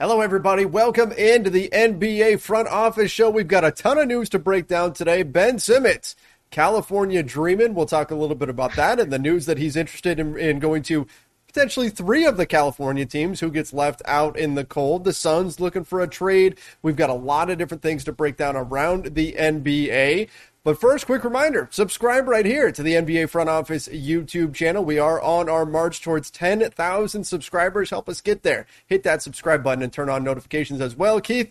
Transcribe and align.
Hello, 0.00 0.22
everybody. 0.22 0.64
Welcome 0.64 1.12
into 1.12 1.50
the 1.50 1.68
NBA 1.74 2.40
front 2.40 2.68
office 2.68 3.10
show. 3.10 3.28
We've 3.28 3.46
got 3.46 3.66
a 3.66 3.70
ton 3.70 3.98
of 3.98 4.08
news 4.08 4.30
to 4.30 4.38
break 4.38 4.66
down 4.66 4.94
today. 4.94 5.22
Ben 5.22 5.58
Simmons, 5.58 6.16
California 6.50 7.22
Dreamin'. 7.22 7.74
We'll 7.74 7.84
talk 7.84 8.10
a 8.10 8.14
little 8.14 8.34
bit 8.34 8.48
about 8.48 8.74
that 8.76 8.98
and 8.98 9.12
the 9.12 9.18
news 9.18 9.44
that 9.44 9.58
he's 9.58 9.76
interested 9.76 10.18
in, 10.18 10.38
in 10.38 10.58
going 10.58 10.84
to 10.84 11.06
potentially 11.48 11.90
three 11.90 12.24
of 12.24 12.38
the 12.38 12.46
California 12.46 13.04
teams 13.04 13.40
who 13.40 13.50
gets 13.50 13.74
left 13.74 14.00
out 14.06 14.38
in 14.38 14.54
the 14.54 14.64
cold. 14.64 15.04
The 15.04 15.12
Suns 15.12 15.60
looking 15.60 15.84
for 15.84 16.00
a 16.00 16.08
trade. 16.08 16.58
We've 16.80 16.96
got 16.96 17.10
a 17.10 17.14
lot 17.14 17.50
of 17.50 17.58
different 17.58 17.82
things 17.82 18.02
to 18.04 18.12
break 18.12 18.38
down 18.38 18.56
around 18.56 19.14
the 19.14 19.34
NBA. 19.38 20.30
But 20.62 20.78
first, 20.78 21.06
quick 21.06 21.24
reminder 21.24 21.68
subscribe 21.70 22.28
right 22.28 22.44
here 22.44 22.70
to 22.70 22.82
the 22.82 22.92
NBA 22.92 23.30
Front 23.30 23.48
Office 23.48 23.88
YouTube 23.88 24.54
channel. 24.54 24.84
We 24.84 24.98
are 24.98 25.20
on 25.20 25.48
our 25.48 25.64
march 25.64 26.02
towards 26.02 26.30
10,000 26.30 27.24
subscribers. 27.24 27.88
Help 27.88 28.10
us 28.10 28.20
get 28.20 28.42
there. 28.42 28.66
Hit 28.86 29.02
that 29.04 29.22
subscribe 29.22 29.64
button 29.64 29.82
and 29.82 29.90
turn 29.90 30.10
on 30.10 30.22
notifications 30.22 30.82
as 30.82 30.94
well. 30.94 31.18
Keith, 31.18 31.50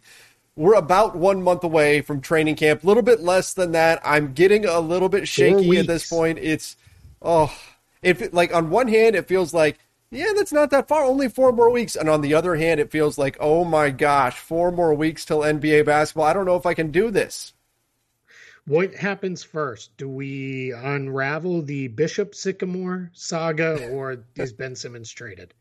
we're 0.56 0.76
about 0.76 1.16
one 1.16 1.42
month 1.42 1.64
away 1.64 2.02
from 2.02 2.22
training 2.22 2.56
camp, 2.56 2.84
a 2.84 2.88
little 2.88 3.02
bit 3.02 3.20
less 3.20 3.54
than 3.54 3.72
that. 3.72 4.00
I'm 4.04 4.34
getting 4.34 4.66
a 4.66 4.80
little 4.80 5.10
bit 5.10 5.28
shaky 5.28 5.78
at 5.80 5.88
this 5.88 6.08
point. 6.08 6.38
It's, 6.38 6.76
oh, 7.20 7.52
if 8.04 8.32
like 8.32 8.54
on 8.54 8.70
one 8.70 8.90
hand, 8.90 9.16
it 9.16 9.28
feels 9.28 9.56
like, 9.56 9.80
yeah, 10.12 10.34
that's 10.36 10.54
not 10.54 10.70
that 10.70 10.88
far, 10.88 11.04
only 11.04 11.30
four 11.30 11.52
more 11.52 11.72
weeks. 11.72 11.96
And 11.96 12.10
on 12.10 12.22
the 12.22 12.36
other 12.36 12.56
hand, 12.58 12.80
it 12.80 12.92
feels 12.92 13.18
like, 13.18 13.38
oh 13.40 13.64
my 13.66 13.90
gosh, 13.90 14.38
four 14.38 14.72
more 14.72 14.94
weeks 14.94 15.26
till 15.26 15.40
NBA 15.40 15.86
basketball. 15.86 16.26
I 16.26 16.34
don't 16.34 16.46
know 16.46 16.58
if 16.58 16.68
I 16.68 16.76
can 16.76 16.92
do 16.92 17.10
this. 17.10 17.54
What 18.70 18.94
happens 18.94 19.42
first? 19.42 19.98
Do 19.98 20.08
we 20.08 20.74
unravel 20.74 21.64
the 21.64 21.88
Bishop 21.88 22.36
Sycamore 22.36 23.10
saga, 23.16 23.90
or 23.90 24.24
is 24.36 24.54
Ben 24.54 24.76
Simmons 24.76 25.12
traded? 25.12 25.56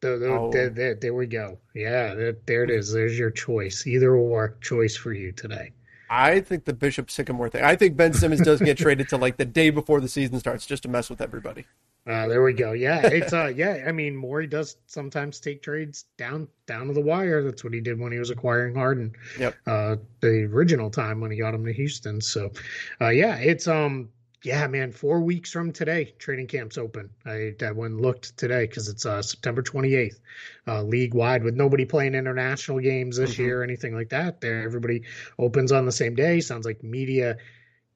The, 0.00 0.16
the, 0.16 0.28
oh. 0.28 0.50
the, 0.50 0.70
the, 0.70 0.98
there 0.98 1.12
we 1.12 1.26
go. 1.26 1.58
Yeah, 1.74 2.14
there 2.46 2.64
it 2.64 2.70
is. 2.70 2.90
There's 2.90 3.18
your 3.18 3.30
choice. 3.30 3.86
Either 3.86 4.16
or 4.16 4.56
choice 4.62 4.96
for 4.96 5.12
you 5.12 5.30
today. 5.30 5.72
I 6.08 6.40
think 6.40 6.64
the 6.64 6.72
Bishop 6.72 7.10
Sycamore 7.10 7.50
thing. 7.50 7.64
I 7.64 7.76
think 7.76 7.98
Ben 7.98 8.14
Simmons 8.14 8.40
does 8.40 8.62
get 8.62 8.78
traded 8.78 9.10
to 9.10 9.18
like 9.18 9.36
the 9.36 9.44
day 9.44 9.68
before 9.68 10.00
the 10.00 10.08
season 10.08 10.40
starts 10.40 10.64
just 10.64 10.84
to 10.84 10.88
mess 10.88 11.10
with 11.10 11.20
everybody. 11.20 11.66
Uh, 12.06 12.28
there 12.28 12.42
we 12.42 12.52
go. 12.52 12.72
Yeah, 12.72 13.06
it's 13.06 13.32
uh, 13.32 13.46
yeah. 13.56 13.84
I 13.86 13.92
mean, 13.92 14.14
Morey 14.14 14.46
does 14.46 14.76
sometimes 14.86 15.40
take 15.40 15.62
trades 15.62 16.04
down 16.18 16.48
down 16.66 16.88
to 16.88 16.92
the 16.92 17.00
wire. 17.00 17.42
That's 17.42 17.64
what 17.64 17.72
he 17.72 17.80
did 17.80 17.98
when 17.98 18.12
he 18.12 18.18
was 18.18 18.30
acquiring 18.30 18.74
Harden. 18.74 19.14
Yep. 19.38 19.54
Uh, 19.66 19.96
the 20.20 20.44
original 20.52 20.90
time 20.90 21.20
when 21.20 21.30
he 21.30 21.38
got 21.38 21.54
him 21.54 21.64
to 21.64 21.72
Houston. 21.72 22.20
So, 22.20 22.52
uh, 23.00 23.08
yeah, 23.08 23.36
it's 23.36 23.66
um, 23.66 24.10
yeah, 24.44 24.66
man. 24.66 24.92
Four 24.92 25.20
weeks 25.22 25.50
from 25.50 25.72
today, 25.72 26.12
training 26.18 26.48
camp's 26.48 26.76
open. 26.76 27.08
I 27.24 27.54
I 27.62 27.70
went 27.72 27.94
and 27.94 28.02
looked 28.02 28.36
today 28.36 28.66
because 28.66 28.88
it's 28.88 29.06
uh 29.06 29.22
September 29.22 29.62
twenty 29.62 29.94
eighth, 29.94 30.20
uh, 30.68 30.82
league 30.82 31.14
wide 31.14 31.42
with 31.42 31.54
nobody 31.54 31.86
playing 31.86 32.14
international 32.14 32.80
games 32.80 33.16
this 33.16 33.32
mm-hmm. 33.32 33.42
year 33.42 33.60
or 33.60 33.64
anything 33.64 33.94
like 33.94 34.10
that. 34.10 34.42
There, 34.42 34.62
everybody 34.62 35.04
opens 35.38 35.72
on 35.72 35.86
the 35.86 35.92
same 35.92 36.14
day. 36.14 36.40
Sounds 36.40 36.66
like 36.66 36.84
media 36.84 37.38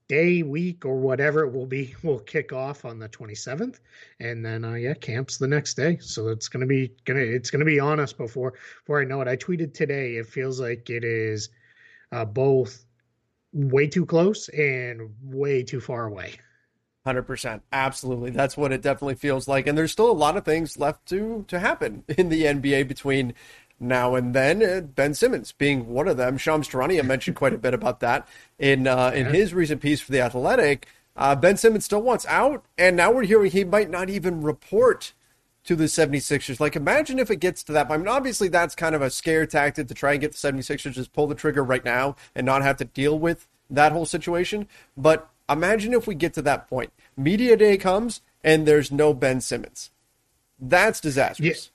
day, 0.08 0.42
week, 0.42 0.84
or 0.84 0.98
whatever 0.98 1.44
it 1.44 1.52
will 1.52 1.66
be 1.66 1.94
will 2.02 2.18
kick 2.20 2.52
off 2.52 2.84
on 2.84 2.98
the 2.98 3.08
27th, 3.08 3.78
and 4.20 4.44
then 4.44 4.64
uh, 4.64 4.74
yeah, 4.74 4.94
camp's 4.94 5.38
the 5.38 5.48
next 5.48 5.74
day. 5.74 5.98
So 6.00 6.28
it's 6.28 6.48
gonna 6.48 6.66
be 6.66 6.92
gonna 7.04 7.20
it's 7.20 7.50
gonna 7.50 7.64
be 7.64 7.80
on 7.80 8.00
us 8.00 8.12
before 8.12 8.54
before 8.80 9.00
I 9.00 9.04
know 9.04 9.20
it. 9.20 9.28
I 9.28 9.36
tweeted 9.36 9.74
today. 9.74 10.16
It 10.16 10.26
feels 10.26 10.60
like 10.60 10.90
it 10.90 11.04
is 11.04 11.50
uh, 12.12 12.24
both 12.24 12.84
way 13.52 13.86
too 13.86 14.06
close 14.06 14.48
and 14.50 15.14
way 15.22 15.62
too 15.62 15.80
far 15.80 16.06
away. 16.06 16.34
Hundred 17.06 17.22
percent, 17.22 17.62
absolutely. 17.72 18.30
That's 18.30 18.56
what 18.56 18.72
it 18.72 18.82
definitely 18.82 19.14
feels 19.14 19.48
like, 19.48 19.66
and 19.66 19.78
there's 19.78 19.92
still 19.92 20.10
a 20.10 20.12
lot 20.12 20.36
of 20.36 20.44
things 20.44 20.78
left 20.78 21.06
to 21.06 21.44
to 21.48 21.58
happen 21.58 22.04
in 22.18 22.28
the 22.28 22.42
NBA 22.44 22.88
between 22.88 23.34
now 23.80 24.14
and 24.14 24.34
then. 24.34 24.62
Uh, 24.62 24.80
ben 24.80 25.14
Simmons 25.14 25.52
being 25.52 25.88
one 25.88 26.08
of 26.08 26.16
them. 26.16 26.38
Shams 26.38 26.68
Charania 26.68 27.04
mentioned 27.04 27.36
quite 27.36 27.54
a 27.54 27.58
bit 27.58 27.74
about 27.74 28.00
that 28.00 28.26
in 28.58 28.86
uh, 28.86 29.12
in 29.14 29.26
his 29.26 29.54
recent 29.54 29.80
piece 29.80 30.00
for 30.00 30.12
the 30.12 30.20
Athletic. 30.20 30.86
Uh, 31.16 31.34
ben 31.34 31.56
Simmons 31.56 31.84
still 31.84 32.02
wants 32.02 32.26
out, 32.26 32.64
and 32.76 32.96
now 32.96 33.10
we're 33.10 33.24
hearing 33.24 33.50
he 33.50 33.64
might 33.64 33.90
not 33.90 34.08
even 34.08 34.42
report 34.42 35.12
to 35.64 35.74
the 35.74 35.84
76ers. 35.84 36.60
Like, 36.60 36.76
imagine 36.76 37.18
if 37.18 37.30
it 37.30 37.36
gets 37.36 37.62
to 37.64 37.72
that. 37.72 37.90
I 37.90 37.96
mean, 37.96 38.08
obviously, 38.08 38.48
that's 38.48 38.74
kind 38.74 38.94
of 38.94 39.02
a 39.02 39.10
scare 39.10 39.44
tactic 39.44 39.88
to 39.88 39.94
try 39.94 40.12
and 40.12 40.20
get 40.20 40.32
the 40.32 40.38
76ers 40.38 40.92
just 40.92 41.12
pull 41.12 41.26
the 41.26 41.34
trigger 41.34 41.64
right 41.64 41.84
now 41.84 42.16
and 42.34 42.46
not 42.46 42.62
have 42.62 42.76
to 42.78 42.84
deal 42.84 43.18
with 43.18 43.48
that 43.68 43.92
whole 43.92 44.06
situation. 44.06 44.68
But 44.96 45.28
imagine 45.48 45.92
if 45.92 46.06
we 46.06 46.14
get 46.14 46.34
to 46.34 46.42
that 46.42 46.68
point. 46.68 46.92
Media 47.16 47.56
day 47.56 47.76
comes 47.76 48.22
and 48.44 48.64
there's 48.64 48.92
no 48.92 49.12
Ben 49.12 49.40
Simmons. 49.40 49.90
That's 50.58 51.00
disastrous 51.00 51.70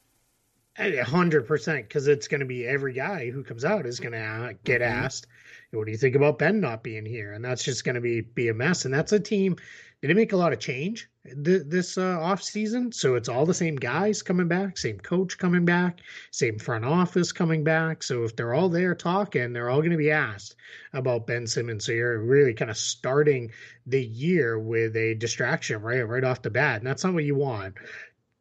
hundred 0.78 1.48
percent, 1.48 1.88
because 1.88 2.08
it's 2.08 2.28
going 2.28 2.40
to 2.40 2.46
be 2.46 2.66
every 2.66 2.94
guy 2.94 3.30
who 3.30 3.44
comes 3.44 3.66
out 3.66 3.86
is 3.86 4.00
going 4.00 4.14
to 4.14 4.56
get 4.64 4.82
mm-hmm. 4.82 5.06
asked, 5.06 5.28
"What 5.72 5.86
do 5.86 5.92
you 5.92 5.98
think 5.98 6.16
about 6.16 6.40
Ben 6.40 6.60
not 6.60 6.84
being 6.84 7.06
here?" 7.06 7.34
And 7.34 7.44
that's 7.44 7.64
just 7.64 7.86
going 7.86 7.96
to 7.96 8.02
be 8.02 8.22
be 8.22 8.50
a 8.50 8.54
mess. 8.54 8.86
And 8.86 8.94
that's 8.94 9.12
a 9.12 9.20
team. 9.20 9.58
They 10.02 10.08
didn't 10.08 10.20
make 10.20 10.34
a 10.34 10.38
lot 10.38 10.52
of 10.52 10.60
change 10.60 11.10
th- 11.24 11.64
this 11.66 11.98
uh, 11.98 12.20
off 12.20 12.44
season, 12.44 12.92
so 12.92 13.16
it's 13.16 13.30
all 13.30 13.46
the 13.46 13.54
same 13.54 13.76
guys 13.76 14.22
coming 14.22 14.48
back, 14.48 14.78
same 14.78 15.00
coach 15.00 15.38
coming 15.38 15.66
back, 15.66 16.00
same 16.32 16.60
front 16.60 16.86
office 16.86 17.32
coming 17.32 17.64
back. 17.64 18.04
So 18.04 18.24
if 18.24 18.36
they're 18.36 18.54
all 18.54 18.70
there 18.70 18.96
talking, 18.96 19.54
they're 19.54 19.70
all 19.70 19.80
going 19.80 19.92
to 19.92 19.98
be 19.98 20.12
asked 20.12 20.56
about 20.92 21.28
Ben 21.28 21.48
Simmons. 21.48 21.86
So 21.86 21.94
you're 21.94 22.20
really 22.20 22.54
kind 22.54 22.70
of 22.70 22.78
starting 22.78 23.52
the 23.88 24.04
year 24.04 24.60
with 24.60 24.96
a 24.96 25.16
distraction 25.16 25.82
right 25.82 26.02
right 26.02 26.24
off 26.24 26.42
the 26.42 26.50
bat, 26.50 26.80
and 26.80 26.88
that's 26.88 27.04
not 27.04 27.14
what 27.14 27.24
you 27.24 27.36
want. 27.36 27.76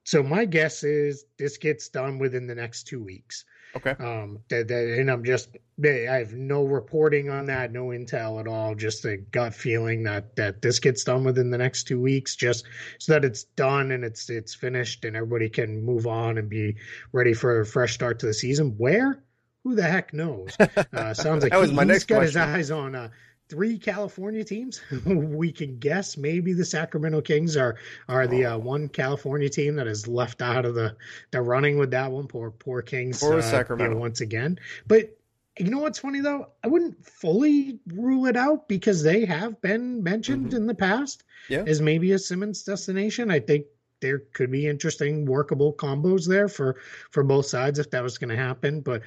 So 0.04 0.22
my 0.22 0.44
guess 0.44 0.82
is 0.84 1.24
this 1.38 1.56
gets 1.58 1.88
done 1.88 2.18
within 2.18 2.46
the 2.46 2.54
next 2.54 2.84
two 2.84 3.02
weeks. 3.02 3.44
Okay. 3.74 3.94
Um, 3.98 4.40
that, 4.48 4.68
that, 4.68 4.98
and 4.98 5.10
I'm 5.10 5.24
just, 5.24 5.48
I 5.82 5.88
have 5.88 6.34
no 6.34 6.64
reporting 6.64 7.30
on 7.30 7.46
that, 7.46 7.72
no 7.72 7.86
intel 7.86 8.38
at 8.38 8.46
all. 8.46 8.74
Just 8.74 9.04
a 9.04 9.16
gut 9.16 9.54
feeling 9.54 10.02
that 10.02 10.36
that 10.36 10.60
this 10.60 10.78
gets 10.78 11.04
done 11.04 11.24
within 11.24 11.50
the 11.50 11.58
next 11.58 11.84
two 11.84 12.00
weeks, 12.00 12.36
just 12.36 12.66
so 12.98 13.12
that 13.12 13.24
it's 13.24 13.44
done 13.44 13.90
and 13.90 14.04
it's 14.04 14.28
it's 14.28 14.54
finished, 14.54 15.04
and 15.04 15.16
everybody 15.16 15.48
can 15.48 15.82
move 15.82 16.06
on 16.06 16.36
and 16.36 16.48
be 16.50 16.76
ready 17.12 17.32
for 17.32 17.60
a 17.60 17.66
fresh 17.66 17.94
start 17.94 18.18
to 18.20 18.26
the 18.26 18.34
season. 18.34 18.74
Where? 18.76 19.22
Who 19.64 19.74
the 19.74 19.82
heck 19.82 20.12
knows? 20.12 20.56
Uh, 20.92 21.14
sounds 21.14 21.42
like 21.42 21.52
that 21.52 21.60
was 21.60 21.70
he, 21.70 21.76
my 21.76 21.84
next 21.84 22.04
got 22.04 22.16
question. 22.16 22.42
his 22.42 22.70
eyes 22.70 22.70
on. 22.70 22.94
Uh, 22.94 23.08
three 23.52 23.76
California 23.78 24.42
teams. 24.42 24.80
we 25.04 25.52
can 25.52 25.78
guess 25.78 26.16
maybe 26.16 26.54
the 26.54 26.64
Sacramento 26.64 27.20
Kings 27.20 27.54
are 27.54 27.76
are 28.08 28.26
the 28.26 28.46
uh, 28.46 28.58
one 28.58 28.88
California 28.88 29.50
team 29.50 29.76
that 29.76 29.86
is 29.86 30.08
left 30.08 30.40
out 30.40 30.64
of 30.64 30.74
the 30.74 30.96
the 31.32 31.42
running 31.42 31.76
with 31.76 31.90
that 31.90 32.10
one. 32.10 32.26
Poor 32.26 32.50
poor 32.50 32.80
Kings. 32.80 33.20
Poor 33.20 33.38
uh, 33.38 33.42
Sacramento 33.42 33.98
once 33.98 34.22
again. 34.22 34.58
But 34.86 35.18
you 35.58 35.68
know 35.68 35.80
what's 35.80 35.98
funny 35.98 36.20
though? 36.20 36.48
I 36.64 36.68
wouldn't 36.68 37.04
fully 37.04 37.78
rule 37.88 38.24
it 38.24 38.38
out 38.38 38.68
because 38.68 39.02
they 39.02 39.26
have 39.26 39.60
been 39.60 40.02
mentioned 40.02 40.46
mm-hmm. 40.46 40.56
in 40.56 40.66
the 40.66 40.74
past 40.74 41.22
yeah. 41.50 41.64
as 41.66 41.82
maybe 41.82 42.12
a 42.12 42.18
Simmons 42.18 42.62
destination. 42.62 43.30
I 43.30 43.40
think 43.40 43.66
there 44.00 44.20
could 44.32 44.50
be 44.50 44.66
interesting 44.66 45.26
workable 45.26 45.74
combos 45.74 46.26
there 46.26 46.48
for 46.48 46.76
for 47.10 47.22
both 47.22 47.44
sides 47.44 47.78
if 47.78 47.90
that 47.90 48.02
was 48.02 48.16
going 48.16 48.30
to 48.30 48.42
happen. 48.42 48.80
But 48.80 49.02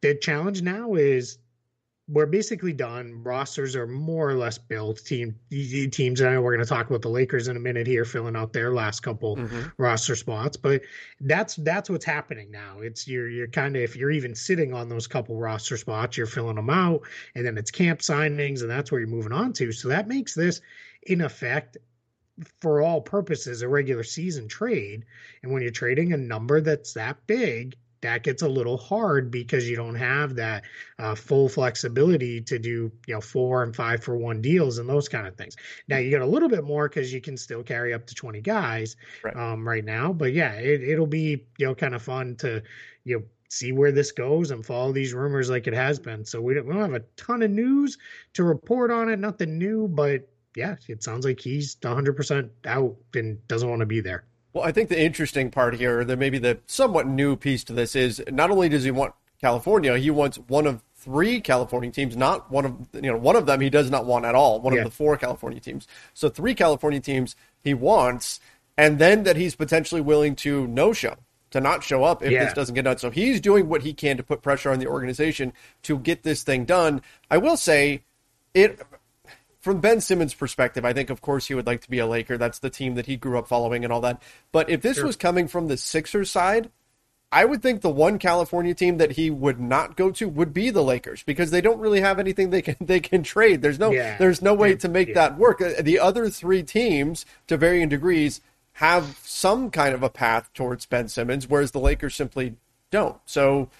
the 0.00 0.16
challenge 0.16 0.62
now 0.62 0.94
is 0.94 1.38
we're 2.06 2.26
basically 2.26 2.74
done. 2.74 3.22
Rosters 3.22 3.74
are 3.74 3.86
more 3.86 4.28
or 4.28 4.34
less 4.34 4.58
built. 4.58 4.98
Team 5.04 5.34
teams. 5.50 6.20
I 6.20 6.32
know 6.32 6.42
we're 6.42 6.54
going 6.54 6.64
to 6.64 6.68
talk 6.68 6.88
about 6.88 7.00
the 7.00 7.08
Lakers 7.08 7.48
in 7.48 7.56
a 7.56 7.60
minute 7.60 7.86
here, 7.86 8.04
filling 8.04 8.36
out 8.36 8.52
their 8.52 8.72
last 8.72 9.00
couple 9.00 9.36
mm-hmm. 9.36 9.62
roster 9.78 10.14
spots. 10.14 10.56
But 10.56 10.82
that's 11.20 11.56
that's 11.56 11.88
what's 11.88 12.04
happening 12.04 12.50
now. 12.50 12.80
It's 12.80 13.08
you're 13.08 13.30
you're 13.30 13.48
kind 13.48 13.74
of 13.76 13.82
if 13.82 13.96
you're 13.96 14.10
even 14.10 14.34
sitting 14.34 14.74
on 14.74 14.90
those 14.90 15.06
couple 15.06 15.36
roster 15.36 15.78
spots, 15.78 16.18
you're 16.18 16.26
filling 16.26 16.56
them 16.56 16.68
out, 16.68 17.02
and 17.34 17.46
then 17.46 17.56
it's 17.56 17.70
camp 17.70 18.00
signings, 18.00 18.60
and 18.60 18.70
that's 18.70 18.92
where 18.92 19.00
you're 19.00 19.08
moving 19.08 19.32
on 19.32 19.54
to. 19.54 19.72
So 19.72 19.88
that 19.88 20.06
makes 20.06 20.34
this, 20.34 20.60
in 21.04 21.22
effect, 21.22 21.78
for 22.60 22.82
all 22.82 23.00
purposes, 23.00 23.62
a 23.62 23.68
regular 23.68 24.02
season 24.02 24.46
trade. 24.46 25.06
And 25.42 25.52
when 25.52 25.62
you're 25.62 25.70
trading 25.70 26.12
a 26.12 26.18
number 26.18 26.60
that's 26.60 26.92
that 26.94 27.26
big, 27.26 27.76
that 28.04 28.22
gets 28.22 28.42
a 28.42 28.48
little 28.48 28.76
hard 28.76 29.30
because 29.30 29.68
you 29.68 29.76
don't 29.76 29.94
have 29.94 30.36
that 30.36 30.64
uh, 30.98 31.14
full 31.14 31.48
flexibility 31.48 32.38
to 32.42 32.58
do 32.58 32.92
you 33.06 33.14
know 33.14 33.20
four 33.20 33.62
and 33.62 33.74
five 33.74 34.04
for 34.04 34.16
one 34.16 34.42
deals 34.42 34.78
and 34.78 34.88
those 34.88 35.08
kind 35.08 35.26
of 35.26 35.34
things. 35.36 35.56
Now 35.88 35.96
you 35.96 36.10
get 36.10 36.20
a 36.20 36.26
little 36.26 36.50
bit 36.50 36.64
more 36.64 36.86
because 36.86 37.12
you 37.14 37.22
can 37.22 37.36
still 37.38 37.62
carry 37.62 37.94
up 37.94 38.06
to 38.06 38.14
twenty 38.14 38.42
guys 38.42 38.96
right, 39.24 39.34
um, 39.34 39.66
right 39.66 39.84
now. 39.84 40.12
But 40.12 40.34
yeah, 40.34 40.52
it, 40.52 40.82
it'll 40.82 41.06
be 41.06 41.46
you 41.58 41.66
know 41.66 41.74
kind 41.74 41.94
of 41.94 42.02
fun 42.02 42.36
to 42.36 42.62
you 43.04 43.18
know 43.18 43.24
see 43.48 43.72
where 43.72 43.92
this 43.92 44.12
goes 44.12 44.50
and 44.50 44.66
follow 44.66 44.92
these 44.92 45.14
rumors 45.14 45.48
like 45.48 45.66
it 45.66 45.74
has 45.74 45.98
been. 45.98 46.26
So 46.26 46.42
we 46.42 46.54
don't, 46.54 46.66
we 46.66 46.74
don't 46.74 46.82
have 46.82 47.02
a 47.02 47.04
ton 47.16 47.42
of 47.42 47.50
news 47.50 47.96
to 48.34 48.44
report 48.44 48.90
on 48.90 49.08
it. 49.08 49.18
Nothing 49.18 49.58
new, 49.58 49.88
but 49.88 50.28
yeah, 50.56 50.76
it 50.88 51.02
sounds 51.02 51.24
like 51.24 51.40
he's 51.40 51.76
100% 51.76 52.50
out 52.66 52.96
and 53.14 53.48
doesn't 53.48 53.68
want 53.68 53.80
to 53.80 53.86
be 53.86 54.00
there. 54.00 54.24
Well, 54.54 54.64
I 54.64 54.70
think 54.70 54.88
the 54.88 55.00
interesting 55.00 55.50
part 55.50 55.74
here, 55.74 56.04
that 56.04 56.16
maybe 56.16 56.38
the 56.38 56.58
somewhat 56.66 57.08
new 57.08 57.36
piece 57.36 57.64
to 57.64 57.72
this 57.72 57.96
is 57.96 58.22
not 58.30 58.50
only 58.50 58.68
does 58.68 58.84
he 58.84 58.92
want 58.92 59.14
California, 59.40 59.98
he 59.98 60.10
wants 60.10 60.38
one 60.38 60.66
of 60.66 60.80
three 60.94 61.40
California 61.40 61.90
teams, 61.90 62.16
not 62.16 62.50
one 62.50 62.64
of 62.64 62.76
you 62.94 63.10
know 63.10 63.18
one 63.18 63.36
of 63.36 63.46
them 63.46 63.60
he 63.60 63.68
does 63.68 63.90
not 63.90 64.06
want 64.06 64.24
at 64.24 64.34
all. 64.34 64.60
One 64.60 64.72
yeah. 64.72 64.80
of 64.80 64.84
the 64.84 64.90
four 64.90 65.16
California 65.16 65.60
teams. 65.60 65.88
So 66.14 66.28
three 66.28 66.54
California 66.54 67.00
teams 67.00 67.34
he 67.62 67.74
wants, 67.74 68.38
and 68.78 69.00
then 69.00 69.24
that 69.24 69.36
he's 69.36 69.56
potentially 69.56 70.00
willing 70.00 70.36
to 70.36 70.66
no 70.68 70.92
show 70.92 71.16
to 71.50 71.60
not 71.60 71.84
show 71.84 72.04
up 72.04 72.22
if 72.22 72.30
Yeah. 72.30 72.44
this 72.44 72.54
doesn't 72.54 72.74
get 72.74 72.82
done. 72.82 72.98
So 72.98 73.10
he's 73.10 73.40
doing 73.40 73.68
what 73.68 73.82
he 73.82 73.92
can 73.92 74.16
to 74.16 74.22
put 74.22 74.40
pressure 74.40 74.70
on 74.70 74.78
the 74.78 74.86
organization 74.86 75.52
to 75.82 75.98
get 75.98 76.22
this 76.22 76.42
thing 76.42 76.64
done. 76.64 77.02
I 77.30 77.38
will 77.38 77.56
say 77.56 78.02
it 78.54 78.80
from 79.64 79.80
Ben 79.80 80.00
Simmons' 80.00 80.34
perspective, 80.34 80.84
I 80.84 80.92
think 80.92 81.08
of 81.10 81.22
course 81.22 81.46
he 81.46 81.54
would 81.54 81.66
like 81.66 81.80
to 81.80 81.90
be 81.90 81.98
a 81.98 82.06
Laker. 82.06 82.36
That's 82.38 82.58
the 82.58 82.70
team 82.70 82.94
that 82.96 83.06
he 83.06 83.16
grew 83.16 83.38
up 83.38 83.48
following 83.48 83.82
and 83.82 83.92
all 83.92 84.02
that. 84.02 84.22
But 84.52 84.68
if 84.68 84.82
this 84.82 84.98
Sure. 84.98 85.06
was 85.06 85.16
coming 85.16 85.48
from 85.48 85.68
the 85.68 85.76
Sixers 85.78 86.30
side, 86.30 86.70
I 87.32 87.46
would 87.46 87.62
think 87.62 87.80
the 87.80 87.88
one 87.90 88.18
California 88.18 88.74
team 88.74 88.98
that 88.98 89.12
he 89.12 89.30
would 89.30 89.58
not 89.58 89.96
go 89.96 90.10
to 90.12 90.28
would 90.28 90.52
be 90.54 90.70
the 90.70 90.84
Lakers 90.84 91.22
because 91.24 91.50
they 91.50 91.60
don't 91.62 91.80
really 91.80 92.00
have 92.00 92.18
anything 92.20 92.50
they 92.50 92.62
can 92.62 92.76
they 92.80 93.00
can 93.00 93.22
trade. 93.22 93.62
There's 93.62 93.78
no 93.78 93.90
Yeah. 93.90 94.16
there's 94.18 94.42
no 94.42 94.54
way 94.54 94.76
to 94.76 94.88
make 94.88 95.08
Yeah. 95.08 95.14
that 95.14 95.38
work. 95.38 95.60
Uh, 95.60 95.80
The 95.82 95.98
other 95.98 96.28
three 96.28 96.62
teams, 96.62 97.24
to 97.48 97.56
varying 97.56 97.88
degrees, 97.88 98.40
have 98.74 99.18
some 99.24 99.70
kind 99.70 99.94
of 99.94 100.02
a 100.02 100.10
path 100.10 100.50
towards 100.52 100.84
Ben 100.86 101.08
Simmons, 101.08 101.48
whereas 101.48 101.70
the 101.70 101.80
Lakers 101.80 102.14
simply 102.14 102.54
don't. 102.90 103.16
So 103.24 103.70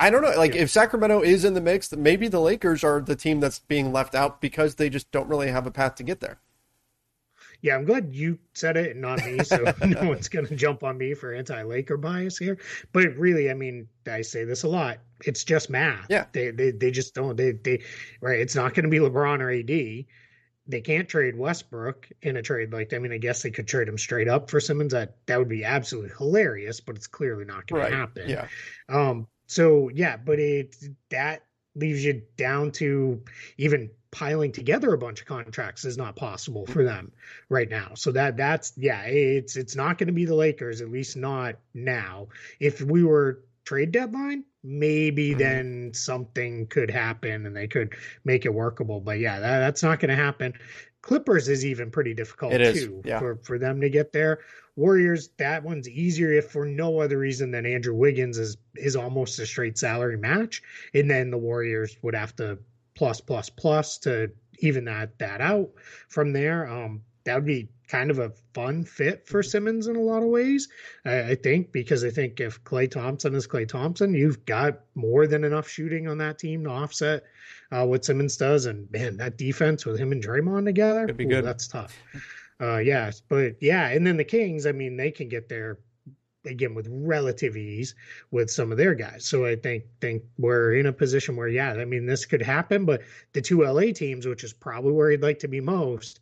I 0.00 0.10
don't 0.10 0.22
know. 0.22 0.30
Like 0.36 0.54
if 0.54 0.70
Sacramento 0.70 1.22
is 1.22 1.44
in 1.44 1.54
the 1.54 1.60
mix, 1.60 1.92
maybe 1.92 2.28
the 2.28 2.40
Lakers 2.40 2.84
are 2.84 3.00
the 3.00 3.16
team 3.16 3.40
that's 3.40 3.58
being 3.58 3.92
left 3.92 4.14
out 4.14 4.40
because 4.40 4.76
they 4.76 4.88
just 4.88 5.10
don't 5.10 5.28
really 5.28 5.50
have 5.50 5.66
a 5.66 5.70
path 5.70 5.96
to 5.96 6.02
get 6.04 6.20
there. 6.20 6.38
Yeah, 7.60 7.74
I'm 7.74 7.84
glad 7.84 8.14
you 8.14 8.38
said 8.54 8.76
it 8.76 8.92
and 8.92 9.00
not 9.00 9.24
me, 9.26 9.42
so 9.42 9.56
no 9.84 10.08
one's 10.08 10.28
going 10.28 10.46
to 10.46 10.54
jump 10.54 10.84
on 10.84 10.96
me 10.96 11.14
for 11.14 11.34
anti-Laker 11.34 11.96
bias 11.96 12.38
here. 12.38 12.58
But 12.92 13.16
really, 13.16 13.50
I 13.50 13.54
mean, 13.54 13.88
I 14.06 14.22
say 14.22 14.44
this 14.44 14.62
a 14.62 14.68
lot. 14.68 14.98
It's 15.24 15.42
just 15.42 15.68
math. 15.68 16.06
Yeah. 16.08 16.26
they 16.32 16.50
they, 16.52 16.70
they 16.70 16.92
just 16.92 17.14
don't. 17.14 17.36
They 17.36 17.52
they 17.52 17.82
right. 18.20 18.38
It's 18.38 18.54
not 18.54 18.74
going 18.74 18.84
to 18.84 18.90
be 18.90 18.98
LeBron 19.00 19.40
or 19.40 19.50
AD. 19.50 20.04
They 20.70 20.80
can't 20.82 21.08
trade 21.08 21.36
Westbrook 21.36 22.08
in 22.22 22.36
a 22.36 22.42
trade 22.42 22.72
like. 22.72 22.92
I 22.92 22.98
mean, 22.98 23.10
I 23.12 23.18
guess 23.18 23.42
they 23.42 23.50
could 23.50 23.66
trade 23.66 23.88
him 23.88 23.98
straight 23.98 24.28
up 24.28 24.50
for 24.50 24.60
Simmons. 24.60 24.92
That 24.92 25.16
that 25.26 25.38
would 25.40 25.48
be 25.48 25.64
absolutely 25.64 26.12
hilarious, 26.16 26.78
but 26.80 26.94
it's 26.94 27.08
clearly 27.08 27.44
not 27.44 27.66
going 27.66 27.82
Right. 27.82 27.90
to 27.90 27.96
happen. 27.96 28.28
Yeah. 28.28 28.46
Um, 28.88 29.26
so 29.48 29.88
yeah, 29.88 30.16
but 30.16 30.38
it 30.38 30.76
that 31.10 31.42
leaves 31.74 32.04
you 32.04 32.22
down 32.36 32.70
to 32.72 33.22
even 33.56 33.90
piling 34.10 34.52
together 34.52 34.94
a 34.94 34.98
bunch 34.98 35.20
of 35.20 35.26
contracts 35.26 35.84
is 35.84 35.98
not 35.98 36.16
possible 36.16 36.66
for 36.66 36.82
them 36.84 37.12
right 37.48 37.68
now. 37.68 37.92
So 37.94 38.12
that 38.12 38.36
that's 38.36 38.72
yeah, 38.76 39.02
it's 39.02 39.56
it's 39.56 39.74
not 39.74 39.98
going 39.98 40.06
to 40.06 40.12
be 40.12 40.26
the 40.26 40.34
Lakers 40.34 40.80
at 40.80 40.90
least 40.90 41.16
not 41.16 41.56
now. 41.74 42.28
If 42.60 42.80
we 42.80 43.02
were 43.04 43.42
trade 43.64 43.92
deadline, 43.92 44.44
maybe 44.62 45.34
Mhm. 45.34 45.38
then 45.38 45.90
something 45.94 46.66
could 46.68 46.90
happen 46.90 47.46
and 47.46 47.54
they 47.56 47.68
could 47.68 47.94
make 48.24 48.44
it 48.46 48.52
workable. 48.54 49.00
But 49.00 49.18
yeah, 49.18 49.40
that, 49.40 49.58
that's 49.58 49.82
not 49.82 50.00
going 50.00 50.10
to 50.10 50.16
happen. 50.16 50.54
Clippers 51.02 51.48
is 51.48 51.64
even 51.64 51.90
pretty 51.90 52.12
difficult 52.14 52.52
too 52.52 53.02
yeah. 53.04 53.18
for 53.18 53.36
for 53.42 53.58
them 53.58 53.80
to 53.80 53.88
get 53.88 54.12
there. 54.12 54.40
Warriors, 54.78 55.30
that 55.38 55.64
one's 55.64 55.88
easier 55.88 56.32
if 56.32 56.52
for 56.52 56.64
no 56.64 57.00
other 57.00 57.18
reason 57.18 57.50
than 57.50 57.66
Andrew 57.66 57.94
Wiggins 57.94 58.38
is 58.38 58.56
is 58.76 58.94
almost 58.94 59.40
a 59.40 59.46
straight 59.46 59.76
salary 59.76 60.16
match, 60.16 60.62
and 60.94 61.10
then 61.10 61.32
the 61.32 61.36
Warriors 61.36 61.96
would 62.02 62.14
have 62.14 62.36
to 62.36 62.58
plus 62.94 63.20
plus 63.20 63.50
plus 63.50 63.98
to 63.98 64.30
even 64.60 64.84
that 64.84 65.18
that 65.18 65.40
out 65.40 65.70
from 66.06 66.32
there. 66.32 66.68
Um, 66.68 67.02
that 67.24 67.34
would 67.34 67.44
be 67.44 67.68
kind 67.88 68.10
of 68.10 68.20
a 68.20 68.30
fun 68.54 68.84
fit 68.84 69.26
for 69.26 69.42
Simmons 69.42 69.88
in 69.88 69.96
a 69.96 70.00
lot 70.00 70.22
of 70.22 70.28
ways, 70.28 70.68
I, 71.04 71.30
I 71.30 71.34
think, 71.34 71.72
because 71.72 72.04
I 72.04 72.10
think 72.10 72.38
if 72.38 72.62
Klay 72.62 72.88
Thompson 72.88 73.34
is 73.34 73.48
Klay 73.48 73.66
Thompson, 73.66 74.14
you've 74.14 74.44
got 74.44 74.80
more 74.94 75.26
than 75.26 75.42
enough 75.42 75.68
shooting 75.68 76.06
on 76.06 76.18
that 76.18 76.38
team 76.38 76.64
to 76.64 76.70
offset 76.70 77.24
uh, 77.72 77.84
what 77.84 78.04
Simmons 78.04 78.36
does, 78.36 78.66
and 78.66 78.88
man, 78.92 79.16
that 79.16 79.36
defense 79.38 79.84
with 79.84 79.98
him 79.98 80.12
and 80.12 80.22
Draymond 80.22 80.66
together, 80.66 81.06
Could 81.06 81.16
be 81.16 81.24
ooh, 81.24 81.30
good. 81.30 81.44
That's 81.44 81.66
tough. 81.66 81.98
Uh, 82.60 82.78
yeah, 82.78 83.10
but 83.28 83.54
yeah, 83.60 83.88
and 83.88 84.06
then 84.06 84.16
the 84.16 84.24
Kings, 84.24 84.66
I 84.66 84.72
mean, 84.72 84.96
they 84.96 85.10
can 85.10 85.28
get 85.28 85.48
there 85.48 85.78
again 86.44 86.74
with 86.74 86.88
relative 86.90 87.56
ease 87.56 87.94
with 88.30 88.50
some 88.50 88.72
of 88.72 88.78
their 88.78 88.94
guys. 88.94 89.24
So 89.24 89.44
I 89.44 89.56
think 89.56 89.84
think 90.00 90.22
we're 90.38 90.74
in 90.74 90.86
a 90.86 90.92
position 90.92 91.36
where 91.36 91.48
yeah, 91.48 91.72
I 91.72 91.84
mean 91.84 92.06
this 92.06 92.24
could 92.26 92.42
happen, 92.42 92.84
but 92.84 93.02
the 93.32 93.40
two 93.42 93.62
LA 93.62 93.92
teams, 93.92 94.26
which 94.26 94.44
is 94.44 94.52
probably 94.52 94.92
where 94.92 95.10
he'd 95.10 95.22
like 95.22 95.38
to 95.40 95.48
be 95.48 95.60
most, 95.60 96.20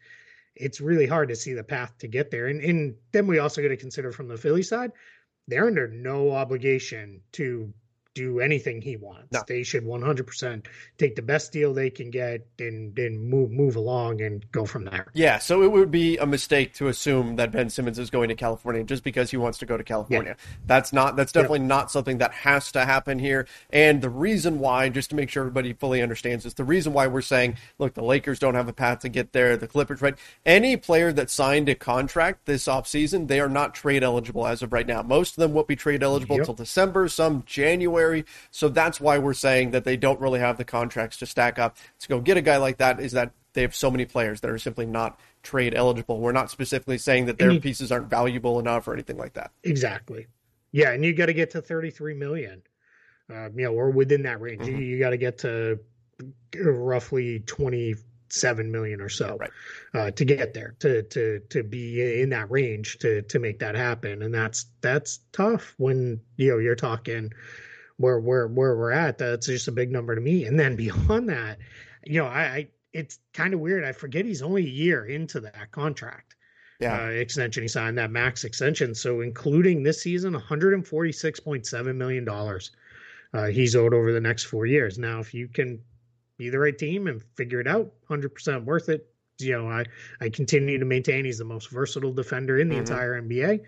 it's 0.54 0.80
really 0.80 1.06
hard 1.06 1.28
to 1.28 1.36
see 1.36 1.52
the 1.54 1.64
path 1.64 1.96
to 1.98 2.08
get 2.08 2.30
there. 2.30 2.46
And 2.48 2.60
and 2.60 2.94
then 3.12 3.26
we 3.26 3.38
also 3.38 3.62
got 3.62 3.68
to 3.68 3.76
consider 3.76 4.12
from 4.12 4.28
the 4.28 4.36
Philly 4.38 4.62
side, 4.62 4.92
they're 5.48 5.66
under 5.66 5.88
no 5.88 6.32
obligation 6.32 7.20
to 7.32 7.72
do 8.16 8.40
anything 8.40 8.80
he 8.80 8.96
wants. 8.96 9.30
No. 9.30 9.42
They 9.46 9.62
should 9.62 9.84
100% 9.84 10.64
take 10.96 11.14
the 11.16 11.22
best 11.22 11.52
deal 11.52 11.74
they 11.74 11.90
can 11.90 12.10
get 12.10 12.46
and 12.58 12.98
and 12.98 13.22
move 13.28 13.50
move 13.50 13.76
along 13.76 14.22
and 14.22 14.50
go 14.50 14.64
from 14.64 14.86
there. 14.86 15.06
Yeah, 15.12 15.38
so 15.38 15.62
it 15.62 15.70
would 15.70 15.90
be 15.90 16.16
a 16.16 16.26
mistake 16.26 16.72
to 16.74 16.88
assume 16.88 17.36
that 17.36 17.52
Ben 17.52 17.68
Simmons 17.68 17.98
is 17.98 18.08
going 18.08 18.30
to 18.30 18.34
California 18.34 18.82
just 18.84 19.04
because 19.04 19.30
he 19.30 19.36
wants 19.36 19.58
to 19.58 19.66
go 19.66 19.76
to 19.76 19.84
California. 19.84 20.36
That's 20.66 20.92
not 20.94 21.16
that's 21.16 21.30
definitely 21.30 21.60
not 21.60 21.90
something 21.90 22.18
that 22.18 22.32
has 22.32 22.72
to 22.72 22.86
happen 22.86 23.18
here. 23.18 23.46
And 23.70 24.00
the 24.00 24.10
reason 24.10 24.58
why, 24.60 24.88
just 24.88 25.10
to 25.10 25.16
make 25.16 25.28
sure 25.28 25.42
everybody 25.42 25.74
fully 25.74 26.00
understands 26.00 26.44
this, 26.44 26.54
the 26.54 26.64
reason 26.64 26.94
why 26.94 27.06
we're 27.06 27.20
saying, 27.20 27.58
look, 27.78 27.92
the 27.92 28.02
Lakers 28.02 28.38
don't 28.38 28.54
have 28.54 28.68
a 28.68 28.72
path 28.72 29.00
to 29.00 29.10
get 29.10 29.32
there, 29.32 29.58
the 29.58 29.68
Clippers, 29.68 30.00
right? 30.00 30.14
Any 30.46 30.78
player 30.78 31.12
that 31.12 31.28
signed 31.28 31.68
a 31.68 31.74
contract 31.74 32.46
this 32.46 32.66
offseason, 32.66 33.28
they 33.28 33.40
are 33.40 33.48
not 33.50 33.74
trade 33.74 34.02
eligible 34.02 34.46
as 34.46 34.62
of 34.62 34.72
right 34.72 34.86
now. 34.86 35.02
Most 35.02 35.32
of 35.36 35.42
them 35.42 35.52
won't 35.52 35.68
be 35.68 35.76
trade 35.76 36.02
eligible 36.02 36.36
Yep. 36.36 36.42
until 36.42 36.54
December, 36.54 37.08
some 37.08 37.42
January. 37.46 38.05
So 38.50 38.68
that's 38.68 39.00
why 39.00 39.18
we're 39.18 39.32
saying 39.34 39.70
that 39.72 39.84
they 39.84 39.96
don't 39.96 40.20
really 40.20 40.40
have 40.40 40.56
the 40.58 40.64
contracts 40.64 41.16
to 41.18 41.26
stack 41.26 41.58
up 41.58 41.76
to 42.00 42.08
go 42.08 42.20
get 42.20 42.36
a 42.36 42.42
guy 42.42 42.56
like 42.56 42.78
that. 42.78 43.00
Is 43.00 43.12
that 43.12 43.32
they 43.54 43.62
have 43.62 43.74
so 43.74 43.90
many 43.90 44.04
players 44.04 44.40
that 44.42 44.50
are 44.50 44.58
simply 44.58 44.86
not 44.86 45.18
trade 45.42 45.74
eligible. 45.74 46.20
We're 46.20 46.32
not 46.32 46.50
specifically 46.50 46.98
saying 46.98 47.26
that 47.26 47.38
their 47.38 47.50
you- 47.52 47.60
pieces 47.60 47.90
aren't 47.90 48.10
valuable 48.10 48.58
enough 48.58 48.86
or 48.88 48.92
anything 48.92 49.16
like 49.16 49.32
that. 49.34 49.50
Exactly. 49.64 50.26
Yeah, 50.72 50.90
and 50.92 51.04
you 51.04 51.14
got 51.14 51.26
to 51.26 51.32
get 51.32 51.50
to 51.52 51.62
33 51.62 52.14
million. 52.14 52.62
Uh, 53.32 53.48
you 53.56 53.64
know, 53.64 53.72
or 53.72 53.90
within 53.90 54.22
that 54.22 54.40
range. 54.40 54.66
You, 54.68 54.74
Mhm. 54.74 54.86
you 54.86 54.98
got 55.00 55.10
to 55.10 55.16
get 55.16 55.38
to 55.38 55.80
roughly 56.54 57.40
27 57.40 58.70
million 58.70 59.00
or 59.00 59.08
so 59.08 59.36
Right. 59.38 59.50
uh, 59.94 60.10
to 60.12 60.24
get 60.24 60.54
there 60.54 60.74
to 60.80 61.02
to 61.02 61.40
to 61.50 61.62
be 61.62 62.20
in 62.22 62.30
that 62.30 62.50
range 62.50 62.98
to 62.98 63.22
to 63.22 63.38
make 63.38 63.58
that 63.60 63.74
happen 63.74 64.22
and 64.22 64.32
that's 64.34 64.66
that's 64.80 65.20
tough 65.32 65.74
when 65.76 66.20
you 66.36 66.50
know 66.50 66.58
you're 66.58 66.74
talking 66.76 67.32
where 67.98 68.18
where 68.18 68.46
where 68.46 68.76
we're 68.76 68.92
at 68.92 69.18
that's 69.18 69.46
just 69.46 69.68
a 69.68 69.72
big 69.72 69.90
number 69.90 70.14
to 70.14 70.20
me. 70.20 70.44
And 70.44 70.58
then 70.58 70.76
beyond 70.76 71.28
that 71.28 71.58
you 72.04 72.20
know 72.20 72.26
i, 72.26 72.42
I 72.42 72.68
it's 72.92 73.18
kind 73.34 73.52
of 73.52 73.60
weird. 73.60 73.84
I 73.84 73.92
forget 73.92 74.24
he's 74.24 74.40
only 74.40 74.64
a 74.64 74.70
year 74.70 75.04
into 75.04 75.40
that 75.40 75.70
contract. 75.70 76.34
Yeah. 76.80 77.04
uh, 77.04 77.08
extension 77.08 77.62
he 77.62 77.68
signed 77.68 77.96
that 77.98 78.10
max 78.10 78.44
extension. 78.44 78.94
So 78.94 79.22
including 79.22 79.82
this 79.82 80.02
season 80.02 80.34
146.7 80.34 81.94
million 81.96 82.24
dollars 82.24 82.70
uh, 83.32 83.46
he's 83.46 83.76
owed 83.76 83.92
over 83.92 84.12
the 84.12 84.20
next 84.20 84.44
four 84.44 84.66
years. 84.66 84.98
Now 84.98 85.20
if 85.20 85.34
you 85.34 85.48
can 85.48 85.80
be 86.38 86.48
the 86.50 86.58
right 86.58 86.76
team 86.76 87.06
and 87.06 87.22
figure 87.34 87.60
it 87.60 87.66
out 87.66 87.92
100% 88.08 88.64
worth 88.64 88.88
it 88.88 89.06
you 89.38 89.52
know 89.52 89.68
i 89.70 89.84
i 90.20 90.28
continue 90.28 90.78
to 90.78 90.84
maintain 90.84 91.24
he's 91.24 91.38
the 91.38 91.44
most 91.44 91.70
versatile 91.70 92.12
defender 92.12 92.58
in 92.58 92.68
the 92.68 92.74
Mhm. 92.74 92.78
entire 92.78 93.20
nba 93.22 93.60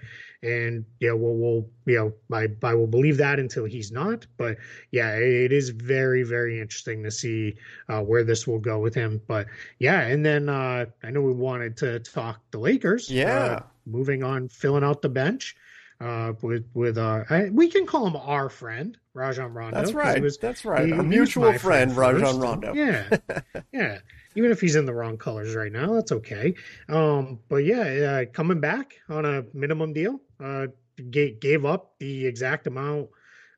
and 0.43 0.85
yeah 1.01 1.13
we'll, 1.13 1.35
we'll 1.35 1.71
you 1.87 1.97
know 1.97 2.13
I, 2.37 2.49
I 2.63 2.75
will 2.75 2.87
believe 2.87 3.17
that 3.19 3.39
until 3.39 3.65
he's 3.65 3.91
not 3.93 4.27
but 4.37 4.57
yeah 4.93 5.17
it 5.17 5.53
is 5.53 5.71
very 5.71 6.23
very 6.23 6.61
interesting 6.61 7.03
to 7.05 7.11
see 7.11 7.57
uh, 7.89 8.01
where 8.01 8.25
this 8.25 8.47
will 8.47 8.61
go 8.61 8.79
with 8.79 8.95
him 8.95 9.21
but 9.27 9.47
yeah 9.79 10.03
and 10.03 10.25
then 10.25 10.49
uh 10.49 10.87
i 11.03 11.11
know 11.11 11.21
we 11.21 11.33
wanted 11.33 11.77
to 11.79 11.99
talk 12.01 12.41
the 12.51 12.59
lakers 12.59 13.11
Yeah. 13.11 13.39
uh, 13.39 13.63
moving 13.85 14.23
on 14.23 14.49
filling 14.49 14.85
out 14.85 15.03
the 15.03 15.09
bench 15.09 15.57
uh 16.01 16.33
with 16.41 16.65
with 16.75 16.97
uh 16.97 17.25
I, 17.29 17.49
we 17.51 17.69
can 17.69 17.85
call 17.85 18.07
him 18.07 18.17
our 18.17 18.49
friend 18.49 18.97
rajon 19.15 19.53
rondo 19.53 19.77
That's 19.77 19.93
right. 19.93 20.23
was- 20.23 20.39
That's 20.39 20.65
right. 20.65 20.87
he- 20.87 20.93
Our 20.93 21.03
mutual 21.03 21.53
friend, 21.59 21.93
friend 21.93 21.97
Rajon. 21.97 22.39
Rondo. 22.41 22.73
yeah 22.73 23.17
yeah 23.73 23.99
even 24.39 24.51
if 24.51 24.61
he's 24.61 24.77
in 24.77 24.87
the 24.87 24.95
wrong 24.95 25.17
colors 25.19 25.55
right 25.55 25.73
now 25.73 25.93
that's 25.95 26.13
okay 26.13 26.55
um 26.89 27.39
but 27.49 27.65
yeah 27.65 27.83
uh, 28.11 28.25
coming 28.33 28.61
back 28.61 28.95
on 29.09 29.25
a 29.25 29.45
minimum 29.53 29.93
deal 29.93 30.21
uh 30.41 30.67
gave, 31.11 31.41
gave 31.41 31.65
up 31.65 31.93
the 31.99 32.27
exact 32.27 32.67
amount 32.67 33.09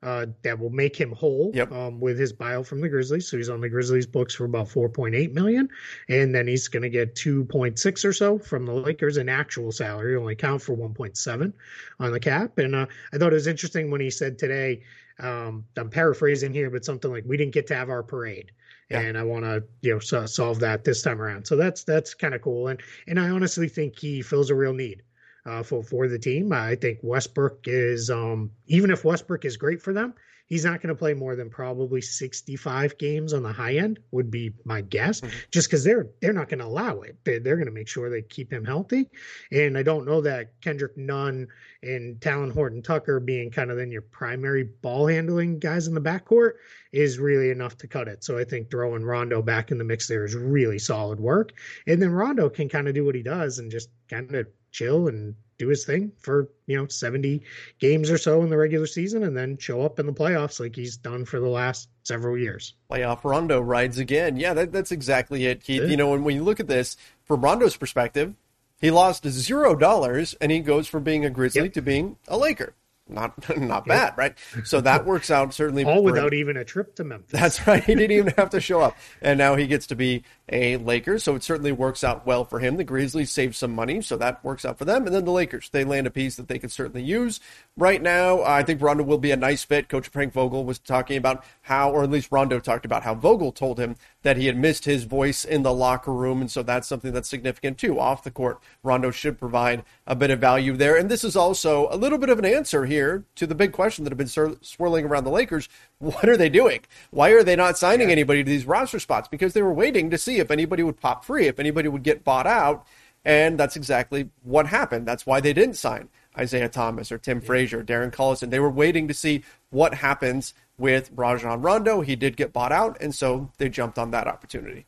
uh, 0.03 0.25
that 0.43 0.59
will 0.59 0.71
make 0.71 0.97
him 0.99 1.13
whole 1.13 1.51
Yep. 1.55 1.73
um, 1.73 2.01
with 2.01 2.19
his 2.19 2.33
buyout 2.33 2.67
from 2.67 2.81
the 2.81 2.89
Grizzlies. 2.89 3.29
So 3.29 3.37
he's 3.37 3.51
on 3.51 3.61
the 3.61 3.69
Grizzlies 3.69 4.07
books 4.07 4.35
for 4.35 4.47
about 4.47 4.67
4.8 4.69 5.33
million, 5.33 5.69
and 6.09 6.35
then 6.35 6.47
he's 6.47 6.69
going 6.69 6.83
to 6.83 6.89
get 6.89 7.15
2.6 7.15 8.05
or 8.05 8.13
so 8.13 8.39
from 8.39 8.65
the 8.65 8.73
Lakers 8.73 9.19
in 9.19 9.29
actual 9.29 9.71
salary. 9.73 10.17
Only 10.17 10.37
count 10.37 10.63
for 10.63 10.75
1.7 10.75 11.53
on 11.99 12.13
the 12.13 12.21
cap. 12.21 12.57
And 12.57 12.75
uh, 12.75 12.87
I 13.13 13.19
thought 13.19 13.33
it 13.33 13.35
was 13.35 13.47
interesting 13.47 13.91
when 13.91 14.01
he 14.01 14.11
said 14.11 14.39
today. 14.39 14.81
Um, 15.19 15.67
I'm 15.77 15.91
paraphrasing 15.91 16.55
here, 16.55 16.71
but 16.71 16.85
something 16.87 17.11
like, 17.11 17.25
"We 17.27 17.37
didn't 17.37 17.53
get 17.53 17.67
to 17.67 17.75
have 17.75 17.91
our 17.91 18.03
parade." 18.03 18.53
Yeah. 18.91 19.01
and 19.01 19.17
I 19.19 19.23
want 19.23 19.45
to 19.45 19.63
you 19.83 19.95
know 19.95 19.99
so, 20.01 20.27
solve 20.27 20.61
that 20.61 20.85
this 20.85 21.03
time 21.03 21.21
around. 21.23 21.47
So 21.47 21.57
that's 21.57 21.85
that's 21.85 22.15
kind 22.15 22.35
of 22.35 22.43
cool, 22.43 22.69
and 22.69 22.81
and 23.07 23.21
I 23.21 23.31
honestly 23.31 23.69
think 23.69 23.99
he 23.99 24.23
fills 24.23 24.51
a 24.51 24.55
real 24.55 24.73
need 24.73 25.03
uh, 25.47 25.63
for 25.63 25.83
for 25.83 26.09
the 26.09 26.19
team. 26.19 26.53
I 26.53 26.75
think 26.75 26.99
Westbrook 27.03 27.61
is 27.67 28.11
um, 28.11 28.51
even 28.67 28.91
if 28.91 29.05
Westbrook 29.05 29.45
is 29.45 29.57
great 29.57 29.81
for 29.81 29.93
them, 29.93 30.15
he's 30.51 30.65
not 30.65 30.83
going 30.83 30.89
to 30.89 30.99
play 30.99 31.15
more 31.15 31.37
than 31.37 31.49
probably 31.49 32.03
65 32.03 32.99
games 32.99 33.33
on 33.33 33.43
the 33.43 33.53
high 33.53 33.77
end 33.77 34.01
would 34.11 34.31
be 34.31 34.53
my 34.65 34.83
guess 34.83 35.23
mm-hmm. 35.23 35.35
just 35.51 35.69
because 35.69 35.83
they're 35.85 36.09
they're 36.21 36.35
not 36.35 36.51
going 36.51 36.59
to 36.59 36.67
allow 36.67 37.01
it. 37.01 37.17
They're, 37.25 37.41
they're 37.41 37.57
going 37.57 37.69
to 37.69 37.73
make 37.73 37.89
sure 37.89 38.11
they 38.11 38.21
keep 38.21 38.53
him 38.53 38.65
healthy. 38.65 39.09
And 39.51 39.79
i 39.79 39.83
don't 39.83 40.05
know 40.05 40.21
that 40.21 40.61
kendrick 40.61 40.99
nunn 40.99 41.49
and 41.83 42.21
talen 42.21 42.53
horton 42.53 42.83
tucker 42.83 43.21
being 43.21 43.51
kind 43.51 43.71
of 43.71 43.79
then 43.79 43.91
your 43.91 44.03
primary 44.03 44.65
ball 44.65 45.07
handling 45.07 45.59
guys 45.59 45.87
in 45.87 45.95
the 45.95 46.01
backcourt 46.01 46.55
is 46.93 47.19
really 47.19 47.51
enough 47.51 47.79
to 47.79 47.87
cut 47.87 48.09
it. 48.09 48.23
So 48.25 48.37
i 48.37 48.45
think 48.45 48.71
throwing 48.71 49.05
rondo 49.05 49.41
back 49.41 49.71
in 49.71 49.79
the 49.79 49.85
mix 49.85 50.09
there 50.09 50.25
is 50.25 50.35
really 50.35 50.79
solid 50.79 51.21
work. 51.21 51.53
And 51.87 52.03
then 52.03 52.11
rondo 52.11 52.51
can 52.51 52.69
kind 52.69 52.89
of 52.89 52.95
do 52.95 53.05
what 53.05 53.15
he 53.15 53.23
does 53.23 53.59
and 53.59 53.71
just 53.71 53.89
kind 54.09 54.35
of 54.35 54.49
chill 54.71 55.09
and 55.09 55.35
do 55.59 55.69
his 55.69 55.85
thing 55.85 56.11
for 56.19 56.49
you 56.67 56.77
know 56.77 56.87
70 56.87 57.43
games 57.79 58.11
or 58.11 58.17
so 58.17 58.43
in 58.43 58.49
the 58.49 58.57
regular 58.57 58.87
season 58.87 59.23
and 59.25 59.37
then 59.37 59.59
show 59.59 59.83
up 59.83 59.99
in 59.99 60.07
the 60.07 60.13
playoffs 60.13 60.59
like 60.59 60.75
he's 60.75 60.97
done 60.97 61.27
for 61.27 61.39
the 61.39 61.49
last 61.49 61.91
several 62.03 62.39
years 62.39 62.75
playoff 62.91 63.23
rondo 63.25 63.61
rides 63.61 63.99
again 63.99 64.37
yeah 64.37 64.55
that, 64.55 64.73
that's 64.73 64.91
exactly 64.91 65.45
it 65.45 65.63
Keith. 65.63 65.89
you 65.89 65.99
know 65.99 66.11
when, 66.11 66.25
when 66.25 66.35
you 66.35 66.43
look 66.43 66.61
at 66.61 66.67
this 66.67 66.97
from 67.25 67.43
rondo's 67.43 67.77
perspective 67.77 68.35
he 68.81 68.91
lost 68.91 69.29
zero 69.29 69.77
dollars 69.77 70.35
and 70.41 70.51
he 70.51 70.61
goes 70.61 70.89
from 70.89 71.03
being 71.03 71.27
a 71.27 71.31
grizzly 71.31 71.65
yep. 71.65 71.75
to 71.75 71.83
being 71.83 72.17
a 72.27 72.39
laker 72.39 72.75
not 73.11 73.57
not 73.59 73.87
bad, 73.87 74.17
right? 74.17 74.37
So 74.65 74.81
that 74.81 75.05
works 75.05 75.31
out 75.31 75.53
certainly. 75.55 75.85
All 75.85 76.03
without 76.03 76.35
even 76.35 76.57
a 76.57 76.65
trip 76.65 76.95
to 76.97 77.05
Memphis. 77.05 77.39
That's 77.39 77.67
right. 77.67 77.83
He 77.83 77.95
didn't 77.95 78.17
even 78.17 78.35
have 78.37 78.51
to 78.51 78.61
show 78.61 78.81
up, 78.81 78.97
and 79.21 79.39
now 79.39 79.57
he 79.57 79.67
gets 79.67 79.87
to 79.89 79.97
be 79.97 80.25
a 80.49 80.77
Laker. 80.77 81.19
So 81.19 81.35
it 81.35 81.43
certainly 81.43 81.73
works 81.73 82.05
out 82.05 82.27
well 82.27 82.45
for 82.45 82.59
him. 82.59 82.77
The 82.77 82.85
Grizzlies 82.85 83.31
save 83.31 83.57
some 83.57 83.75
money, 83.75 84.01
so 84.03 84.17
that 84.17 84.45
works 84.45 84.65
out 84.65 84.79
for 84.79 84.85
them. 84.85 85.07
And 85.07 85.15
then 85.15 85.25
the 85.25 85.31
Lakers, 85.31 85.69
they 85.71 85.85
land 85.85 86.07
a 86.07 86.11
piece 86.11 86.37
that 86.37 86.49
they 86.49 86.59
could 86.59 86.73
certainly 86.73 87.03
use. 87.03 87.41
Right 87.81 88.03
now, 88.03 88.41
uh, 88.41 88.45
I 88.47 88.63
think 88.63 88.83
Rondo 88.83 89.03
will 89.03 89.17
be 89.17 89.31
a 89.31 89.39
nice 89.39 89.65
fit. 89.65 89.89
Coach 89.89 90.09
Frank 90.09 90.35
Vogel 90.35 90.67
was 90.67 90.79
talking 90.79 91.17
about 91.17 91.43
how, 91.63 91.91
or 91.91 92.03
at 92.03 92.11
least 92.11 92.31
Rondo 92.31 92.61
talked 92.61 92.85
about 92.85 93.05
how 93.05 93.15
Vogel 93.15 93.53
told 93.53 93.81
him 93.81 93.97
that 94.21 94.37
he 94.37 94.45
had 94.45 94.57
missed 94.59 94.85
his 94.85 95.05
voice 95.05 95.47
in 95.47 95.63
the 95.63 95.73
locker 95.73 96.13
room, 96.13 96.43
and 96.43 96.51
so 96.51 96.63
that's 96.63 96.87
something 96.87 97.15
that's 97.15 97.31
significant 97.31 97.79
too. 97.79 97.99
Off 97.99 98.23
the 98.23 98.31
court, 98.31 98.61
Rondo 98.83 99.11
should 99.11 99.39
provide 99.39 99.83
a 100.07 100.15
bit 100.15 100.31
of 100.31 100.39
value 100.39 100.77
there. 100.77 100.95
And 100.95 101.09
this 101.09 101.25
is 101.25 101.37
also 101.37 101.89
a 101.91 101.97
little 101.97 102.19
bit 102.19 102.29
of 102.29 102.39
an 102.39 102.45
answer 102.45 102.85
here 102.85 103.25
to 103.37 103.47
the 103.47 103.55
big 103.55 103.73
question 103.73 104.05
that 104.05 104.11
have 104.11 104.19
been 104.19 104.59
swirling 104.61 105.07
around 105.07 105.25
the 105.25 105.31
Lakers. 105.31 105.67
What 106.01 106.29
are 106.29 106.37
they 106.37 106.51
doing? 106.51 106.81
Why 107.11 107.31
are 107.31 107.43
they 107.43 107.57
not 107.57 107.79
signing 107.79 108.09
yeah. 108.09 108.13
anybody 108.13 108.45
to 108.45 108.51
these 108.51 108.67
roster 108.67 109.01
spots? 109.01 109.27
Because 109.27 109.55
they 109.55 109.63
were 109.63 109.73
waiting 109.73 110.11
to 110.11 110.19
see 110.19 110.37
if 110.37 110.51
anybody 110.51 110.83
would 110.83 111.01
pop 111.01 111.25
free, 111.25 111.47
if 111.47 111.59
anybody 111.59 111.89
would 111.89 112.03
get 112.03 112.25
bought 112.25 112.47
out. 112.47 112.87
And 113.25 113.59
that's 113.59 113.77
exactly 113.77 114.29
what 114.43 114.67
happened. 114.67 115.07
That's 115.07 115.25
why 115.25 115.41
they 115.41 115.55
didn't 115.55 115.77
sign 115.77 116.11
Isaiah 116.39 116.69
Thomas 116.69 117.11
or 117.11 117.19
Tim 117.19 117.41
Frazier, 117.41 117.83
Darren 117.83 118.13
Collison. 118.13 118.51
They 118.51 118.61
were 118.61 118.71
waiting 118.71 119.09
to 119.09 119.15
see 119.15 119.45
what 119.71 119.95
happens 119.95 120.55
with 120.79 121.11
Rajon 121.15 121.61
Rondo. 121.63 122.01
He 122.01 122.17
did 122.17 122.37
get 122.37 122.53
bought 122.53 122.73
out, 122.73 122.97
and 123.01 123.15
so 123.15 123.51
they 123.59 123.69
jumped 123.69 123.99
on 123.99 124.11
that 124.13 124.27
opportunity. 124.27 124.87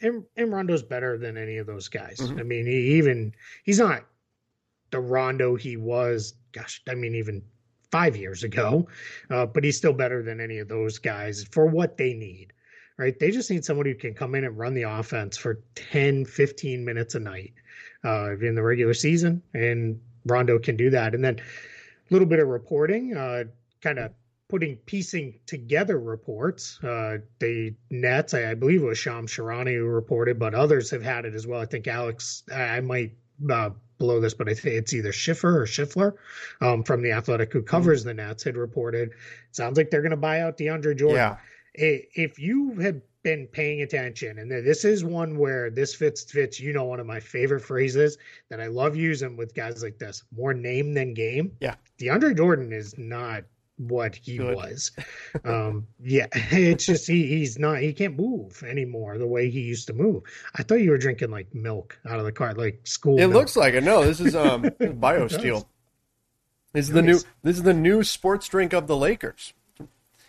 And, 0.00 0.24
and 0.36 0.52
Rondo's 0.52 0.82
better 0.82 1.16
than 1.16 1.36
any 1.36 1.56
of 1.56 1.66
those 1.66 1.88
guys. 1.88 2.18
Mm-hmm. 2.18 2.38
I 2.38 2.42
mean, 2.42 2.66
he 2.66 2.96
even 2.96 3.34
he's 3.62 3.78
not 3.78 4.04
the 4.90 5.00
Rondo 5.00 5.54
he 5.56 5.76
was. 5.76 6.34
Gosh, 6.52 6.82
I 6.88 6.94
mean, 6.94 7.14
even 7.14 7.42
five 7.90 8.16
years 8.16 8.42
ago, 8.42 8.88
uh, 9.30 9.46
but 9.46 9.62
he's 9.62 9.76
still 9.76 9.92
better 9.92 10.22
than 10.22 10.40
any 10.40 10.58
of 10.58 10.68
those 10.68 10.98
guys 10.98 11.44
for 11.52 11.66
what 11.66 11.96
they 11.96 12.12
need, 12.12 12.52
right? 12.98 13.18
They 13.18 13.30
just 13.30 13.50
need 13.50 13.64
somebody 13.64 13.90
who 13.90 13.96
can 13.96 14.14
come 14.14 14.34
in 14.34 14.44
and 14.44 14.58
run 14.58 14.74
the 14.74 14.82
offense 14.82 15.36
for 15.36 15.60
10, 15.76 16.24
15 16.24 16.84
minutes 16.84 17.14
a 17.14 17.20
night 17.20 17.52
uh, 18.04 18.36
in 18.38 18.56
the 18.56 18.62
regular 18.62 18.94
season. 18.94 19.42
And 19.54 20.00
Rondo 20.26 20.58
can 20.58 20.76
do 20.76 20.90
that. 20.90 21.14
And 21.14 21.24
then 21.24 21.38
a 21.38 22.12
little 22.12 22.28
bit 22.28 22.38
of 22.38 22.48
reporting, 22.48 23.16
uh, 23.16 23.44
kind 23.82 23.98
of 23.98 24.12
putting 24.48 24.76
piecing 24.76 25.38
together 25.46 25.98
reports. 25.98 26.78
Uh, 26.82 27.18
the 27.38 27.74
Nets, 27.90 28.34
I, 28.34 28.50
I, 28.50 28.54
believe 28.54 28.82
it 28.82 28.86
was 28.86 28.98
Shams 28.98 29.32
Charania 29.32 29.78
who 29.78 29.86
reported, 29.86 30.38
but 30.38 30.54
others 30.54 30.90
have 30.90 31.02
had 31.02 31.24
it 31.24 31.34
as 31.34 31.46
well. 31.46 31.60
I 31.60 31.66
think 31.66 31.86
Alex, 31.86 32.42
I, 32.52 32.62
I 32.62 32.80
might 32.80 33.12
uh, 33.50 33.70
below 33.98 34.20
this, 34.20 34.34
but 34.34 34.48
I 34.48 34.54
think 34.54 34.76
it's 34.76 34.92
either 34.92 35.12
Schiffer 35.12 35.62
or 35.62 35.66
Schiffler 35.66 36.14
um, 36.60 36.82
from 36.82 37.02
the 37.02 37.12
Athletic 37.12 37.52
who 37.52 37.62
covers 37.62 38.00
mm-hmm. 38.00 38.08
the 38.08 38.14
Nets 38.14 38.44
had 38.44 38.56
reported. 38.56 39.10
Sounds 39.52 39.76
like 39.76 39.90
they're 39.90 40.02
going 40.02 40.10
to 40.10 40.16
buy 40.16 40.40
out 40.40 40.58
DeAndre 40.58 40.96
Jordan. 40.96 41.16
Yeah. 41.16 41.36
If 41.74 42.38
you 42.38 42.78
had 42.78 43.02
been 43.24 43.48
paying 43.48 43.82
attention, 43.82 44.38
and 44.38 44.50
this 44.50 44.84
is 44.84 45.04
one 45.04 45.36
where 45.36 45.70
this 45.70 45.94
fits 45.94 46.30
fits, 46.30 46.60
you 46.60 46.72
know, 46.72 46.84
one 46.84 47.00
of 47.00 47.06
my 47.06 47.18
favorite 47.18 47.60
phrases 47.60 48.16
that 48.50 48.60
I 48.60 48.68
love 48.68 48.94
using 48.94 49.36
with 49.36 49.54
guys 49.54 49.82
like 49.82 49.98
this: 49.98 50.22
more 50.36 50.54
name 50.54 50.94
than 50.94 51.14
game. 51.14 51.56
Yeah, 51.60 51.74
DeAndre 51.98 52.36
Jordan 52.36 52.72
is 52.72 52.96
not 52.96 53.44
what 53.76 54.14
he 54.14 54.36
Good. 54.36 54.54
was. 54.54 54.92
Um, 55.44 55.88
yeah, 56.00 56.26
it's 56.32 56.86
just 56.86 57.08
he, 57.08 57.26
he's 57.26 57.58
not 57.58 57.78
he 57.80 57.92
can't 57.92 58.16
move 58.16 58.62
anymore 58.62 59.18
the 59.18 59.26
way 59.26 59.50
he 59.50 59.62
used 59.62 59.88
to 59.88 59.92
move. 59.92 60.22
I 60.54 60.62
thought 60.62 60.76
you 60.76 60.90
were 60.90 60.98
drinking 60.98 61.30
like 61.30 61.52
milk 61.54 61.98
out 62.06 62.18
of 62.18 62.24
the 62.24 62.32
cart, 62.32 62.56
like 62.56 62.86
school. 62.86 63.16
It 63.16 63.26
milk. 63.26 63.34
looks 63.34 63.56
like 63.56 63.74
it. 63.74 63.82
No, 63.82 64.04
this 64.04 64.20
is 64.20 64.36
um 64.36 64.62
BioSteel. 64.80 65.64
This 66.72 66.88
is 66.88 66.90
nice. 66.90 66.94
the 66.94 67.02
new 67.02 67.20
this 67.42 67.56
is 67.56 67.62
the 67.62 67.74
new 67.74 68.04
sports 68.04 68.48
drink 68.48 68.72
of 68.72 68.86
the 68.86 68.96
Lakers. 68.96 69.54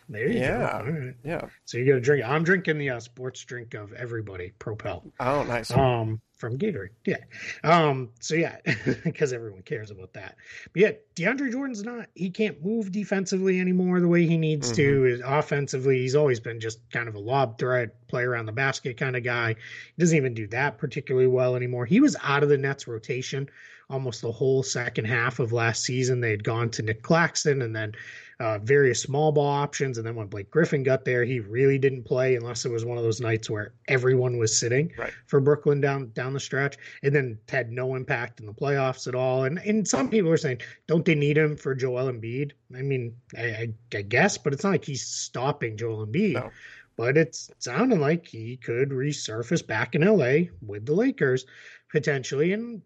There 0.07 0.29
you 0.29 0.39
yeah. 0.39 0.81
go. 0.83 0.89
Right. 0.89 1.15
Yeah. 1.23 1.47
So 1.65 1.77
you 1.77 1.85
got 1.85 1.93
to 1.93 2.01
drink. 2.01 2.25
I'm 2.25 2.43
drinking 2.43 2.77
the 2.77 2.91
uh, 2.91 2.99
sports 2.99 3.43
drink 3.43 3.73
of 3.73 3.93
everybody, 3.93 4.53
Propel. 4.59 5.03
Oh, 5.19 5.43
nice. 5.43 5.71
Um, 5.71 6.21
from 6.37 6.57
Gatorade. 6.57 6.89
Yeah. 7.05 7.17
Um, 7.63 8.09
so 8.19 8.35
yeah, 8.35 8.57
because 9.03 9.33
everyone 9.33 9.63
cares 9.63 9.89
about 9.89 10.13
that. 10.13 10.35
But 10.73 10.81
yeah, 10.81 10.91
DeAndre 11.15 11.51
Jordan's 11.51 11.83
not, 11.83 12.07
he 12.13 12.29
can't 12.29 12.63
move 12.63 12.91
defensively 12.91 13.59
anymore 13.59 13.99
the 13.99 14.07
way 14.07 14.27
he 14.27 14.37
needs 14.37 14.71
mm-hmm. 14.71 15.21
to. 15.21 15.21
Offensively, 15.25 15.99
he's 15.99 16.15
always 16.15 16.39
been 16.39 16.59
just 16.59 16.79
kind 16.91 17.07
of 17.07 17.15
a 17.15 17.19
lob 17.19 17.57
threat, 17.57 18.07
play 18.07 18.23
around 18.23 18.45
the 18.45 18.51
basket 18.51 18.97
kind 18.97 19.15
of 19.15 19.23
guy. 19.23 19.49
He 19.53 19.99
doesn't 19.99 20.17
even 20.17 20.33
do 20.33 20.47
that 20.47 20.77
particularly 20.77 21.27
well 21.27 21.55
anymore. 21.55 21.85
He 21.85 21.99
was 21.99 22.15
out 22.21 22.43
of 22.43 22.49
the 22.49 22.57
Nets 22.57 22.87
rotation 22.87 23.49
almost 23.89 24.21
the 24.21 24.31
whole 24.31 24.63
second 24.63 25.05
half 25.05 25.39
of 25.39 25.53
last 25.53 25.83
season. 25.83 26.21
They 26.21 26.31
had 26.31 26.43
gone 26.43 26.69
to 26.71 26.81
Nic 26.81 27.03
Claxton 27.03 27.61
and 27.61 27.75
then 27.75 27.93
uh, 28.39 28.59
various 28.59 29.01
small 29.01 29.31
ball 29.31 29.47
options. 29.47 29.97
And 29.97 30.05
then 30.05 30.15
when 30.15 30.27
Blake 30.27 30.51
Griffin 30.51 30.83
got 30.83 31.05
there, 31.05 31.23
he 31.23 31.39
really 31.39 31.77
didn't 31.77 32.03
play 32.03 32.35
unless 32.35 32.65
it 32.65 32.71
was 32.71 32.85
one 32.85 32.97
of 32.97 33.03
those 33.03 33.21
nights 33.21 33.49
where 33.49 33.73
everyone 33.87 34.37
was 34.37 34.57
sitting 34.57 34.91
right. 34.97 35.13
for 35.27 35.39
Brooklyn 35.39 35.81
down 35.81 36.11
down 36.11 36.33
the 36.33 36.39
stretch, 36.39 36.77
and 37.03 37.15
then 37.15 37.37
had 37.49 37.71
no 37.71 37.95
impact 37.95 38.39
in 38.39 38.45
the 38.45 38.53
playoffs 38.53 39.07
at 39.07 39.15
all. 39.15 39.45
And 39.45 39.59
and 39.59 39.87
some 39.87 40.09
people 40.09 40.31
are 40.31 40.37
saying, 40.37 40.61
don't 40.87 41.05
they 41.05 41.15
need 41.15 41.37
him 41.37 41.55
for 41.55 41.75
Joel 41.75 42.11
Embiid? 42.11 42.51
I 42.75 42.81
mean, 42.81 43.15
I, 43.37 43.43
I, 43.43 43.73
I 43.93 44.01
guess, 44.01 44.37
but 44.37 44.53
it's 44.53 44.63
not 44.63 44.71
like 44.71 44.85
he's 44.85 45.05
stopping 45.05 45.77
Joel 45.77 46.05
Embiid. 46.05 46.33
No. 46.33 46.51
But 46.97 47.17
it's 47.17 47.51
sounding 47.59 47.99
like 47.99 48.25
he 48.25 48.55
could 48.55 48.89
resurface 48.89 49.65
back 49.65 49.95
in 49.95 50.01
LA 50.01 50.49
with 50.65 50.85
the 50.85 50.93
Lakers 50.93 51.45
potentially. 51.91 52.53
And 52.53 52.81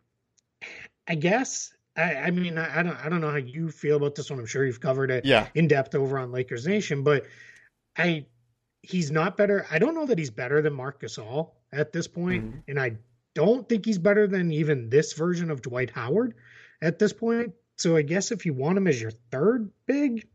I 1.07 1.15
guess 1.15 1.73
I, 1.99 2.15
I 2.15 2.31
mean, 2.31 2.57
I, 2.57 2.79
I, 2.79 2.83
don't, 2.83 3.05
I 3.05 3.09
don't 3.09 3.21
know 3.21 3.29
how 3.29 3.37
you 3.37 3.69
feel 3.69 3.97
about 3.97 4.15
this 4.15 4.29
one. 4.29 4.39
I'm 4.39 4.45
sure 4.45 4.65
you've 4.65 4.79
covered 4.79 5.11
it 5.11 5.25
yeah. 5.25 5.47
in 5.53 5.67
depth 5.67 5.95
over 5.95 6.17
on 6.17 6.31
Lakers 6.31 6.65
Nation, 6.65 7.03
but 7.03 7.25
I, 7.97 8.25
he's 8.81 9.11
not 9.11 9.35
better. 9.35 9.65
I 9.69 9.79
don't 9.79 9.95
know 9.95 10.05
that 10.05 10.17
he's 10.17 10.29
better 10.29 10.61
than 10.61 10.73
Marc 10.73 11.01
Gasol 11.01 11.51
at 11.71 11.91
this 11.91 12.07
point, 12.07 12.45
mm-hmm. 12.45 12.59
and 12.69 12.79
I 12.79 12.97
don't 13.35 13.67
think 13.67 13.85
he's 13.85 13.99
better 13.99 14.27
than 14.27 14.51
even 14.51 14.89
this 14.89 15.13
version 15.13 15.51
of 15.51 15.61
Dwight 15.61 15.89
Howard 15.91 16.35
at 16.81 16.99
this 16.99 17.13
point. 17.13 17.53
So 17.77 17.95
I 17.95 18.01
guess 18.01 18.31
if 18.31 18.45
you 18.45 18.53
want 18.53 18.77
him 18.77 18.87
as 18.87 19.01
your 19.01 19.11
third 19.31 19.69
big, 19.85 20.27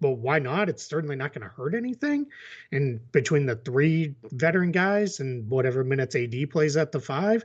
well, 0.00 0.14
why 0.14 0.38
not? 0.38 0.68
It's 0.68 0.84
certainly 0.84 1.16
not 1.16 1.32
going 1.32 1.42
to 1.42 1.54
hurt 1.54 1.74
anything. 1.74 2.26
And 2.72 3.00
between 3.12 3.46
the 3.46 3.56
three 3.56 4.14
veteran 4.32 4.72
guys 4.72 5.20
and 5.20 5.48
whatever 5.48 5.84
minutes 5.84 6.16
AD 6.16 6.50
plays 6.50 6.76
at 6.76 6.92
the 6.92 7.00
five, 7.00 7.44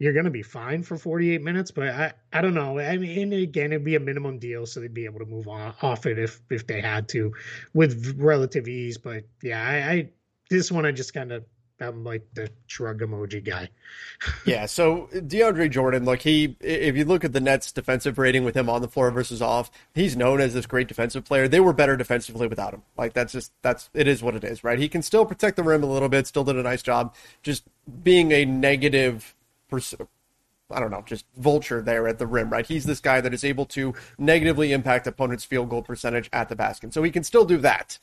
you're 0.00 0.14
going 0.14 0.24
to 0.24 0.30
be 0.30 0.42
fine 0.42 0.82
for 0.82 0.96
48 0.96 1.42
minutes. 1.42 1.70
But 1.70 1.88
I, 1.88 2.12
I 2.32 2.40
don't 2.40 2.54
know. 2.54 2.80
I 2.80 2.96
mean, 2.96 3.32
again, 3.34 3.72
it'd 3.72 3.84
be 3.84 3.94
a 3.94 4.00
minimum 4.00 4.38
deal, 4.38 4.66
so 4.66 4.80
they'd 4.80 4.92
be 4.92 5.04
able 5.04 5.20
to 5.20 5.26
move 5.26 5.46
on 5.46 5.74
off 5.82 6.06
it 6.06 6.18
if 6.18 6.40
if 6.50 6.66
they 6.66 6.80
had 6.80 7.08
to, 7.10 7.32
with 7.74 8.16
relative 8.18 8.66
ease. 8.66 8.98
But 8.98 9.24
yeah, 9.42 9.62
I, 9.62 9.92
I 9.92 10.08
this 10.48 10.72
one 10.72 10.86
I 10.86 10.90
just 10.90 11.14
kind 11.14 11.30
of 11.30 11.44
I'm 11.82 12.02
like 12.02 12.26
the 12.32 12.50
shrug 12.66 13.00
emoji 13.00 13.44
guy. 13.44 13.68
yeah, 14.46 14.64
so 14.64 15.08
DeAndre 15.12 15.70
Jordan, 15.70 16.06
look, 16.06 16.20
he 16.20 16.56
if 16.60 16.96
you 16.96 17.04
look 17.04 17.22
at 17.22 17.34
the 17.34 17.40
Nets 17.40 17.70
defensive 17.70 18.16
rating 18.16 18.42
with 18.42 18.56
him 18.56 18.70
on 18.70 18.80
the 18.80 18.88
floor 18.88 19.10
versus 19.10 19.42
off, 19.42 19.70
he's 19.94 20.16
known 20.16 20.40
as 20.40 20.54
this 20.54 20.64
great 20.64 20.88
defensive 20.88 21.26
player. 21.26 21.46
They 21.46 21.60
were 21.60 21.74
better 21.74 21.98
defensively 21.98 22.46
without 22.46 22.72
him. 22.72 22.82
Like 22.96 23.12
that's 23.12 23.32
just 23.32 23.52
that's 23.60 23.90
it 23.92 24.08
is 24.08 24.22
what 24.22 24.34
it 24.34 24.44
is, 24.44 24.64
right? 24.64 24.78
He 24.78 24.88
can 24.88 25.02
still 25.02 25.26
protect 25.26 25.56
the 25.56 25.62
rim 25.62 25.82
a 25.82 25.86
little 25.86 26.08
bit, 26.08 26.26
still 26.26 26.44
did 26.44 26.56
a 26.56 26.62
nice 26.62 26.82
job 26.82 27.14
just 27.42 27.64
being 28.02 28.32
a 28.32 28.46
negative 28.46 29.34
I 30.72 30.78
don't 30.78 30.90
know, 30.92 31.02
just 31.04 31.26
vulture 31.36 31.82
there 31.82 32.06
at 32.06 32.18
the 32.18 32.26
rim, 32.26 32.48
right? 32.50 32.64
He's 32.64 32.84
this 32.86 33.00
guy 33.00 33.20
that 33.20 33.34
is 33.34 33.42
able 33.44 33.66
to 33.66 33.92
negatively 34.18 34.72
impact 34.72 35.06
opponents' 35.06 35.44
field 35.44 35.68
goal 35.68 35.82
percentage 35.82 36.30
at 36.32 36.48
the 36.48 36.54
basket. 36.56 36.94
So 36.94 37.02
he 37.02 37.10
can 37.10 37.24
still 37.24 37.44
do 37.44 37.56
that. 37.58 37.98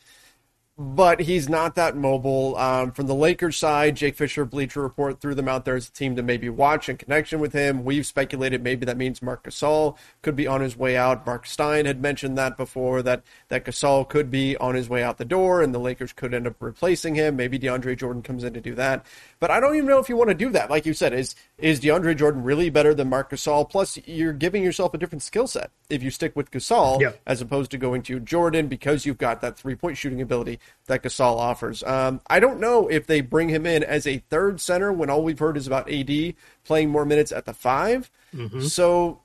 but 0.79 1.21
he's 1.21 1.49
not 1.49 1.73
that 1.73 1.97
mobile. 1.97 2.55
Um, 2.55 2.91
from 2.91 3.07
the 3.07 3.15
Lakers 3.15 3.57
side, 3.57 3.95
Jake 3.95 4.15
Fisher, 4.15 4.45
Bleacher 4.45 4.79
Report, 4.79 5.19
threw 5.19 5.33
them 5.33 5.47
out 5.47 5.65
there 5.65 5.75
as 5.75 5.87
a 5.87 5.91
team 5.91 6.15
to 6.15 6.21
maybe 6.21 6.49
watch 6.49 6.87
in 6.87 6.97
connection 6.97 7.39
with 7.39 7.51
him. 7.51 7.83
We've 7.83 8.05
speculated 8.05 8.61
maybe 8.61 8.85
that 8.85 8.95
means 8.95 9.19
Marc 9.19 9.43
Gasol 9.43 9.97
could 10.21 10.35
be 10.35 10.45
on 10.45 10.61
his 10.61 10.77
way 10.77 10.95
out. 10.95 11.25
Marc 11.25 11.47
Stein 11.47 11.87
had 11.87 11.99
mentioned 11.99 12.37
that 12.37 12.57
before, 12.57 13.01
that, 13.01 13.23
that 13.47 13.65
Gasol 13.65 14.07
could 14.07 14.29
be 14.29 14.55
on 14.57 14.75
his 14.75 14.87
way 14.87 15.01
out 15.01 15.17
the 15.17 15.25
door, 15.25 15.63
and 15.63 15.73
the 15.73 15.79
Lakers 15.79 16.13
could 16.13 16.35
end 16.35 16.45
up 16.45 16.61
replacing 16.61 17.15
him. 17.15 17.35
Maybe 17.35 17.57
DeAndre 17.57 17.97
Jordan 17.97 18.21
comes 18.21 18.43
in 18.43 18.53
to 18.53 18.61
do 18.61 18.75
that. 18.75 19.03
But 19.39 19.49
I 19.49 19.59
don't 19.59 19.75
even 19.75 19.87
know 19.87 19.99
if 19.99 20.09
you 20.09 20.17
want 20.17 20.29
to 20.29 20.35
do 20.35 20.49
that. 20.51 20.69
Like 20.69 20.85
you 20.85 20.93
said, 20.93 21.11
is 21.11 21.35
is 21.57 21.79
DeAndre 21.79 22.15
Jordan 22.15 22.43
really 22.43 22.69
better 22.69 22.93
than 22.93 23.09
Marc 23.09 23.31
Gasol? 23.31 23.67
Plus, 23.67 23.97
you're 24.05 24.33
giving 24.33 24.63
yourself 24.63 24.93
a 24.93 24.97
different 24.97 25.23
skill 25.23 25.47
set 25.47 25.71
if 25.89 26.03
you 26.03 26.11
stick 26.11 26.35
with 26.35 26.51
Gasol 26.51 27.01
yep. 27.01 27.19
as 27.25 27.41
opposed 27.41 27.71
to 27.71 27.77
going 27.77 28.03
to 28.03 28.19
Jordan 28.19 28.67
because 28.67 29.05
you've 29.05 29.17
got 29.17 29.41
that 29.41 29.57
three 29.57 29.73
point 29.73 29.97
shooting 29.97 30.21
ability 30.21 30.59
that 30.85 31.01
Gasol 31.01 31.37
offers. 31.37 31.81
Um, 31.83 32.21
I 32.27 32.39
don't 32.39 32.59
know 32.59 32.87
if 32.87 33.07
they 33.07 33.21
bring 33.21 33.49
him 33.49 33.65
in 33.65 33.83
as 33.83 34.05
a 34.05 34.19
third 34.29 34.61
center 34.61 34.91
when 34.91 35.09
all 35.09 35.23
we've 35.23 35.39
heard 35.39 35.57
is 35.57 35.65
about 35.65 35.91
AD 35.91 36.35
playing 36.63 36.89
more 36.89 37.05
minutes 37.05 37.31
at 37.31 37.45
the 37.45 37.53
5 37.53 38.11
mm-hmm. 38.35 38.61
So 38.61 39.21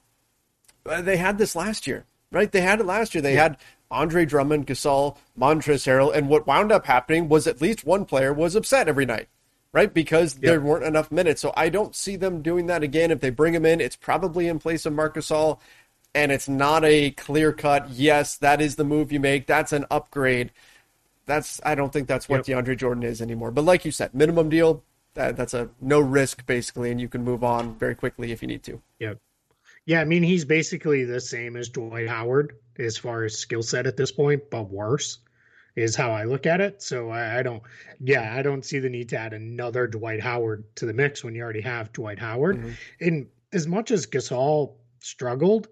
uh, 0.87 1.03
they 1.03 1.19
had 1.19 1.37
this 1.37 1.55
last 1.55 1.87
year, 1.87 2.07
right? 2.31 2.51
They 2.51 2.63
had 2.63 2.81
it 2.81 2.87
last 2.87 3.15
year. 3.15 3.21
They 3.21 3.35
yeah. 3.35 3.43
had 3.43 3.59
Andre 3.91 4.25
Drummond, 4.25 4.67
Gasol, 4.67 5.19
Montrezl 5.39 5.87
Harrell, 5.87 6.15
and 6.15 6.31
what 6.31 6.47
wound 6.47 6.73
up 6.73 6.87
happening 6.87 7.29
was 7.29 7.47
at 7.47 7.61
least 7.61 7.85
one 7.85 8.07
player 8.07 8.33
was 8.33 8.55
upset 8.55 8.89
every 8.89 9.05
night 9.05 9.29
right? 9.73 9.93
Because 9.93 10.35
yep. 10.35 10.43
there 10.43 10.61
weren't 10.61 10.85
enough 10.85 11.11
minutes. 11.11 11.41
So 11.41 11.53
I 11.57 11.69
don't 11.69 11.95
see 11.95 12.17
them 12.17 12.43
doing 12.43 12.67
that 12.67 12.83
again. 12.83 13.11
If 13.11 13.21
they 13.21 13.31
bring 13.31 13.55
him 13.55 13.65
in, 13.65 13.81
it's 13.81 13.97
probably 13.97 14.49
in 14.49 14.59
place 14.59 14.87
of 14.87 14.93
Marc 14.93 15.15
Gasol, 15.15 15.59
and 16.15 16.31
it's 16.31 16.49
not 16.49 16.85
a 16.85 17.11
clear 17.13 17.53
cut, 17.53 17.91
yes, 17.91 18.37
that 18.37 18.61
is 18.61 18.77
the 18.77 18.85
move 18.85 19.13
you 19.13 19.21
make. 19.21 19.47
That's 19.47 19.73
an 19.73 19.87
upgrade. 19.91 20.53
That's 21.25 21.61
I 21.65 21.75
don't 21.75 21.93
think 21.93 22.09
that's 22.09 22.29
what 22.29 22.47
yep. 22.47 22.65
DeAndre 22.65 22.77
Jordan 22.77 23.03
is 23.05 23.23
anymore. 23.23 23.51
But 23.51 23.65
like 23.65 23.85
you 23.85 23.93
said, 23.93 24.15
minimum 24.15 24.49
deal, 24.49 24.83
that, 25.15 25.37
that's 25.37 25.55
a 25.55 25.71
no 25.81 26.01
risk 26.01 26.45
basically, 26.47 26.91
and 26.91 27.01
you 27.01 27.09
can 27.09 27.25
move 27.25 27.45
on 27.45 27.77
very 27.77 27.95
quickly 27.95 28.33
if 28.33 28.43
you 28.43 28.49
need 28.49 28.63
to. 28.65 28.83
Yep. 28.99 29.19
Yeah, 29.87 30.01
I 30.01 30.05
mean 30.05 30.23
he's 30.23 30.45
basically 30.45 31.05
the 31.05 31.21
same 31.21 31.57
as 31.57 31.69
Dwight 31.69 32.09
Howard 32.09 32.57
as 32.79 32.97
far 32.97 33.25
as 33.25 33.39
skill 33.39 33.63
set 33.63 33.87
at 33.87 33.97
this 33.97 34.13
point, 34.13 34.51
but 34.51 34.71
worse 34.71 35.19
is 35.77 35.97
how 35.97 36.11
I 36.11 36.25
look 36.25 36.47
at 36.47 36.61
it. 36.61 36.83
So 36.83 37.11
I, 37.11 37.39
I, 37.39 37.43
don't, 37.43 37.63
yeah, 38.01 38.35
I 38.37 38.43
don't 38.43 38.65
see 38.65 38.79
the 38.79 38.91
need 38.91 39.09
to 39.11 39.19
add 39.19 39.33
another 39.33 39.87
Dwight 39.87 40.21
Howard 40.21 40.65
to 40.77 40.87
the 40.87 40.93
mix 40.93 41.25
when 41.25 41.35
you 41.35 41.43
already 41.43 41.63
have 41.63 41.93
Dwight 41.93 42.19
Howard. 42.19 42.59
Mm-hmm. 42.59 42.71
And 43.01 43.27
as 43.53 43.67
much 43.67 43.91
as 43.91 44.07
Gasol 44.07 44.75
struggled, 45.01 45.69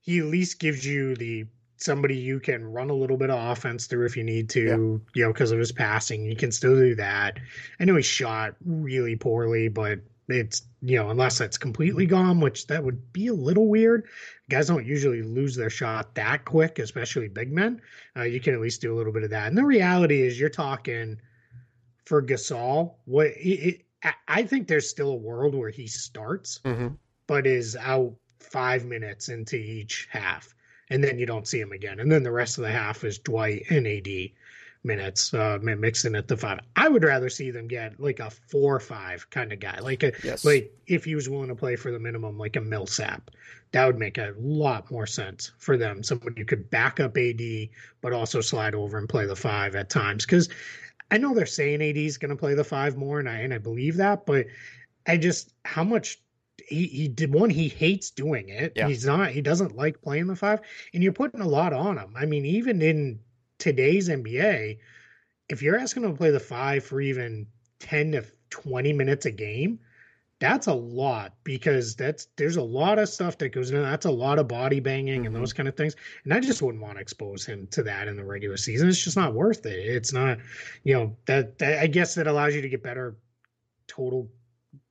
he 0.00 0.18
at 0.20 0.26
least 0.26 0.58
gives 0.58 0.84
you 0.84 1.16
the 1.16 1.46
somebody 1.76 2.16
you 2.16 2.38
can 2.40 2.64
run 2.64 2.90
a 2.90 2.94
little 2.94 3.16
bit 3.16 3.30
of 3.30 3.52
offense 3.52 3.86
through 3.86 4.04
if 4.04 4.16
you 4.16 4.22
need 4.22 4.50
to, 4.50 4.60
yeah. 4.60 4.76
you 5.14 5.24
know, 5.24 5.32
because 5.32 5.50
of 5.50 5.58
his 5.58 5.72
passing. 5.72 6.24
You 6.24 6.36
can 6.36 6.52
still 6.52 6.76
do 6.76 6.94
that. 6.96 7.38
I 7.78 7.84
know 7.84 7.96
he 7.96 8.02
shot 8.02 8.54
really 8.64 9.16
poorly, 9.16 9.68
but 9.68 10.00
it's 10.32 10.62
you 10.82 10.96
know 10.96 11.10
unless 11.10 11.38
that's 11.38 11.58
completely 11.58 12.06
gone 12.06 12.40
which 12.40 12.66
that 12.66 12.82
would 12.82 13.12
be 13.12 13.28
a 13.28 13.34
little 13.34 13.68
weird. 13.68 14.06
Guys 14.48 14.68
don't 14.68 14.86
usually 14.86 15.22
lose 15.22 15.54
their 15.54 15.70
shot 15.70 16.14
that 16.14 16.44
quick 16.44 16.78
especially 16.78 17.28
big 17.28 17.52
men. 17.52 17.80
Uh, 18.16 18.22
you 18.22 18.40
can 18.40 18.54
at 18.54 18.60
least 18.60 18.80
do 18.80 18.94
a 18.94 18.96
little 18.96 19.12
bit 19.12 19.24
of 19.24 19.30
that. 19.30 19.48
And 19.48 19.56
the 19.56 19.64
reality 19.64 20.22
is 20.22 20.38
you're 20.38 20.48
talking 20.48 21.20
for 22.06 22.22
gasol 22.22 22.94
what 23.04 23.28
it, 23.28 23.84
it, 24.02 24.14
i 24.26 24.42
think 24.42 24.66
there's 24.66 24.90
still 24.90 25.10
a 25.10 25.16
world 25.16 25.54
where 25.54 25.70
he 25.70 25.86
starts 25.86 26.58
mm-hmm. 26.64 26.88
but 27.28 27.46
is 27.46 27.76
out 27.76 28.12
five 28.40 28.84
minutes 28.84 29.28
into 29.28 29.54
each 29.54 30.08
half 30.10 30.52
and 30.90 31.02
then 31.02 31.18
you 31.18 31.26
don't 31.26 31.46
see 31.46 31.60
him 31.60 31.72
again. 31.72 32.00
And 32.00 32.10
then 32.10 32.24
the 32.24 32.32
rest 32.32 32.58
of 32.58 32.64
the 32.64 32.70
half 32.70 33.04
is 33.04 33.18
dwight 33.18 33.66
and 33.70 33.86
ad 33.86 34.08
minutes, 34.82 35.34
uh, 35.34 35.58
mixing 35.60 36.14
it 36.14 36.28
to 36.28 36.36
five. 36.36 36.60
I 36.76 36.88
would 36.88 37.04
rather 37.04 37.28
see 37.28 37.50
them 37.50 37.68
get 37.68 38.00
like 38.00 38.20
a 38.20 38.30
four 38.30 38.74
or 38.74 38.80
five 38.80 39.28
kind 39.30 39.52
of 39.52 39.60
guy, 39.60 39.78
like 39.80 40.02
a 40.02 40.12
yes. 40.24 40.44
like 40.44 40.72
if 40.86 41.04
he 41.04 41.14
was 41.14 41.28
willing 41.28 41.48
to 41.48 41.54
play 41.54 41.76
for 41.76 41.90
the 41.90 41.98
minimum, 41.98 42.38
like 42.38 42.56
a 42.56 42.60
Millsap. 42.60 43.30
That 43.72 43.86
would 43.86 43.98
make 43.98 44.18
a 44.18 44.34
lot 44.38 44.90
more 44.90 45.06
sense 45.06 45.52
for 45.58 45.76
them. 45.76 46.02
Somebody 46.02 46.40
you 46.40 46.44
could 46.44 46.70
back 46.70 46.98
up 46.98 47.16
AD, 47.16 47.40
but 48.00 48.12
also 48.12 48.40
slide 48.40 48.74
over 48.74 48.98
and 48.98 49.08
play 49.08 49.26
the 49.26 49.36
five 49.36 49.76
at 49.76 49.90
times. 49.90 50.24
Because 50.26 50.48
I 51.10 51.18
know 51.18 51.34
they're 51.34 51.46
saying 51.46 51.82
AD 51.82 51.96
is 51.96 52.18
going 52.18 52.30
to 52.30 52.36
play 52.36 52.54
the 52.54 52.64
five 52.64 52.96
more, 52.96 53.20
and 53.20 53.28
I 53.28 53.38
and 53.38 53.54
I 53.54 53.58
believe 53.58 53.96
that, 53.98 54.26
but 54.26 54.46
I 55.06 55.18
just 55.18 55.52
how 55.64 55.84
much 55.84 56.20
he, 56.68 56.86
he 56.86 57.08
did 57.08 57.32
one 57.32 57.50
he 57.50 57.68
hates 57.68 58.10
doing 58.10 58.48
it 58.50 58.72
yeah. 58.76 58.86
he's 58.86 59.04
not 59.04 59.30
he 59.30 59.40
doesn't 59.40 59.74
like 59.74 60.00
playing 60.02 60.26
the 60.26 60.36
five 60.36 60.60
and 60.92 61.02
you're 61.02 61.12
putting 61.12 61.40
a 61.40 61.48
lot 61.48 61.72
on 61.72 61.96
him 61.96 62.12
i 62.14 62.26
mean 62.26 62.44
even 62.44 62.82
in 62.82 63.18
today's 63.60 64.08
NBA, 64.08 64.78
if 65.48 65.62
you're 65.62 65.78
asking 65.78 66.02
them 66.02 66.12
to 66.12 66.18
play 66.18 66.30
the 66.30 66.40
five 66.40 66.84
for 66.84 67.00
even 67.00 67.46
10 67.78 68.12
to 68.12 68.24
20 68.50 68.92
minutes 68.92 69.26
a 69.26 69.30
game, 69.30 69.78
that's 70.40 70.68
a 70.68 70.74
lot 70.74 71.34
because 71.44 71.94
that's 71.94 72.28
there's 72.36 72.56
a 72.56 72.62
lot 72.62 72.98
of 72.98 73.10
stuff 73.10 73.36
that 73.38 73.50
goes 73.50 73.70
in. 73.70 73.82
That's 73.82 74.06
a 74.06 74.10
lot 74.10 74.38
of 74.38 74.48
body 74.48 74.80
banging 74.80 75.18
mm-hmm. 75.18 75.26
and 75.26 75.36
those 75.36 75.52
kind 75.52 75.68
of 75.68 75.76
things. 75.76 75.96
And 76.24 76.32
I 76.32 76.40
just 76.40 76.62
wouldn't 76.62 76.82
want 76.82 76.96
to 76.96 77.00
expose 77.00 77.44
him 77.44 77.68
to 77.72 77.82
that 77.82 78.08
in 78.08 78.16
the 78.16 78.24
regular 78.24 78.56
season. 78.56 78.88
It's 78.88 79.04
just 79.04 79.18
not 79.18 79.34
worth 79.34 79.66
it. 79.66 79.78
It's 79.78 80.14
not, 80.14 80.38
you 80.82 80.94
know, 80.94 81.14
that, 81.26 81.58
that 81.58 81.80
I 81.80 81.86
guess 81.86 82.14
that 82.14 82.26
allows 82.26 82.54
you 82.54 82.62
to 82.62 82.68
get 82.70 82.82
better 82.82 83.16
total 83.86 84.30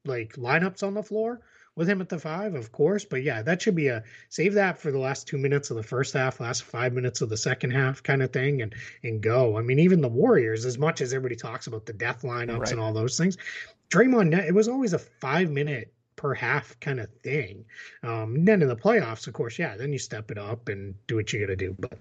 like 0.06 0.34
lineups 0.34 0.84
on 0.84 0.94
the 0.94 1.04
floor 1.04 1.42
with 1.80 1.90
him 1.90 2.02
at 2.02 2.10
the 2.10 2.20
five, 2.20 2.56
of 2.56 2.74
course. 2.74 3.06
But 3.06 3.24
yeah, 3.24 3.42
that 3.42 3.62
should 3.62 3.74
be 3.74 3.88
a 3.88 4.04
save 4.28 4.56
that 4.56 4.78
for 4.78 4.92
the 4.92 5.00
last 5.00 5.28
two 5.28 5.38
minutes 5.38 5.72
of 5.72 5.78
the 5.78 5.84
first 5.84 6.14
half, 6.14 6.42
last 6.42 6.64
five 6.64 6.92
minutes 6.92 7.22
of 7.22 7.30
the 7.30 7.38
second 7.38 7.72
half 7.72 8.04
kind 8.04 8.22
of 8.22 8.34
thing 8.34 8.62
and 8.62 8.76
and 9.02 9.22
go. 9.22 9.58
I 9.58 9.62
mean, 9.62 9.80
even 9.80 10.02
the 10.02 10.10
Warriors, 10.10 10.66
as 10.66 10.78
much 10.78 11.00
as 11.00 11.14
everybody 11.14 11.38
talks 11.38 11.68
about 11.68 11.86
the 11.86 11.94
death 11.94 12.24
lineups 12.24 12.60
right. 12.60 12.72
and 12.72 12.82
all 12.82 12.92
those 12.92 13.18
things, 13.18 13.38
Draymond, 13.90 14.38
it 14.46 14.54
was 14.54 14.68
always 14.68 14.92
a 14.92 15.00
five 15.00 15.50
minute 15.50 15.94
per 16.18 16.34
half 16.34 16.78
kind 16.82 17.00
of 17.00 17.10
thing. 17.24 17.64
Um, 18.04 18.44
then 18.44 18.62
in 18.62 18.68
the 18.68 18.76
playoffs, 18.76 19.28
of 19.28 19.34
course, 19.34 19.58
yeah, 19.58 19.78
then 19.78 19.94
you 19.94 20.00
step 20.00 20.32
it 20.32 20.38
up 20.38 20.68
and 20.68 20.94
do 21.08 21.16
what 21.16 21.32
you 21.32 21.40
got 21.40 21.46
to 21.48 21.56
do. 21.56 21.78
But 21.80 21.98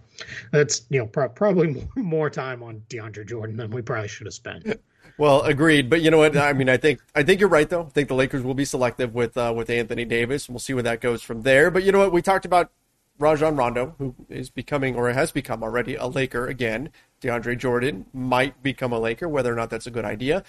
that's 0.51 0.83
you 0.91 0.99
know 0.99 1.07
pro- 1.07 1.29
probably 1.29 1.69
more, 1.69 1.89
more 1.97 2.31
time 2.31 2.65
on 2.65 2.83
DeAndre 2.91 3.29
Jordan 3.29 3.57
than 3.57 3.71
we 3.71 3.83
probably 3.83 4.09
should 4.09 4.27
have 4.27 4.35
spent. 4.35 4.81
Well, 5.17 5.43
agreed. 5.43 5.89
But 5.89 6.03
you 6.03 6.11
know 6.11 6.19
what? 6.19 6.37
I 6.37 6.53
mean, 6.53 6.69
I 6.69 6.77
think 6.77 7.01
I 7.15 7.23
think 7.23 7.41
you're 7.41 7.49
right 7.49 7.69
though. 7.69 7.83
I 7.83 7.89
think 7.91 8.09
the 8.09 8.15
Lakers 8.15 8.43
will 8.43 8.55
be 8.55 8.65
selective 8.65 9.15
with 9.15 9.37
uh, 9.37 9.53
with 9.57 9.71
Anthony 9.71 10.05
Davis. 10.05 10.49
We'll 10.49 10.59
see 10.59 10.75
where 10.75 10.83
that 10.83 11.01
goes 11.01 11.23
from 11.23 11.43
there. 11.43 11.71
But 11.71 11.83
you 11.85 11.93
know 11.93 11.99
what? 11.99 12.13
We 12.13 12.23
talked 12.23 12.45
about 12.45 12.71
Rajon 13.19 13.57
Rondo, 13.57 13.95
who 13.99 14.15
is 14.29 14.51
becoming 14.51 14.95
or 14.95 15.11
has 15.13 15.33
become 15.33 15.63
already 15.63 15.95
a 15.97 16.07
Laker 16.07 16.47
again. 16.47 16.91
DeAndre 17.21 17.59
Jordan 17.59 18.07
might 18.13 18.63
become 18.63 18.93
a 18.93 18.99
Laker, 18.99 19.29
whether 19.29 19.53
or 19.53 19.57
not 19.57 19.71
that's 19.71 19.87
a 19.87 19.91
good 19.91 20.05
idea. 20.05 20.45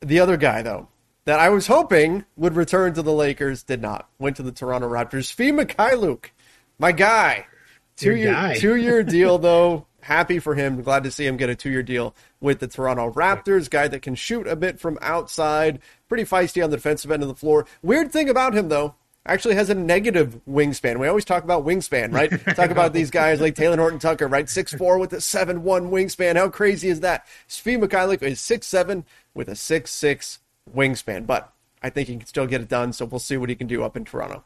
The 0.00 0.18
other 0.20 0.38
guy, 0.38 0.62
though, 0.62 0.88
that 1.26 1.38
I 1.38 1.50
was 1.50 1.66
hoping 1.66 2.24
would 2.36 2.56
return 2.56 2.94
to 2.94 3.02
the 3.02 3.12
Lakers 3.12 3.62
did 3.62 3.82
not. 3.82 4.08
Went 4.18 4.36
to 4.36 4.42
the 4.42 4.52
Toronto 4.52 4.88
Raptors. 4.88 5.34
Svi 5.34 5.52
Mykhailiuk, 5.52 6.26
my 6.78 6.92
guy. 6.92 7.46
Two 7.96 8.10
Your 8.10 8.16
year 8.16 8.32
guy. 8.32 8.58
two 8.58 8.76
year 8.76 9.02
deal 9.02 9.36
though 9.36 9.86
happy 10.02 10.38
for 10.38 10.54
him. 10.54 10.82
Glad 10.82 11.04
to 11.04 11.10
see 11.10 11.26
him 11.26 11.36
get 11.36 11.50
a 11.50 11.54
two 11.54 11.70
year 11.70 11.82
deal 11.82 12.14
with 12.40 12.60
the 12.60 12.68
Toronto 12.68 13.10
Raptors. 13.12 13.70
Guy 13.70 13.88
that 13.88 14.02
can 14.02 14.14
shoot 14.14 14.46
a 14.46 14.56
bit 14.56 14.80
from 14.80 14.98
outside. 15.00 15.80
Pretty 16.08 16.24
feisty 16.24 16.62
on 16.62 16.70
the 16.70 16.76
defensive 16.76 17.10
end 17.10 17.22
of 17.22 17.28
the 17.28 17.34
floor. 17.34 17.66
Weird 17.82 18.12
thing 18.12 18.28
about 18.28 18.54
him, 18.54 18.68
though, 18.68 18.94
actually 19.26 19.54
has 19.54 19.70
a 19.70 19.74
negative 19.74 20.40
wingspan. 20.48 20.98
We 20.98 21.08
always 21.08 21.24
talk 21.24 21.44
about 21.44 21.64
wingspan, 21.64 22.12
right? 22.12 22.30
talk 22.56 22.70
about 22.70 22.92
these 22.92 23.10
guys 23.10 23.40
like 23.40 23.54
Taylor 23.54 23.76
Horton 23.76 23.98
Tucker, 23.98 24.28
right? 24.28 24.48
Six 24.48 24.72
four 24.74 24.98
with 24.98 25.12
a 25.12 25.20
seven 25.20 25.62
one 25.62 25.90
wingspan. 25.90 26.36
How 26.36 26.48
crazy 26.48 26.88
is 26.88 27.00
that? 27.00 27.26
Svi 27.48 27.82
Mykhailiuk 27.82 28.22
is 28.22 28.40
six 28.40 28.66
seven 28.66 29.04
with 29.34 29.48
a 29.48 29.56
six 29.56 29.90
six 29.90 30.40
wingspan, 30.74 31.26
but 31.26 31.52
I 31.82 31.90
think 31.90 32.08
he 32.08 32.16
can 32.16 32.26
still 32.26 32.46
get 32.46 32.60
it 32.60 32.68
done. 32.68 32.92
So 32.92 33.04
we'll 33.04 33.20
see 33.20 33.36
what 33.36 33.48
he 33.48 33.54
can 33.54 33.66
do 33.66 33.82
up 33.82 33.96
in 33.96 34.04
Toronto 34.04 34.44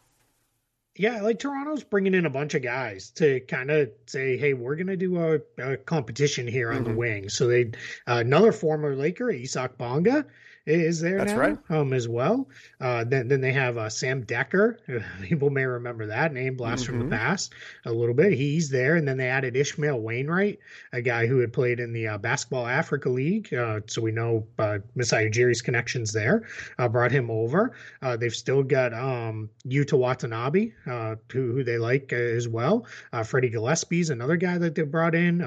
yeah, 0.97 1.23
like 1.23 1.41
Toronto's 1.41 1.83
bringing 1.83 2.15
in 2.15 2.25
a 2.25 2.31
bunch 2.31 2.55
of 2.55 2.63
guys 2.63 3.11
to 3.13 3.41
kind 3.41 3.71
of 3.71 3.91
say, 4.07 4.37
"Hey, 4.37 4.55
we're 4.55 4.77
going 4.77 4.87
to 4.87 4.97
do 4.97 5.19
a, 5.19 5.41
a, 5.59 5.77
competition 5.77 6.47
here 6.47 6.71
on 6.71 6.79
mm-hmm. 6.79 6.85
the 6.85 6.95
wing." 6.95 7.29
So 7.29 7.49
they 7.49 7.65
uh, 8.07 8.19
another 8.19 8.53
former 8.53 8.95
Laker, 8.95 9.33
Isaac 9.33 9.77
Bonga, 9.77 10.25
is 10.67 11.01
there 11.01 11.19
That's 11.19 11.33
now, 11.33 11.39
right. 11.39 11.59
um, 11.71 11.93
as 11.93 12.09
well. 12.09 12.49
Uh, 12.81 13.05
then 13.05 13.29
then 13.29 13.41
they 13.41 13.53
have 13.53 13.77
uh, 13.77 13.91
Sam 13.91 14.25
Dekker. 14.25 14.79
People 15.23 15.51
may 15.51 15.65
remember 15.65 16.07
that 16.07 16.33
name, 16.33 16.57
blast 16.57 16.85
mm-hmm. 16.85 16.93
from 16.93 16.99
the 17.01 17.17
mm-hmm. 17.17 17.25
past 17.25 17.53
a 17.85 17.93
little 17.93 18.15
bit. 18.15 18.33
He's 18.33 18.71
there, 18.71 18.97
and 18.97 19.07
then 19.07 19.17
they 19.17 19.29
added 19.29 19.57
Ishmael 19.57 20.01
Wainright, 20.01 20.59
a 20.93 21.03
guy 21.03 21.27
who 21.27 21.39
had 21.39 21.53
played 21.53 21.81
in 21.81 21.93
the 21.93 22.09
uh, 22.09 22.19
Basketball 22.19 22.67
Africa 22.67 23.11
League, 23.11 23.53
uh, 23.53 23.81
so 23.87 24.01
we 24.01 24.13
know 24.13 24.47
uh, 24.59 24.79
Masai 24.95 25.29
Ujiri's 25.29 25.63
connections 25.63 26.13
there. 26.13 26.47
Uh, 26.79 26.89
brought 26.89 27.13
him 27.13 27.31
over. 27.31 27.73
Uh, 28.01 28.17
they've 28.17 28.35
still 28.35 28.63
got 28.63 28.95
um, 28.95 29.51
Yuta 29.67 29.99
Watanabe, 29.99 30.73
who, 30.85 31.19
who 31.53 31.65
they 31.65 31.79
like 31.79 32.13
as 32.13 32.49
well. 32.49 32.87
Freddie 33.25 33.51
Gillespie's 33.51 34.11
another 34.11 34.37
guy 34.37 34.59
that 34.59 34.75
they 34.75 34.83
brought 34.83 35.15
in. 35.15 35.41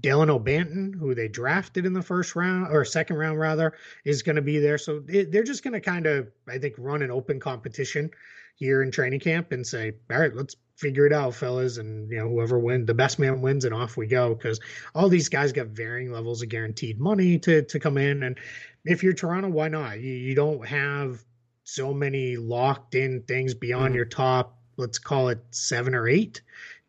Dalano 0.00 0.42
Banton, 0.42 0.94
who 0.94 1.14
they 1.14 1.28
drafted 1.28 1.86
in 1.86 1.92
the 1.92 2.02
first 2.02 2.34
round 2.34 2.68
or 2.72 2.84
second 2.84 3.16
round 3.16 3.38
rather, 3.38 3.74
is 4.04 4.22
going 4.22 4.36
to 4.36 4.42
be 4.42 4.58
there. 4.58 4.78
So 4.78 5.02
it, 5.08 5.30
they're 5.30 5.44
just 5.44 5.62
going 5.62 5.74
to 5.74 5.80
kind 5.80 6.06
of, 6.06 6.28
I 6.48 6.58
think, 6.58 6.74
run 6.78 7.02
an 7.02 7.10
open 7.10 7.38
competition 7.38 8.10
here 8.56 8.82
in 8.82 8.90
training 8.90 9.20
camp 9.20 9.52
and 9.52 9.66
say, 9.66 9.92
all 10.10 10.18
right, 10.18 10.34
let's 10.34 10.56
figure 10.76 11.06
it 11.06 11.12
out, 11.12 11.34
fellas, 11.34 11.78
and 11.78 12.10
you 12.10 12.18
know 12.18 12.28
whoever 12.28 12.58
wins, 12.58 12.86
the 12.86 12.94
best 12.94 13.18
man 13.18 13.40
wins, 13.40 13.64
and 13.64 13.74
off 13.74 13.96
we 13.96 14.06
go. 14.06 14.34
Because 14.34 14.60
all 14.94 15.08
these 15.08 15.28
guys 15.28 15.52
got 15.52 15.68
varying 15.68 16.12
levels 16.12 16.42
of 16.42 16.48
guaranteed 16.48 17.00
money 17.00 17.38
to 17.40 17.62
to 17.62 17.78
come 17.78 17.98
in, 17.98 18.22
and 18.22 18.38
if 18.84 19.02
you're 19.02 19.12
Toronto, 19.12 19.48
why 19.48 19.68
not? 19.68 20.00
You, 20.00 20.12
you 20.12 20.34
don't 20.34 20.66
have 20.66 21.24
so 21.64 21.94
many 21.94 22.36
locked 22.36 22.94
in 22.94 23.22
things 23.22 23.54
beyond 23.54 23.86
mm-hmm. 23.86 23.96
your 23.96 24.04
top, 24.04 24.58
let's 24.76 24.98
call 24.98 25.28
it 25.28 25.38
seven 25.50 25.94
or 25.94 26.08
eight 26.08 26.42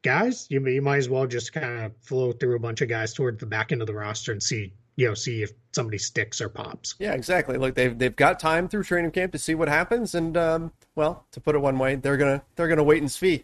guys. 0.06 0.48
You 0.50 0.66
you 0.68 0.82
might 0.82 0.98
as 0.98 1.10
well 1.10 1.28
just 1.28 1.52
kind 1.52 1.86
of 1.86 1.92
flow 2.02 2.32
through 2.32 2.56
a 2.56 2.60
bunch 2.60 2.82
of 2.82 2.88
guys 2.88 3.14
toward 3.14 3.40
the 3.40 3.46
back 3.46 3.72
end 3.72 3.82
of 3.82 3.88
the 3.88 3.94
roster 3.94 4.32
and 4.32 4.42
see 4.42 4.72
you 4.96 5.08
know 5.08 5.14
see 5.14 5.44
if 5.44 5.52
somebody 5.74 5.98
sticks 5.98 6.40
or 6.40 6.48
pops. 6.48 6.96
Yeah, 7.00 7.14
exactly. 7.14 7.58
Like 7.58 7.74
they've 7.74 7.98
they've 7.98 8.16
got 8.16 8.40
time 8.40 8.70
through 8.70 8.84
training 8.84 9.12
camp 9.12 9.34
to 9.34 9.40
see 9.40 9.56
what 9.56 9.68
happens, 9.68 10.16
and 10.16 10.38
um, 10.38 10.72
well, 10.96 11.26
to 11.32 11.42
put 11.42 11.56
it 11.56 11.60
one 11.60 11.78
way, 11.78 11.96
they're 11.96 12.18
gonna 12.18 12.44
they're 12.56 12.68
gonna 12.70 12.84
wait 12.84 13.02
and 13.02 13.12
see. 13.12 13.44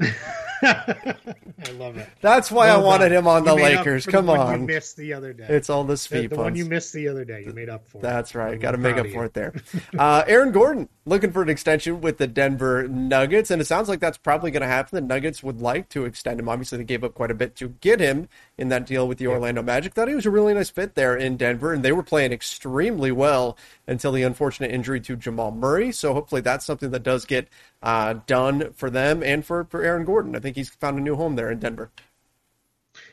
I 0.62 1.70
love 1.76 1.96
it. 1.96 2.08
That's 2.20 2.50
why 2.50 2.66
well 2.66 2.80
I 2.80 2.84
wanted 2.84 3.12
him 3.12 3.26
on 3.26 3.44
the 3.44 3.54
Lakers. 3.54 4.06
Come 4.06 4.26
the 4.26 4.32
on, 4.32 4.60
you 4.60 4.66
missed 4.66 4.96
the 4.96 5.12
other 5.12 5.32
day. 5.32 5.46
It's 5.48 5.70
all 5.70 5.84
this 5.84 6.06
the, 6.06 6.26
the 6.26 6.36
one 6.36 6.54
you 6.54 6.64
missed 6.64 6.92
the 6.92 7.08
other 7.08 7.24
day. 7.24 7.44
You 7.44 7.52
made 7.52 7.68
up 7.68 7.88
for. 7.88 8.00
That's 8.00 8.34
right. 8.34 8.58
Got 8.58 8.72
to 8.72 8.78
make 8.78 8.96
up 8.96 9.08
for 9.08 9.24
it 9.24 9.34
there. 9.34 9.52
Uh, 9.98 10.24
Aaron 10.26 10.52
Gordon 10.52 10.88
looking 11.04 11.32
for 11.32 11.42
an 11.42 11.48
extension 11.48 12.00
with 12.00 12.18
the 12.18 12.26
Denver 12.26 12.86
Nuggets, 12.88 13.50
and 13.50 13.60
it 13.60 13.66
sounds 13.66 13.88
like 13.88 14.00
that's 14.00 14.18
probably 14.18 14.50
going 14.50 14.62
to 14.62 14.68
happen. 14.68 14.96
The 14.96 15.14
Nuggets 15.14 15.42
would 15.42 15.60
like 15.60 15.88
to 15.90 16.04
extend 16.04 16.40
him. 16.40 16.48
Obviously, 16.48 16.78
they 16.78 16.84
gave 16.84 17.04
up 17.04 17.14
quite 17.14 17.30
a 17.30 17.34
bit 17.34 17.56
to 17.56 17.68
get 17.80 18.00
him 18.00 18.28
in 18.58 18.68
that 18.68 18.86
deal 18.86 19.08
with 19.08 19.18
the 19.18 19.26
Orlando 19.26 19.62
Magic. 19.62 19.94
Thought 19.94 20.08
he 20.08 20.14
was 20.14 20.26
a 20.26 20.30
really 20.30 20.54
nice 20.54 20.70
fit 20.70 20.94
there 20.94 21.16
in 21.16 21.36
Denver, 21.36 21.72
and 21.72 21.82
they 21.82 21.92
were 21.92 22.02
playing 22.02 22.32
extremely 22.32 23.10
well 23.10 23.56
until 23.86 24.12
the 24.12 24.22
unfortunate 24.22 24.70
injury 24.70 25.00
to 25.00 25.16
Jamal 25.16 25.50
Murray. 25.50 25.92
So 25.92 26.12
hopefully, 26.14 26.40
that's 26.40 26.64
something 26.64 26.90
that 26.90 27.02
does 27.02 27.24
get 27.24 27.48
uh, 27.82 28.14
done 28.26 28.72
for 28.74 28.90
them 28.90 29.22
and 29.22 29.44
for 29.44 29.64
for 29.64 29.82
Aaron 29.82 30.04
Gordon. 30.04 30.36
I 30.36 30.38
think 30.38 30.56
he's 30.56 30.70
found 30.70 30.98
a 30.98 31.02
new 31.02 31.16
home 31.16 31.36
there 31.36 31.50
in 31.50 31.58
Denver. 31.58 31.90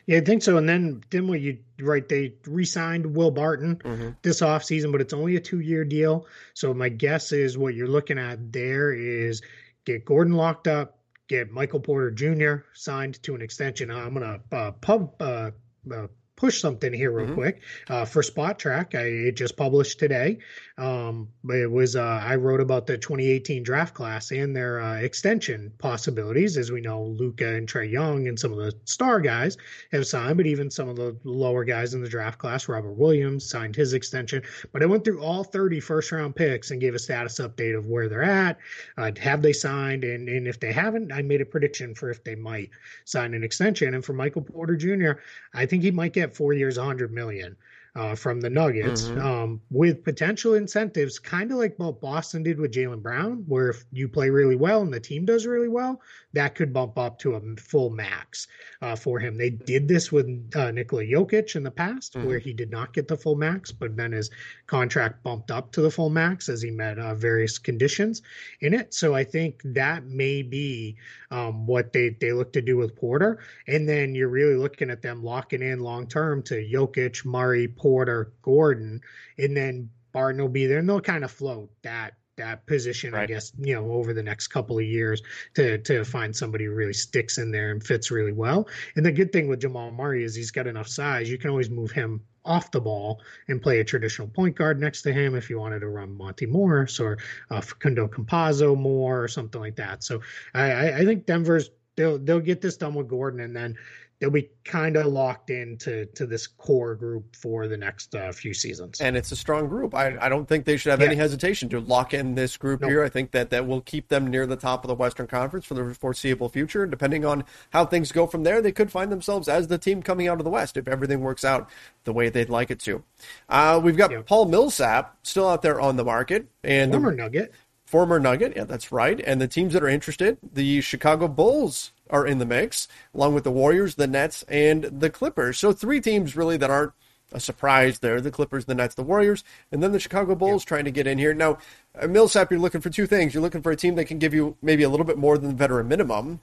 Yeah, 0.06 0.18
I 0.18 0.20
think 0.20 0.42
so. 0.42 0.56
And 0.56 0.68
then 0.68 1.02
what 1.26 1.40
you 1.40 1.58
right, 1.80 2.06
they 2.06 2.34
re-signed 2.46 3.16
Will 3.16 3.30
Barton 3.30 3.76
mm-hmm. 3.76 4.10
this 4.22 4.40
offseason, 4.40 4.92
but 4.92 5.00
it's 5.00 5.14
only 5.14 5.36
a 5.36 5.40
two-year 5.40 5.84
deal. 5.84 6.26
So 6.54 6.74
my 6.74 6.88
guess 6.88 7.32
is 7.32 7.56
what 7.56 7.74
you're 7.74 7.88
looking 7.88 8.18
at 8.18 8.52
there 8.52 8.92
is 8.92 9.40
get 9.84 10.04
Gordon 10.04 10.34
locked 10.34 10.68
up, 10.68 10.98
get 11.30 11.52
Michael 11.52 11.78
Porter 11.78 12.10
Jr. 12.10 12.64
signed 12.74 13.22
to 13.22 13.36
an 13.36 13.40
extension. 13.40 13.88
I'm 13.90 14.14
gonna 14.14 14.40
uh, 14.50 14.72
pub 14.72 15.14
uh, 15.20 15.52
uh, 15.90 16.08
push 16.40 16.58
something 16.58 16.92
here 16.92 17.12
real 17.12 17.26
mm-hmm. 17.26 17.34
quick 17.34 17.60
uh, 17.90 18.06
for 18.06 18.22
Track. 18.54 18.94
I 18.94 19.02
it 19.02 19.36
just 19.36 19.56
published 19.56 19.98
today. 19.98 20.38
Um, 20.78 21.28
it 21.46 21.70
was 21.70 21.94
uh, 21.94 22.22
I 22.24 22.36
wrote 22.36 22.60
about 22.60 22.86
the 22.86 22.96
2018 22.96 23.62
draft 23.62 23.92
class 23.92 24.30
and 24.30 24.56
their 24.56 24.80
uh, 24.80 24.96
extension 24.96 25.70
possibilities. 25.76 26.56
As 26.56 26.72
we 26.72 26.80
know, 26.80 27.04
Luka 27.04 27.46
and 27.46 27.68
Trae 27.68 27.90
Young 27.90 28.28
and 28.28 28.38
some 28.38 28.52
of 28.52 28.58
the 28.58 28.74
star 28.86 29.20
guys 29.20 29.58
have 29.92 30.06
signed, 30.06 30.38
but 30.38 30.46
even 30.46 30.70
some 30.70 30.88
of 30.88 30.96
the 30.96 31.14
lower 31.24 31.64
guys 31.64 31.92
in 31.92 32.00
the 32.00 32.08
draft 32.08 32.38
class, 32.38 32.66
Robert 32.66 32.94
Williams 32.94 33.48
signed 33.48 33.76
his 33.76 33.92
extension. 33.92 34.42
But 34.72 34.82
I 34.82 34.86
went 34.86 35.04
through 35.04 35.22
all 35.22 35.44
30 35.44 35.80
first 35.80 36.10
round 36.10 36.34
picks 36.34 36.70
and 36.70 36.80
gave 36.80 36.94
a 36.94 36.98
status 36.98 37.38
update 37.38 37.76
of 37.76 37.86
where 37.86 38.08
they're 38.08 38.22
at. 38.22 38.56
Uh, 38.96 39.12
have 39.20 39.42
they 39.42 39.52
signed? 39.52 40.04
And, 40.04 40.30
and 40.30 40.48
if 40.48 40.58
they 40.58 40.72
haven't, 40.72 41.12
I 41.12 41.20
made 41.20 41.42
a 41.42 41.46
prediction 41.46 41.94
for 41.94 42.08
if 42.08 42.24
they 42.24 42.34
might 42.34 42.70
sign 43.04 43.34
an 43.34 43.44
extension. 43.44 43.92
And 43.92 44.02
for 44.02 44.14
Michael 44.14 44.42
Porter 44.42 44.76
Jr., 44.76 45.20
I 45.52 45.66
think 45.66 45.82
he 45.82 45.90
might 45.90 46.14
get 46.14 46.29
four 46.34 46.52
years, 46.52 46.78
100 46.78 47.12
million 47.12 47.56
uh, 47.96 48.14
from 48.14 48.40
the 48.40 48.50
Nuggets 48.50 49.04
mm-hmm. 49.04 49.20
um, 49.20 49.60
with 49.70 50.04
potential 50.04 50.54
incentives, 50.54 51.18
kind 51.18 51.50
of 51.50 51.58
like 51.58 51.78
what 51.78 52.00
Boston 52.00 52.42
did 52.42 52.60
with 52.60 52.72
Jaylen 52.72 53.02
Brown, 53.02 53.44
where 53.46 53.70
if 53.70 53.84
you 53.92 54.08
play 54.08 54.30
really 54.30 54.56
well 54.56 54.82
and 54.82 54.92
the 54.92 55.00
team 55.00 55.24
does 55.24 55.46
really 55.46 55.68
well, 55.68 56.00
that 56.32 56.54
could 56.54 56.72
bump 56.72 56.98
up 56.98 57.18
to 57.20 57.34
a 57.34 57.40
full 57.56 57.90
max 57.90 58.46
uh, 58.82 58.94
for 58.94 59.18
him. 59.18 59.36
They 59.36 59.50
did 59.50 59.88
this 59.88 60.12
with 60.12 60.26
uh, 60.54 60.70
Nikola 60.70 61.02
Jokic 61.02 61.56
in 61.56 61.62
the 61.62 61.70
past, 61.70 62.14
mm-hmm. 62.14 62.26
where 62.26 62.38
he 62.38 62.52
did 62.52 62.70
not 62.70 62.92
get 62.92 63.08
the 63.08 63.16
full 63.16 63.36
max, 63.36 63.72
but 63.72 63.96
then 63.96 64.12
his 64.12 64.30
contract 64.66 65.22
bumped 65.22 65.50
up 65.50 65.72
to 65.72 65.82
the 65.82 65.90
full 65.90 66.10
max 66.10 66.48
as 66.48 66.62
he 66.62 66.70
met 66.70 66.98
uh, 66.98 67.14
various 67.14 67.58
conditions 67.58 68.22
in 68.60 68.74
it. 68.74 68.94
So 68.94 69.14
I 69.14 69.24
think 69.24 69.60
that 69.64 70.04
may 70.06 70.42
be 70.42 70.96
um, 71.30 71.66
what 71.66 71.92
they, 71.92 72.10
they 72.20 72.32
look 72.32 72.52
to 72.52 72.62
do 72.62 72.76
with 72.76 72.96
Porter. 72.96 73.40
And 73.66 73.88
then 73.88 74.14
you're 74.14 74.28
really 74.28 74.56
looking 74.56 74.90
at 74.90 75.02
them 75.02 75.22
locking 75.22 75.62
in 75.62 75.80
long 75.80 76.06
term 76.06 76.42
to 76.44 76.54
Jokic, 76.54 77.24
Murray, 77.24 77.68
Porter, 77.80 78.32
Gordon, 78.42 79.00
and 79.38 79.56
then 79.56 79.88
Barton 80.12 80.42
will 80.42 80.50
be 80.50 80.66
there, 80.66 80.78
and 80.78 80.88
they'll 80.88 81.00
kind 81.00 81.24
of 81.24 81.30
float 81.30 81.70
that 81.82 82.14
that 82.36 82.66
position, 82.66 83.12
right. 83.12 83.22
I 83.22 83.26
guess, 83.26 83.52
you 83.58 83.74
know, 83.74 83.92
over 83.92 84.12
the 84.12 84.22
next 84.22 84.48
couple 84.48 84.78
of 84.78 84.84
years 84.84 85.22
to 85.54 85.78
to 85.78 86.04
find 86.04 86.36
somebody 86.36 86.66
who 86.66 86.72
really 86.72 86.92
sticks 86.92 87.38
in 87.38 87.50
there 87.50 87.70
and 87.70 87.82
fits 87.82 88.10
really 88.10 88.32
well. 88.32 88.68
And 88.96 89.06
the 89.06 89.12
good 89.12 89.32
thing 89.32 89.48
with 89.48 89.60
Jamal 89.60 89.90
Murray 89.92 90.24
is 90.24 90.34
he's 90.34 90.50
got 90.50 90.66
enough 90.66 90.88
size. 90.88 91.30
You 91.30 91.38
can 91.38 91.50
always 91.50 91.70
move 91.70 91.90
him 91.90 92.20
off 92.44 92.70
the 92.70 92.80
ball 92.80 93.20
and 93.48 93.62
play 93.62 93.80
a 93.80 93.84
traditional 93.84 94.28
point 94.28 94.56
guard 94.56 94.78
next 94.78 95.02
to 95.02 95.12
him 95.12 95.34
if 95.34 95.48
you 95.50 95.58
wanted 95.58 95.80
to 95.80 95.88
run 95.88 96.16
Monte 96.16 96.46
Morris 96.46 97.00
or 97.00 97.18
uh, 97.50 97.60
Facundo 97.60 98.08
Campazzo 98.08 98.76
more 98.76 99.22
or 99.22 99.28
something 99.28 99.60
like 99.60 99.76
that. 99.76 100.02
So 100.02 100.20
I, 100.54 100.92
I 100.92 101.04
think 101.04 101.26
Denver's 101.26 101.70
they'll 101.96 102.18
they'll 102.18 102.40
get 102.40 102.60
this 102.60 102.76
done 102.76 102.94
with 102.94 103.08
Gordon 103.08 103.40
and 103.40 103.56
then 103.56 103.76
they'll 104.20 104.30
be 104.30 104.50
kind 104.64 104.96
of 104.96 105.06
locked 105.06 105.48
into 105.48 106.04
to 106.14 106.26
this 106.26 106.46
core 106.46 106.94
group 106.94 107.34
for 107.34 107.66
the 107.66 107.76
next 107.76 108.14
uh, 108.14 108.30
few 108.30 108.52
seasons. 108.52 109.00
And 109.00 109.16
it's 109.16 109.32
a 109.32 109.36
strong 109.36 109.66
group. 109.66 109.94
I, 109.94 110.16
I 110.20 110.28
don't 110.28 110.46
think 110.46 110.66
they 110.66 110.76
should 110.76 110.90
have 110.90 111.00
yeah. 111.00 111.06
any 111.06 111.16
hesitation 111.16 111.70
to 111.70 111.80
lock 111.80 112.12
in 112.12 112.34
this 112.34 112.56
group 112.58 112.82
nope. 112.82 112.90
here. 112.90 113.02
I 113.02 113.08
think 113.08 113.30
that 113.32 113.48
that 113.50 113.66
will 113.66 113.80
keep 113.80 114.08
them 114.08 114.26
near 114.26 114.46
the 114.46 114.56
top 114.56 114.84
of 114.84 114.88
the 114.88 114.94
Western 114.94 115.26
Conference 115.26 115.64
for 115.64 115.74
the 115.74 115.94
foreseeable 115.94 116.50
future. 116.50 116.86
Depending 116.86 117.24
on 117.24 117.44
how 117.70 117.86
things 117.86 118.12
go 118.12 118.26
from 118.26 118.42
there, 118.44 118.60
they 118.60 118.72
could 118.72 118.92
find 118.92 119.10
themselves 119.10 119.48
as 119.48 119.68
the 119.68 119.78
team 119.78 120.02
coming 120.02 120.28
out 120.28 120.38
of 120.38 120.44
the 120.44 120.50
West 120.50 120.76
if 120.76 120.86
everything 120.86 121.20
works 121.20 121.44
out 121.44 121.68
the 122.04 122.12
way 122.12 122.28
they'd 122.28 122.50
like 122.50 122.70
it 122.70 122.78
to. 122.80 123.02
Uh, 123.48 123.80
we've 123.82 123.96
got 123.96 124.10
yeah. 124.10 124.20
Paul 124.24 124.44
Millsap 124.44 125.16
still 125.22 125.48
out 125.48 125.62
there 125.62 125.80
on 125.80 125.96
the 125.96 126.04
market, 126.04 126.46
and 126.62 126.92
former 126.92 127.10
the, 127.10 127.16
Nugget. 127.16 127.54
Former 127.86 128.20
Nugget, 128.20 128.52
yeah, 128.54 128.64
that's 128.64 128.92
right. 128.92 129.18
And 129.20 129.40
the 129.40 129.48
teams 129.48 129.72
that 129.72 129.82
are 129.82 129.88
interested, 129.88 130.38
the 130.52 130.80
Chicago 130.80 131.26
Bulls 131.26 131.92
are 132.10 132.26
in 132.26 132.38
the 132.38 132.46
mix, 132.46 132.88
along 133.14 133.34
with 133.34 133.44
the 133.44 133.50
Warriors, 133.50 133.94
the 133.94 134.06
Nets, 134.06 134.42
and 134.48 134.84
the 134.84 135.10
Clippers. 135.10 135.58
So 135.58 135.72
three 135.72 136.00
teams 136.00 136.36
really 136.36 136.56
that 136.58 136.70
aren't 136.70 136.92
a 137.32 137.40
surprise 137.40 138.00
there. 138.00 138.20
The 138.20 138.30
Clippers, 138.30 138.64
the 138.64 138.74
Nets, 138.74 138.94
the 138.94 139.02
Warriors, 139.02 139.44
and 139.70 139.82
then 139.82 139.92
the 139.92 140.00
Chicago 140.00 140.34
Bulls 140.34 140.64
yeah. 140.64 140.68
trying 140.68 140.84
to 140.84 140.90
get 140.90 141.06
in 141.06 141.18
here. 141.18 141.32
Now, 141.32 141.58
uh, 142.00 142.06
Millsap, 142.06 142.50
you're 142.50 142.60
looking 142.60 142.80
for 142.80 142.90
two 142.90 143.06
things. 143.06 143.34
You're 143.34 143.42
looking 143.42 143.62
for 143.62 143.72
a 143.72 143.76
team 143.76 143.94
that 143.94 144.06
can 144.06 144.18
give 144.18 144.34
you 144.34 144.56
maybe 144.62 144.82
a 144.82 144.88
little 144.88 145.06
bit 145.06 145.18
more 145.18 145.38
than 145.38 145.50
the 145.50 145.56
veteran 145.56 145.88
minimum, 145.88 146.40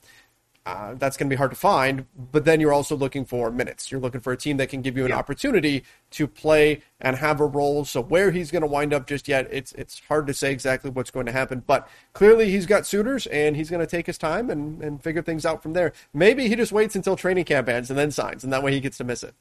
uh, 0.67 0.95
that's 0.95 1.15
going 1.15 1.29
to 1.29 1.33
be 1.33 1.37
hard 1.37 1.51
to 1.51 1.55
find. 1.55 2.05
But 2.33 2.43
then 2.43 2.59
you're 2.59 2.73
also 2.73 2.95
looking 2.95 3.23
for 3.23 3.49
minutes. 3.49 3.89
You're 3.89 4.01
looking 4.01 4.19
for 4.19 4.33
a 4.33 4.37
team 4.37 4.57
that 4.57 4.67
can 4.67 4.81
give 4.81 4.97
you 4.97 5.05
an 5.05 5.11
yeah. 5.11 5.17
opportunity 5.17 5.83
to 6.11 6.27
play 6.27 6.81
and 6.99 7.15
have 7.15 7.39
a 7.39 7.45
role. 7.45 7.85
So 7.85 8.01
where 8.01 8.31
he's 8.31 8.51
going 8.51 8.63
to 8.63 8.67
wind 8.67 8.93
up 8.93 9.07
just 9.07 9.29
yet, 9.29 9.47
it's 9.49 9.71
it's 9.73 10.01
hard 10.09 10.27
to 10.27 10.33
say 10.33 10.51
exactly 10.51 10.91
what's 10.91 11.09
going 11.09 11.25
to 11.25 11.31
happen. 11.31 11.63
But 11.65 11.87
clearly 12.11 12.51
he's 12.51 12.65
got 12.65 12.85
suitors 12.85 13.27
and 13.27 13.55
he's 13.55 13.69
going 13.69 13.79
to 13.79 13.87
take 13.87 14.07
his 14.07 14.17
time 14.17 14.49
and, 14.49 14.83
and 14.83 15.01
figure 15.01 15.21
things 15.21 15.45
out 15.45 15.63
from 15.63 15.71
there. 15.71 15.93
Maybe 16.13 16.49
he 16.49 16.55
just 16.57 16.73
waits 16.73 16.97
until 16.97 17.15
training 17.15 17.45
camp 17.45 17.69
ends 17.69 17.89
and 17.89 17.97
then 17.97 18.11
signs, 18.11 18.43
and 18.43 18.51
that 18.51 18.61
way 18.61 18.73
he 18.73 18.81
gets 18.81 18.97
to 18.97 19.05
miss 19.05 19.23
it. 19.23 19.35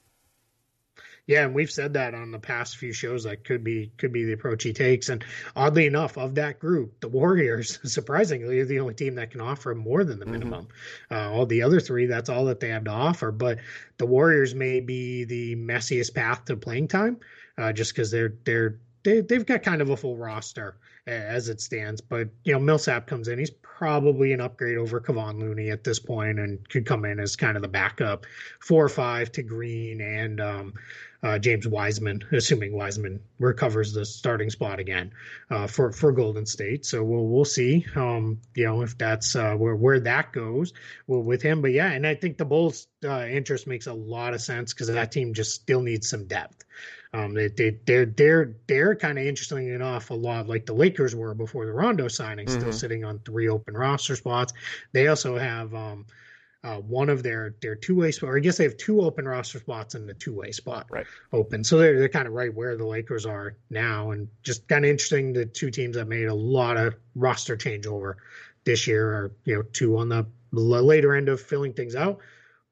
Yeah, 1.27 1.45
and 1.45 1.55
we've 1.55 1.71
said 1.71 1.95
that 1.95 2.15
on 2.15 2.31
the 2.31 2.39
past 2.39 2.77
few 2.77 2.93
shows 2.93 3.25
that 3.25 3.45
could 3.45 3.65
be 3.65 3.91
could 3.99 4.12
be 4.12 4.25
the 4.25 4.33
approach 4.33 4.62
he 4.62 4.73
takes. 4.73 5.09
And 5.09 5.25
oddly 5.57 5.87
enough, 5.87 6.17
of 6.17 6.37
that 6.37 6.61
group, 6.61 7.01
the 7.01 7.09
Warriors 7.09 7.81
surprisingly 7.93 8.61
are 8.61 8.65
the 8.65 8.79
only 8.79 8.95
team 8.95 9.17
that 9.17 9.33
can 9.33 9.41
offer 9.41 9.75
more 9.75 10.05
than 10.05 10.21
the 10.21 10.25
mm-hmm. 10.25 10.33
minimum. 10.33 10.69
Mm-hmm. 11.11 11.15
Uh, 11.15 11.37
all 11.37 11.47
the 11.47 11.62
other 11.62 11.81
three, 11.81 12.07
that's 12.07 12.29
all 12.29 12.45
that 12.45 12.61
they 12.61 12.69
have 12.69 12.85
to 12.85 12.91
offer. 12.91 13.33
But 13.33 13.59
the 13.99 14.07
Warriors 14.07 14.55
may 14.55 14.81
be 14.81 15.25
the 15.25 15.57
messiest 15.57 16.15
path 16.15 16.45
to 16.45 16.57
playing 16.57 16.89
time, 16.89 17.19
uh, 17.59 17.73
just 17.73 17.93
because 17.93 18.11
they're 18.11 18.35
they're 18.45 18.79
they, 19.03 19.21
they've 19.21 19.47
got 19.47 19.62
kind 19.62 19.83
of 19.83 19.91
a 19.91 19.97
full 19.97 20.17
roster 20.17 20.77
as 21.07 21.49
it 21.49 21.61
stands. 21.61 22.01
But 22.01 22.29
you 22.45 22.53
know, 22.53 22.59
Millsap 22.59 23.07
comes 23.07 23.29
in; 23.29 23.38
he's 23.38 23.51
probably 23.51 24.33
an 24.33 24.40
upgrade 24.40 24.79
over 24.79 25.01
Kevon 25.01 25.38
Looney 25.38 25.71
at 25.71 25.85
this 25.85 25.99
point, 25.99 26.38
and 26.38 26.69
could 26.69 26.87
come 26.87 27.05
in 27.05 27.21
as 27.21 27.37
kind 27.37 27.57
of 27.57 27.62
the 27.62 27.69
backup 27.69 28.27
four 28.61 28.85
or 28.85 28.88
five 28.88 29.31
to 29.33 29.42
Green 29.42 30.01
and 30.01 30.40
um, 30.40 30.75
uh, 31.23 31.38
James 31.38 31.66
Wiseman, 31.66 32.25
assuming 32.33 32.73
Wiseman 32.73 33.21
recovers 33.38 33.92
the 33.92 34.05
starting 34.05 34.51
spot 34.51 34.79
again 34.79 35.12
uh, 35.51 35.66
for 35.66 35.92
for 35.92 36.12
Golden 36.12 36.47
State. 36.47 36.85
So 36.87 37.03
we'll 37.03 37.27
we'll 37.27 37.45
see, 37.45 37.87
um, 37.95 38.40
you 38.55 38.64
know, 38.64 38.83
if 38.83 38.97
that's 38.99 39.37
uh, 39.37 39.55
where 39.55 39.77
where 39.77 40.01
that 40.01 40.33
goes 40.33 40.73
with 41.07 41.42
him. 41.42 41.62
But 41.62 41.73
yeah, 41.73 41.90
and 41.90 42.07
I 42.07 42.14
think 42.14 42.38
the 42.38 42.45
Bulls' 42.45 42.88
uh, 43.05 43.27
interest 43.27 43.66
makes 43.66 43.87
a 43.87 43.95
lot 43.95 44.35
of 44.35 44.40
sense 44.40 44.73
because 44.73 44.88
that 44.88 45.12
team 45.12 45.35
just 45.35 45.55
still 45.55 45.83
needs 45.83 46.09
some 46.09 46.27
depth. 46.27 46.64
Um, 47.12 47.35
they, 47.35 47.49
they 47.49 47.79
they're 47.87 48.07
they're 48.07 48.57
they're 48.66 48.95
kind 48.95 49.19
of 49.19 49.25
interesting 49.25 49.69
enough 49.69 50.11
a 50.11 50.14
lot 50.14 50.49
like 50.49 50.66
the 50.66 50.75
Lakers 50.75 50.96
were 51.15 51.35
before 51.35 51.67
the 51.67 51.73
Rondo 51.73 52.09
signing, 52.09 52.47
mm-hmm. 52.47 52.61
still 52.61 52.73
sitting 52.73 53.05
on 53.05 53.19
three 53.21 53.49
open 53.49 53.77
roster 53.77 54.17
spots. 54.17 54.53
They 54.93 55.09
also 55.09 55.39
have. 55.39 55.75
Um, 55.75 56.07
uh, 56.65 56.81
one 56.81 57.09
of 57.09 57.23
their 57.23 57.55
their 57.63 57.77
two 57.77 57.95
way 57.95 58.11
spot, 58.11 58.31
or 58.31 58.37
I 58.37 58.41
guess 58.41 58.57
they 58.57 58.65
have 58.65 58.77
two 58.77 59.03
open 59.03 59.29
roster 59.29 59.61
spots 59.61 59.95
and 59.95 60.09
the 60.09 60.15
two 60.15 60.35
way 60.35 60.51
spot 60.51 60.87
right. 60.91 61.07
open. 61.33 61.63
So 61.63 61.79
they're 61.79 61.97
they're 61.97 62.09
kind 62.09 62.27
of 62.27 62.35
right 62.35 62.53
where 62.53 62.77
the 62.77 62.85
Lakers 62.85 63.25
are 63.25 63.57
now, 63.71 64.11
and 64.11 64.27
just 64.43 64.67
kind 64.67 64.85
of 64.85 64.91
interesting. 64.91 65.33
The 65.33 65.47
two 65.47 65.71
teams 65.71 65.95
that 65.95 66.09
made 66.09 66.27
a 66.27 66.35
lot 66.35 66.77
of 66.77 66.97
roster 67.15 67.57
changeover 67.57 68.15
this 68.65 68.89
year 68.89 69.09
are 69.13 69.33
you 69.45 69.55
know 69.55 69.63
two 69.63 69.97
on 69.97 70.09
the 70.09 70.27
later 70.51 71.15
end 71.15 71.29
of 71.29 71.41
filling 71.41 71.73
things 71.73 71.95
out. 71.95 72.19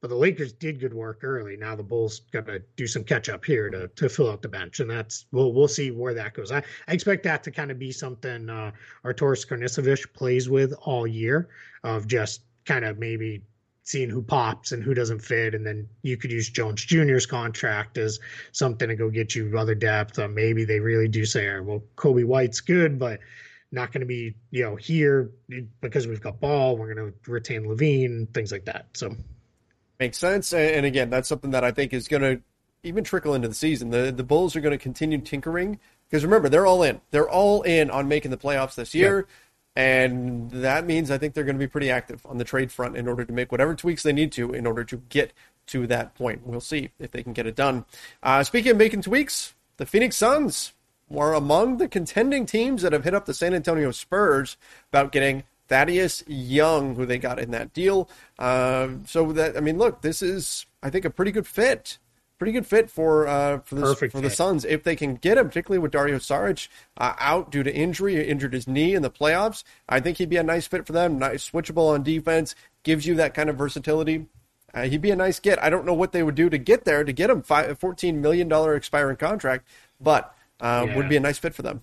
But 0.04 0.10
the 0.10 0.16
Lakers 0.16 0.52
did 0.52 0.80
good 0.80 0.92
work 0.92 1.20
early. 1.22 1.56
Now 1.56 1.74
the 1.74 1.82
Bulls 1.82 2.20
got 2.30 2.44
to 2.44 2.58
do 2.76 2.86
some 2.86 3.04
catch 3.04 3.30
up 3.30 3.42
here 3.42 3.70
to 3.70 3.88
to 3.88 4.10
fill 4.10 4.30
out 4.30 4.42
the 4.42 4.50
bench, 4.50 4.80
and 4.80 4.90
that's 4.90 5.24
we'll 5.32 5.54
we'll 5.54 5.66
see 5.66 5.92
where 5.92 6.12
that 6.12 6.34
goes. 6.34 6.52
I, 6.52 6.62
I 6.86 6.92
expect 6.92 7.22
that 7.22 7.42
to 7.44 7.50
kind 7.50 7.70
of 7.70 7.78
be 7.78 7.90
something 7.90 8.50
uh, 8.50 8.72
Arturas 9.02 9.48
Karnisovas 9.48 10.12
plays 10.12 10.46
with 10.46 10.74
all 10.82 11.06
year 11.06 11.48
of 11.84 12.06
just 12.06 12.42
kind 12.66 12.84
of 12.84 12.98
maybe 12.98 13.44
seeing 13.84 14.10
who 14.10 14.20
pops 14.20 14.72
and 14.72 14.82
who 14.82 14.92
doesn't 14.92 15.20
fit, 15.20 15.54
and 15.54 15.66
then 15.66 15.88
you 16.02 16.18
could 16.18 16.30
use 16.30 16.50
Jones 16.50 16.84
Jr.'s 16.84 17.24
contract 17.24 17.96
as 17.96 18.20
something 18.52 18.90
to 18.90 18.96
go 18.96 19.08
get 19.08 19.34
you 19.34 19.56
other 19.56 19.74
depth. 19.74 20.18
Or 20.18 20.28
maybe 20.28 20.66
they 20.66 20.80
really 20.80 21.08
do 21.08 21.24
say, 21.24 21.60
well, 21.60 21.82
Coby 21.96 22.26
White's 22.26 22.60
good, 22.60 22.98
but 22.98 23.20
not 23.72 23.90
going 23.90 24.02
to 24.02 24.06
be 24.06 24.34
you 24.50 24.64
know 24.64 24.76
here 24.76 25.30
because 25.80 26.06
we've 26.06 26.20
got 26.20 26.40
ball. 26.40 26.76
We're 26.76 26.94
going 26.94 27.10
to 27.10 27.32
retain 27.32 27.64
LaVine, 27.64 28.34
things 28.34 28.52
like 28.52 28.66
that. 28.66 28.88
So 28.92 29.16
makes 30.04 30.18
sense. 30.18 30.52
And 30.52 30.84
again, 30.84 31.08
that's 31.08 31.28
something 31.28 31.50
that 31.52 31.64
I 31.64 31.70
think 31.70 31.94
is 31.94 32.08
going 32.08 32.22
to 32.22 32.42
even 32.82 33.04
trickle 33.04 33.34
into 33.34 33.48
the 33.48 33.54
season. 33.54 33.90
The 33.90 34.12
the 34.12 34.22
Bulls 34.22 34.54
are 34.54 34.60
going 34.60 34.76
to 34.76 34.82
continue 34.82 35.18
tinkering 35.18 35.80
because 36.08 36.24
remember 36.24 36.48
they're 36.48 36.66
all 36.66 36.82
in. 36.82 37.00
They're 37.10 37.28
all 37.28 37.62
in 37.62 37.90
on 37.90 38.06
making 38.06 38.30
the 38.30 38.36
playoffs 38.36 38.74
this 38.74 38.94
year. 38.94 39.16
Yep. 39.16 39.26
And 39.76 40.50
that 40.50 40.86
means 40.86 41.10
I 41.10 41.18
think 41.18 41.34
they're 41.34 41.44
going 41.44 41.56
to 41.56 41.66
be 41.66 41.70
pretty 41.70 41.90
active 41.90 42.24
on 42.26 42.38
the 42.38 42.44
trade 42.44 42.70
front 42.70 42.96
in 42.96 43.08
order 43.08 43.24
to 43.24 43.32
make 43.32 43.50
whatever 43.50 43.74
tweaks 43.74 44.04
they 44.04 44.12
need 44.12 44.30
to 44.32 44.52
in 44.52 44.66
order 44.66 44.84
to 44.84 44.98
get 45.08 45.32
to 45.68 45.86
that 45.88 46.14
point. 46.14 46.46
We'll 46.46 46.60
see 46.60 46.90
if 47.00 47.10
they 47.10 47.22
can 47.22 47.32
get 47.32 47.46
it 47.46 47.56
done. 47.56 47.84
Uh, 48.22 48.44
speaking 48.44 48.72
of 48.72 48.76
making 48.76 49.02
tweaks, 49.02 49.54
the 49.78 49.86
Phoenix 49.86 50.16
Suns 50.16 50.74
were 51.08 51.32
among 51.32 51.78
the 51.78 51.88
contending 51.88 52.46
teams 52.46 52.82
that 52.82 52.92
have 52.92 53.04
hit 53.04 53.14
up 53.14 53.24
the 53.24 53.34
San 53.34 53.54
Antonio 53.54 53.90
Spurs 53.90 54.56
about 54.92 55.10
getting 55.10 55.42
Thaddeus 55.74 56.22
Young, 56.28 56.94
who 56.94 57.04
they 57.04 57.18
got 57.18 57.40
in 57.40 57.50
that 57.50 57.72
deal. 57.72 58.08
Uh, 58.38 58.90
so 59.06 59.32
that 59.32 59.56
I 59.56 59.60
mean, 59.60 59.76
look, 59.76 60.02
this 60.02 60.22
is 60.22 60.66
I 60.84 60.88
think 60.88 61.04
a 61.04 61.10
pretty 61.10 61.32
good 61.32 61.48
fit, 61.48 61.98
pretty 62.38 62.52
good 62.52 62.64
fit 62.64 62.88
for 62.88 63.26
uh, 63.26 63.58
for 63.58 63.74
the 63.74 63.96
for 63.96 64.20
the 64.20 64.30
Suns 64.30 64.64
if 64.64 64.84
they 64.84 64.94
can 64.94 65.16
get 65.16 65.36
him, 65.36 65.48
particularly 65.48 65.80
with 65.80 65.90
Dario 65.90 66.18
Saric 66.18 66.68
uh, 66.96 67.14
out 67.18 67.50
due 67.50 67.64
to 67.64 67.74
injury, 67.74 68.14
he 68.14 68.22
injured 68.22 68.52
his 68.52 68.68
knee 68.68 68.94
in 68.94 69.02
the 69.02 69.10
playoffs. 69.10 69.64
I 69.88 69.98
think 69.98 70.18
he'd 70.18 70.28
be 70.28 70.36
a 70.36 70.44
nice 70.44 70.68
fit 70.68 70.86
for 70.86 70.92
them. 70.92 71.18
Nice 71.18 71.50
switchable 71.50 71.92
on 71.92 72.04
defense, 72.04 72.54
gives 72.84 73.04
you 73.04 73.16
that 73.16 73.34
kind 73.34 73.50
of 73.50 73.56
versatility. 73.56 74.26
Uh, 74.72 74.82
he'd 74.82 75.02
be 75.02 75.10
a 75.10 75.16
nice 75.16 75.40
get. 75.40 75.60
I 75.60 75.70
don't 75.70 75.84
know 75.84 75.94
what 75.94 76.12
they 76.12 76.22
would 76.22 76.36
do 76.36 76.48
to 76.50 76.58
get 76.58 76.84
there 76.84 77.02
to 77.02 77.12
get 77.12 77.30
him 77.30 77.42
five, 77.42 77.80
$14 77.80 78.14
million 78.14 78.52
expiring 78.76 79.16
contract, 79.16 79.66
but 80.00 80.36
uh, 80.60 80.84
yeah. 80.86 80.96
would 80.96 81.08
be 81.08 81.16
a 81.16 81.20
nice 81.20 81.38
fit 81.38 81.52
for 81.52 81.62
them. 81.62 81.82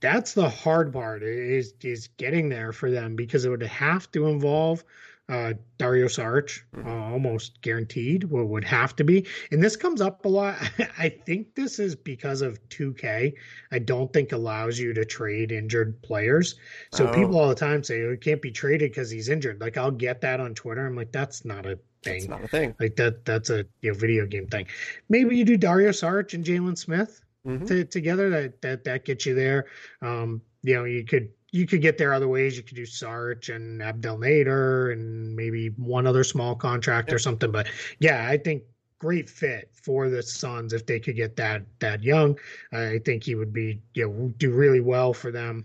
That's 0.00 0.34
the 0.34 0.48
hard 0.48 0.92
part 0.92 1.22
is 1.22 1.74
is 1.82 2.08
getting 2.18 2.48
there 2.48 2.72
for 2.72 2.90
them 2.90 3.16
because 3.16 3.44
it 3.44 3.50
would 3.50 3.62
have 3.62 4.10
to 4.12 4.26
involve 4.26 4.84
uh, 5.28 5.54
Dario 5.78 6.06
Saric, 6.06 6.60
mm-hmm. 6.74 6.88
uh, 6.88 7.10
almost 7.10 7.60
guaranteed, 7.60 8.24
what 8.24 8.46
would 8.46 8.64
have 8.64 8.94
to 8.96 9.04
be. 9.04 9.26
And 9.50 9.62
this 9.62 9.76
comes 9.76 10.00
up 10.00 10.24
a 10.24 10.28
lot. 10.28 10.56
I 10.98 11.08
think 11.08 11.54
this 11.54 11.78
is 11.78 11.96
because 11.96 12.42
of 12.42 12.60
2K. 12.68 13.34
I 13.72 13.78
don't 13.78 14.12
think 14.12 14.32
allows 14.32 14.78
you 14.78 14.92
to 14.94 15.04
trade 15.04 15.50
injured 15.50 16.00
players. 16.02 16.54
So 16.92 17.08
oh. 17.08 17.12
people 17.14 17.38
all 17.38 17.48
the 17.48 17.54
time 17.54 17.82
say 17.82 18.02
oh, 18.02 18.12
he 18.12 18.16
can't 18.16 18.40
be 18.40 18.52
traded 18.52 18.92
because 18.92 19.10
he's 19.10 19.28
injured. 19.28 19.60
Like 19.60 19.76
I'll 19.76 19.90
get 19.90 20.20
that 20.20 20.38
on 20.38 20.54
Twitter. 20.54 20.86
I'm 20.86 20.96
like, 20.96 21.12
that's 21.12 21.44
not 21.44 21.66
a 21.66 21.78
thing. 22.02 22.20
That's 22.20 22.28
not 22.28 22.44
a 22.44 22.48
thing. 22.48 22.74
Like 22.78 22.94
that. 22.96 23.24
That's 23.24 23.50
a 23.50 23.66
you 23.80 23.92
know, 23.92 23.98
video 23.98 24.26
game 24.26 24.46
thing. 24.46 24.66
Maybe 25.08 25.36
you 25.36 25.44
do 25.44 25.56
Dario 25.56 25.90
Saric 25.90 26.34
and 26.34 26.44
Jalen 26.44 26.78
Smith 26.78 27.20
mm-hmm. 27.46 27.66
to, 27.66 27.84
together. 27.84 28.30
That 28.30 28.60
that 28.62 28.84
that 28.84 29.04
gets 29.04 29.26
you 29.26 29.34
there. 29.34 29.66
Um, 30.02 30.42
you 30.62 30.74
know, 30.74 30.84
you 30.84 31.04
could 31.04 31.30
you 31.52 31.66
could 31.66 31.82
get 31.82 31.98
there 31.98 32.12
other 32.12 32.28
ways. 32.28 32.56
You 32.56 32.62
could 32.62 32.76
do 32.76 32.86
Sarch 32.86 33.54
and 33.54 33.82
Abdel 33.82 34.18
Nader 34.18 34.92
and 34.92 35.34
maybe 35.34 35.68
one 35.76 36.06
other 36.06 36.24
small 36.24 36.54
contract 36.54 37.12
or 37.12 37.18
something. 37.18 37.50
But 37.50 37.68
yeah, 37.98 38.26
I 38.28 38.36
think 38.36 38.62
great 38.98 39.28
fit 39.28 39.70
for 39.72 40.08
the 40.08 40.22
Suns 40.22 40.72
if 40.72 40.86
they 40.86 40.98
could 40.98 41.16
get 41.16 41.36
that 41.36 41.62
that 41.78 42.02
young. 42.02 42.38
I 42.72 43.00
think 43.04 43.24
he 43.24 43.34
would 43.34 43.52
be 43.52 43.80
you 43.94 44.08
know 44.08 44.32
do 44.38 44.50
really 44.52 44.80
well 44.80 45.12
for 45.12 45.30
them 45.30 45.64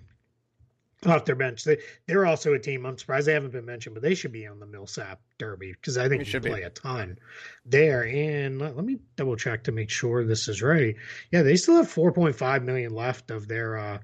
off 1.06 1.26
their 1.26 1.36
bench. 1.36 1.64
They 1.64 1.78
they're 2.08 2.26
also 2.26 2.54
a 2.54 2.60
team. 2.60 2.86
I'm 2.86 2.98
surprised 2.98 3.28
they 3.28 3.34
haven't 3.34 3.52
been 3.52 3.66
mentioned, 3.66 3.96
but 3.96 4.04
they 4.04 4.16
should 4.16 4.32
be 4.32 4.48
on 4.48 4.60
the 4.60 4.66
Millsap 4.66 5.20
Derby 5.38 5.72
because 5.74 5.98
I 5.98 6.08
think 6.08 6.24
they 6.24 6.30
should 6.30 6.44
play 6.44 6.60
be. 6.60 6.66
a 6.66 6.70
ton 6.70 7.18
there. 7.66 8.06
And 8.06 8.60
let, 8.60 8.76
let, 8.76 8.86
me 8.86 9.00
double 9.16 9.36
check 9.36 9.64
to 9.64 9.72
make 9.72 9.90
sure 9.90 10.24
this 10.24 10.48
is 10.48 10.62
right. 10.62 10.96
Yeah, 11.32 11.42
they 11.42 11.56
still 11.56 11.76
have 11.76 11.94
4.5 11.94 12.64
million 12.64 12.94
left 12.94 13.32
of 13.32 13.48
their 13.48 13.78
uh 13.78 14.00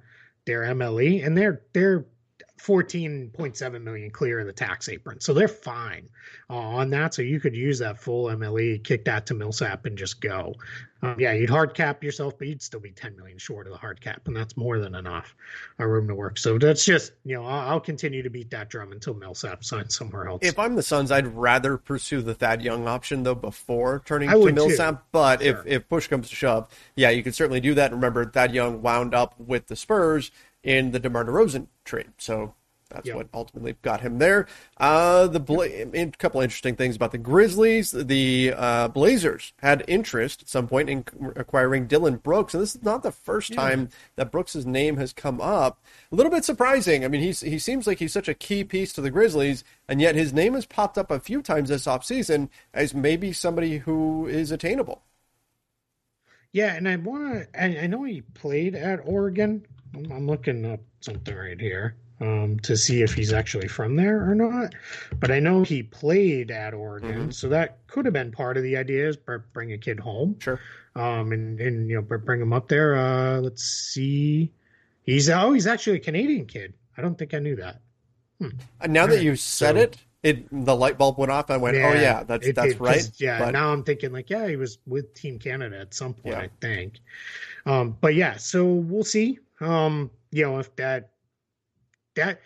their 0.45 0.61
MLE, 0.63 1.25
and 1.25 1.37
they're 1.37 1.61
they're 1.73 2.05
14.7 2.57 3.83
million 3.83 4.09
clear 4.09 4.39
of 4.39 4.47
the 4.47 4.53
tax 4.53 4.89
apron. 4.89 5.19
So 5.19 5.33
they're 5.33 5.47
fine 5.47 6.09
uh, 6.49 6.55
on 6.55 6.89
that. 6.91 7.13
So 7.13 7.21
you 7.21 7.39
could 7.39 7.55
use 7.55 7.79
that 7.79 8.01
full 8.01 8.25
MLE, 8.25 8.83
kick 8.83 9.05
that 9.05 9.27
to 9.27 9.33
Millsap, 9.33 9.85
and 9.85 9.97
just 9.97 10.21
go. 10.21 10.55
Um, 11.03 11.15
yeah, 11.19 11.33
you'd 11.33 11.49
hard 11.49 11.75
cap 11.75 12.03
yourself, 12.03 12.39
but 12.39 12.47
you'd 12.47 12.61
still 12.61 12.79
be 12.79 12.89
10 12.89 13.15
million 13.15 13.37
short 13.37 13.67
of 13.67 13.73
the 13.73 13.77
hard 13.77 14.01
cap, 14.01 14.21
and 14.25 14.35
that's 14.35 14.57
more 14.57 14.79
than 14.79 14.95
enough 14.95 15.35
uh, 15.79 15.85
room 15.85 16.07
to 16.07 16.15
work. 16.15 16.39
So 16.39 16.57
that's 16.57 16.83
just, 16.83 17.11
you 17.23 17.35
know, 17.35 17.45
I'll, 17.45 17.69
I'll, 17.69 17.79
continue 17.79 18.23
to 18.23 18.29
beat 18.31 18.49
that 18.49 18.69
drum 18.69 18.91
until 18.91 19.13
Millsap 19.13 19.63
signs 19.63 19.95
somewhere 19.95 20.27
else. 20.27 20.39
If 20.41 20.57
I'm 20.57 20.75
the 20.75 20.81
Suns, 20.81 21.11
I'd 21.11 21.27
rather 21.27 21.77
pursue 21.77 22.23
the 22.23 22.33
Thad 22.33 22.63
Young 22.63 22.87
option 22.87 23.21
though 23.21 23.35
before 23.35 24.01
turning 24.05 24.29
to 24.29 24.51
Millsap. 24.51 24.95
Too. 24.95 25.05
But 25.11 25.41
sure. 25.43 25.59
if 25.59 25.67
if 25.67 25.89
push 25.89 26.07
comes 26.07 26.29
to 26.29 26.35
shove, 26.35 26.67
yeah, 26.95 27.11
you 27.11 27.21
can 27.21 27.31
certainly 27.31 27.59
do 27.59 27.75
that. 27.75 27.91
Remember, 27.91 28.25
Thad 28.25 28.55
Young 28.55 28.81
wound 28.81 29.13
up 29.13 29.35
with 29.39 29.67
the 29.67 29.75
Spurs 29.75 30.31
in 30.63 30.91
the 30.91 30.99
DeMar 30.99 31.25
DeRozan 31.25 31.67
trade. 31.85 32.11
So 32.17 32.53
that's 32.89 33.07
yep. 33.07 33.15
what 33.17 33.27
ultimately 33.33 33.75
got 33.81 34.01
him 34.01 34.17
there. 34.17 34.47
Uh, 34.77 35.27
the 35.27 35.39
Bla- 35.39 35.65
a 35.65 36.11
couple 36.17 36.41
interesting 36.41 36.75
things 36.75 36.95
about 36.95 37.11
the 37.11 37.17
Grizzlies. 37.17 37.91
The 37.91 38.53
uh, 38.55 38.87
Blazers 38.89 39.53
had 39.59 39.83
interest 39.87 40.43
at 40.43 40.49
some 40.49 40.67
point 40.67 40.89
in 40.89 41.03
acquiring 41.35 41.87
Dillon 41.87 42.17
Brooks, 42.17 42.53
and 42.53 42.63
this 42.63 42.75
is 42.75 42.83
not 42.83 43.03
the 43.03 43.11
first 43.11 43.49
yeah. 43.49 43.55
time 43.57 43.89
that 44.15 44.31
Brooks's 44.31 44.65
name 44.65 44.97
has 44.97 45.11
come 45.11 45.41
up. 45.41 45.83
A 46.11 46.15
little 46.15 46.31
bit 46.31 46.45
surprising. 46.45 47.03
I 47.03 47.09
mean, 47.09 47.21
he's 47.21 47.41
he 47.41 47.59
seems 47.59 47.87
like 47.87 47.99
he's 47.99 48.13
such 48.13 48.29
a 48.29 48.33
key 48.33 48.63
piece 48.63 48.93
to 48.93 49.01
the 49.01 49.11
Grizzlies, 49.11 49.63
and 49.89 49.99
yet 49.99 50.15
his 50.15 50.31
name 50.31 50.53
has 50.53 50.65
popped 50.65 50.97
up 50.97 51.11
a 51.11 51.19
few 51.19 51.41
times 51.41 51.69
this 51.69 51.85
offseason 51.85 52.49
as 52.73 52.93
maybe 52.93 53.33
somebody 53.33 53.79
who 53.79 54.27
is 54.27 54.51
attainable. 54.51 55.03
Yeah, 56.53 56.73
and 56.73 56.87
I 56.87 56.95
want 56.95 57.51
to. 57.53 57.61
I, 57.61 57.83
I 57.83 57.87
know 57.87 58.03
he 58.03 58.21
played 58.21 58.75
at 58.75 59.01
Oregon. 59.03 59.65
I'm, 59.95 60.27
looking 60.27 60.65
up 60.65 60.79
something 61.01 61.35
right 61.35 61.59
here 61.59 61.95
um, 62.21 62.59
to 62.61 62.75
see 62.75 63.01
if 63.01 63.13
he's 63.13 63.33
actually 63.33 63.67
from 63.67 63.95
there 63.95 64.29
or 64.29 64.35
not. 64.35 64.73
But 65.19 65.31
I 65.31 65.39
know 65.39 65.63
he 65.63 65.83
played 65.83 66.51
at 66.51 66.73
Oregon, 66.73 67.11
mm-hmm. 67.11 67.31
so 67.31 67.49
that 67.49 67.85
could 67.87 68.05
have 68.05 68.13
been 68.13 68.31
part 68.31 68.57
of 68.57 68.63
the 68.63 68.77
idea 68.77 69.07
is 69.07 69.17
bring 69.17 69.73
a 69.73 69.77
kid 69.77 69.99
home. 69.99 70.37
Sure. 70.39 70.59
Um, 70.95 71.31
and 71.31 71.59
and 71.59 71.89
you 71.89 71.95
know 71.95 72.01
bring 72.01 72.41
him 72.41 72.53
up 72.53 72.67
there. 72.67 72.95
Uh, 72.95 73.39
let's 73.39 73.63
see. 73.63 74.51
He's 75.03 75.29
oh 75.29 75.53
he's 75.53 75.67
actually 75.67 75.97
a 75.97 76.01
Canadian 76.01 76.45
kid. 76.45 76.73
I 76.97 77.01
don't 77.01 77.17
think 77.17 77.33
I 77.33 77.39
knew 77.39 77.55
that. 77.57 77.81
Hmm. 78.39 78.49
Now 78.87 79.01
All 79.01 79.07
that 79.07 79.15
right. 79.15 79.23
you 79.23 79.35
said 79.35 79.75
so, 79.75 79.81
it, 79.81 79.97
it 80.23 80.65
the 80.65 80.75
light 80.75 80.97
bulb 80.97 81.17
went 81.17 81.31
off. 81.31 81.51
I 81.51 81.57
went, 81.57 81.77
yeah, 81.77 81.89
oh 81.89 81.93
yeah, 81.93 82.23
that's 82.23 82.47
it, 82.47 82.55
that's 82.55 82.73
it, 82.73 82.79
right. 82.79 83.09
Yeah. 83.17 83.39
But... 83.39 83.51
Now 83.51 83.71
I'm 83.71 83.83
thinking 83.83 84.11
like, 84.11 84.29
yeah, 84.29 84.47
he 84.47 84.55
was 84.55 84.79
with 84.85 85.13
Team 85.13 85.37
Canada 85.39 85.79
at 85.79 85.93
some 85.93 86.13
point, 86.13 86.35
yeah. 86.35 86.41
I 86.41 86.49
think. 86.61 86.99
Um, 87.65 87.97
but 88.01 88.15
yeah, 88.15 88.37
so 88.37 88.65
we'll 88.65 89.03
see. 89.03 89.39
Um, 89.59 90.11
you 90.31 90.43
know 90.43 90.59
if 90.59 90.75
that 90.75 91.11
that 92.15 92.41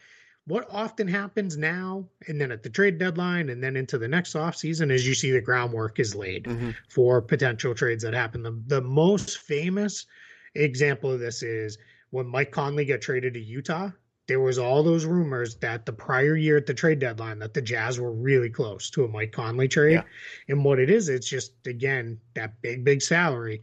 what 0.48 0.68
often 0.72 1.08
happens 1.08 1.58
now 1.58 2.06
and 2.28 2.42
then 2.42 2.52
at 2.52 2.64
the 2.64 2.70
trade 2.70 2.98
deadline 2.98 3.50
and 3.50 3.64
then 3.64 3.76
into 3.76 3.98
the 3.98 4.08
next 4.08 4.36
off 4.36 4.56
season 4.56 4.92
is 4.92 5.08
you 5.08 5.14
see 5.14 5.32
the 5.32 5.42
groundwork 5.42 6.00
is 6.00 6.16
laid 6.16 6.46
mm-hmm. 6.46 6.72
for 6.90 7.22
potential 7.22 7.76
trades 7.76 8.04
that 8.04 8.14
happen. 8.14 8.42
The, 8.42 8.62
the 8.68 8.82
most 8.82 9.38
famous 9.38 10.08
example 10.56 11.12
of 11.12 11.20
this 11.20 11.44
is 11.44 11.78
when 12.10 12.28
Mike 12.28 12.52
Conley 12.52 12.86
got 12.86 13.02
traded 13.02 13.36
to 13.36 13.40
Utah. 13.40 13.92
There 14.28 14.40
was 14.40 14.58
all 14.58 14.82
those 14.82 15.06
rumors 15.06 15.56
that 15.58 15.86
the 15.86 15.94
prior 15.94 16.36
year 16.36 16.58
at 16.58 16.66
the 16.66 16.74
trade 16.74 17.00
deadline 17.00 17.40
that 17.40 17.54
the 17.54 17.62
Jazz 17.62 18.00
were 18.00 18.12
really 18.12 18.50
close 18.50 18.90
to 18.92 19.04
a 19.04 19.08
Mike 19.08 19.32
Conley 19.32 19.68
trade. 19.68 19.94
Yeah. 19.94 20.04
And 20.48 20.66
what 20.66 20.80
it 20.80 20.90
is, 20.90 21.10
it's 21.10 21.30
just 21.30 21.54
again 21.68 22.18
that 22.34 22.62
big, 22.62 22.84
big 22.84 23.02
salary 23.02 23.62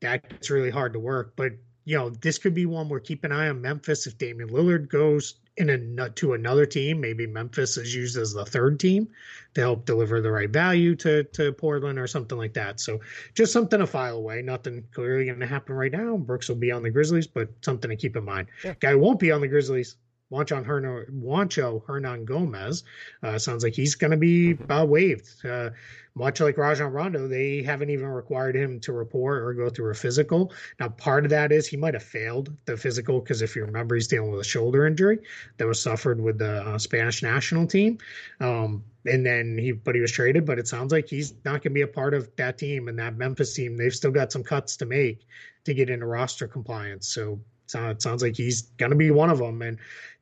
that's 0.00 0.50
really 0.50 0.70
hard 0.70 0.92
to 0.92 1.00
work. 1.00 1.34
But 1.36 1.52
you 1.88 1.96
know, 1.96 2.10
this 2.10 2.36
could 2.36 2.52
be 2.52 2.66
one 2.66 2.86
where 2.90 3.00
keep 3.00 3.24
an 3.24 3.32
eye 3.32 3.48
on 3.48 3.62
Memphis 3.62 4.06
if 4.06 4.18
Damian 4.18 4.50
Lillard 4.50 4.90
goes 4.90 5.36
in 5.56 5.70
a 5.70 6.10
to 6.10 6.34
another 6.34 6.66
team. 6.66 7.00
Maybe 7.00 7.26
Memphis 7.26 7.78
is 7.78 7.94
used 7.94 8.18
as 8.18 8.34
the 8.34 8.44
third 8.44 8.78
team 8.78 9.08
to 9.54 9.62
help 9.62 9.86
deliver 9.86 10.20
the 10.20 10.30
right 10.30 10.50
value 10.50 10.94
to 10.96 11.24
to 11.24 11.50
Portland 11.50 11.98
or 11.98 12.06
something 12.06 12.36
like 12.36 12.52
that. 12.52 12.78
So 12.78 13.00
just 13.32 13.54
something 13.54 13.78
to 13.78 13.86
file 13.86 14.16
away. 14.16 14.42
Nothing 14.42 14.84
clearly 14.92 15.24
going 15.24 15.40
to 15.40 15.46
happen 15.46 15.76
right 15.76 15.90
now. 15.90 16.18
Brooks 16.18 16.50
will 16.50 16.56
be 16.56 16.70
on 16.70 16.82
the 16.82 16.90
Grizzlies, 16.90 17.26
but 17.26 17.48
something 17.62 17.88
to 17.88 17.96
keep 17.96 18.16
in 18.16 18.24
mind. 18.26 18.48
Yeah. 18.62 18.74
Guy 18.80 18.94
won't 18.94 19.18
be 19.18 19.32
on 19.32 19.40
the 19.40 19.48
Grizzlies. 19.48 19.96
Juancho, 20.30 20.64
Hernan, 20.64 21.06
Juancho 21.22 21.82
Hernangomez 21.84 22.82
uh, 23.22 23.38
sounds 23.38 23.64
like 23.64 23.74
he's 23.74 23.94
going 23.94 24.10
to 24.10 24.16
be 24.16 24.54
mm-hmm. 24.54 24.70
uh, 24.70 24.84
waived. 24.84 25.30
Uh, 25.44 25.70
much 26.14 26.40
like 26.40 26.58
Rajon 26.58 26.92
Rondo, 26.92 27.28
they 27.28 27.62
haven't 27.62 27.90
even 27.90 28.08
required 28.08 28.56
him 28.56 28.80
to 28.80 28.92
report 28.92 29.42
or 29.42 29.54
go 29.54 29.70
through 29.70 29.90
a 29.90 29.94
physical. 29.94 30.52
Now, 30.80 30.88
part 30.88 31.24
of 31.24 31.30
that 31.30 31.52
is 31.52 31.66
he 31.66 31.76
might 31.76 31.94
have 31.94 32.02
failed 32.02 32.50
the 32.66 32.76
physical 32.76 33.20
because 33.20 33.40
if 33.40 33.54
you 33.54 33.64
remember, 33.64 33.94
he's 33.94 34.08
dealing 34.08 34.32
with 34.32 34.40
a 34.40 34.44
shoulder 34.44 34.86
injury 34.86 35.20
that 35.58 35.66
was 35.66 35.80
suffered 35.80 36.20
with 36.20 36.38
the 36.38 36.66
uh, 36.66 36.78
Spanish 36.78 37.22
national 37.22 37.68
team. 37.68 37.98
Um, 38.40 38.82
and 39.06 39.24
then 39.24 39.56
he, 39.56 39.70
but 39.72 39.94
he 39.94 40.00
was 40.00 40.10
traded. 40.10 40.44
But 40.44 40.58
it 40.58 40.66
sounds 40.66 40.92
like 40.92 41.08
he's 41.08 41.34
not 41.44 41.62
going 41.62 41.62
to 41.62 41.70
be 41.70 41.82
a 41.82 41.86
part 41.86 42.14
of 42.14 42.34
that 42.36 42.58
team 42.58 42.88
and 42.88 42.98
that 42.98 43.16
Memphis 43.16 43.54
team. 43.54 43.76
They've 43.76 43.94
still 43.94 44.10
got 44.10 44.32
some 44.32 44.42
cuts 44.42 44.76
to 44.78 44.86
make 44.86 45.24
to 45.64 45.72
get 45.72 45.88
into 45.88 46.06
roster 46.06 46.48
compliance. 46.48 47.06
So 47.06 47.38
it 47.74 48.02
sounds 48.02 48.22
like 48.22 48.36
he's 48.36 48.62
going 48.62 48.90
to 48.90 48.96
be 48.96 49.10
one 49.10 49.30
of 49.30 49.38
them. 49.38 49.62
And 49.62 49.78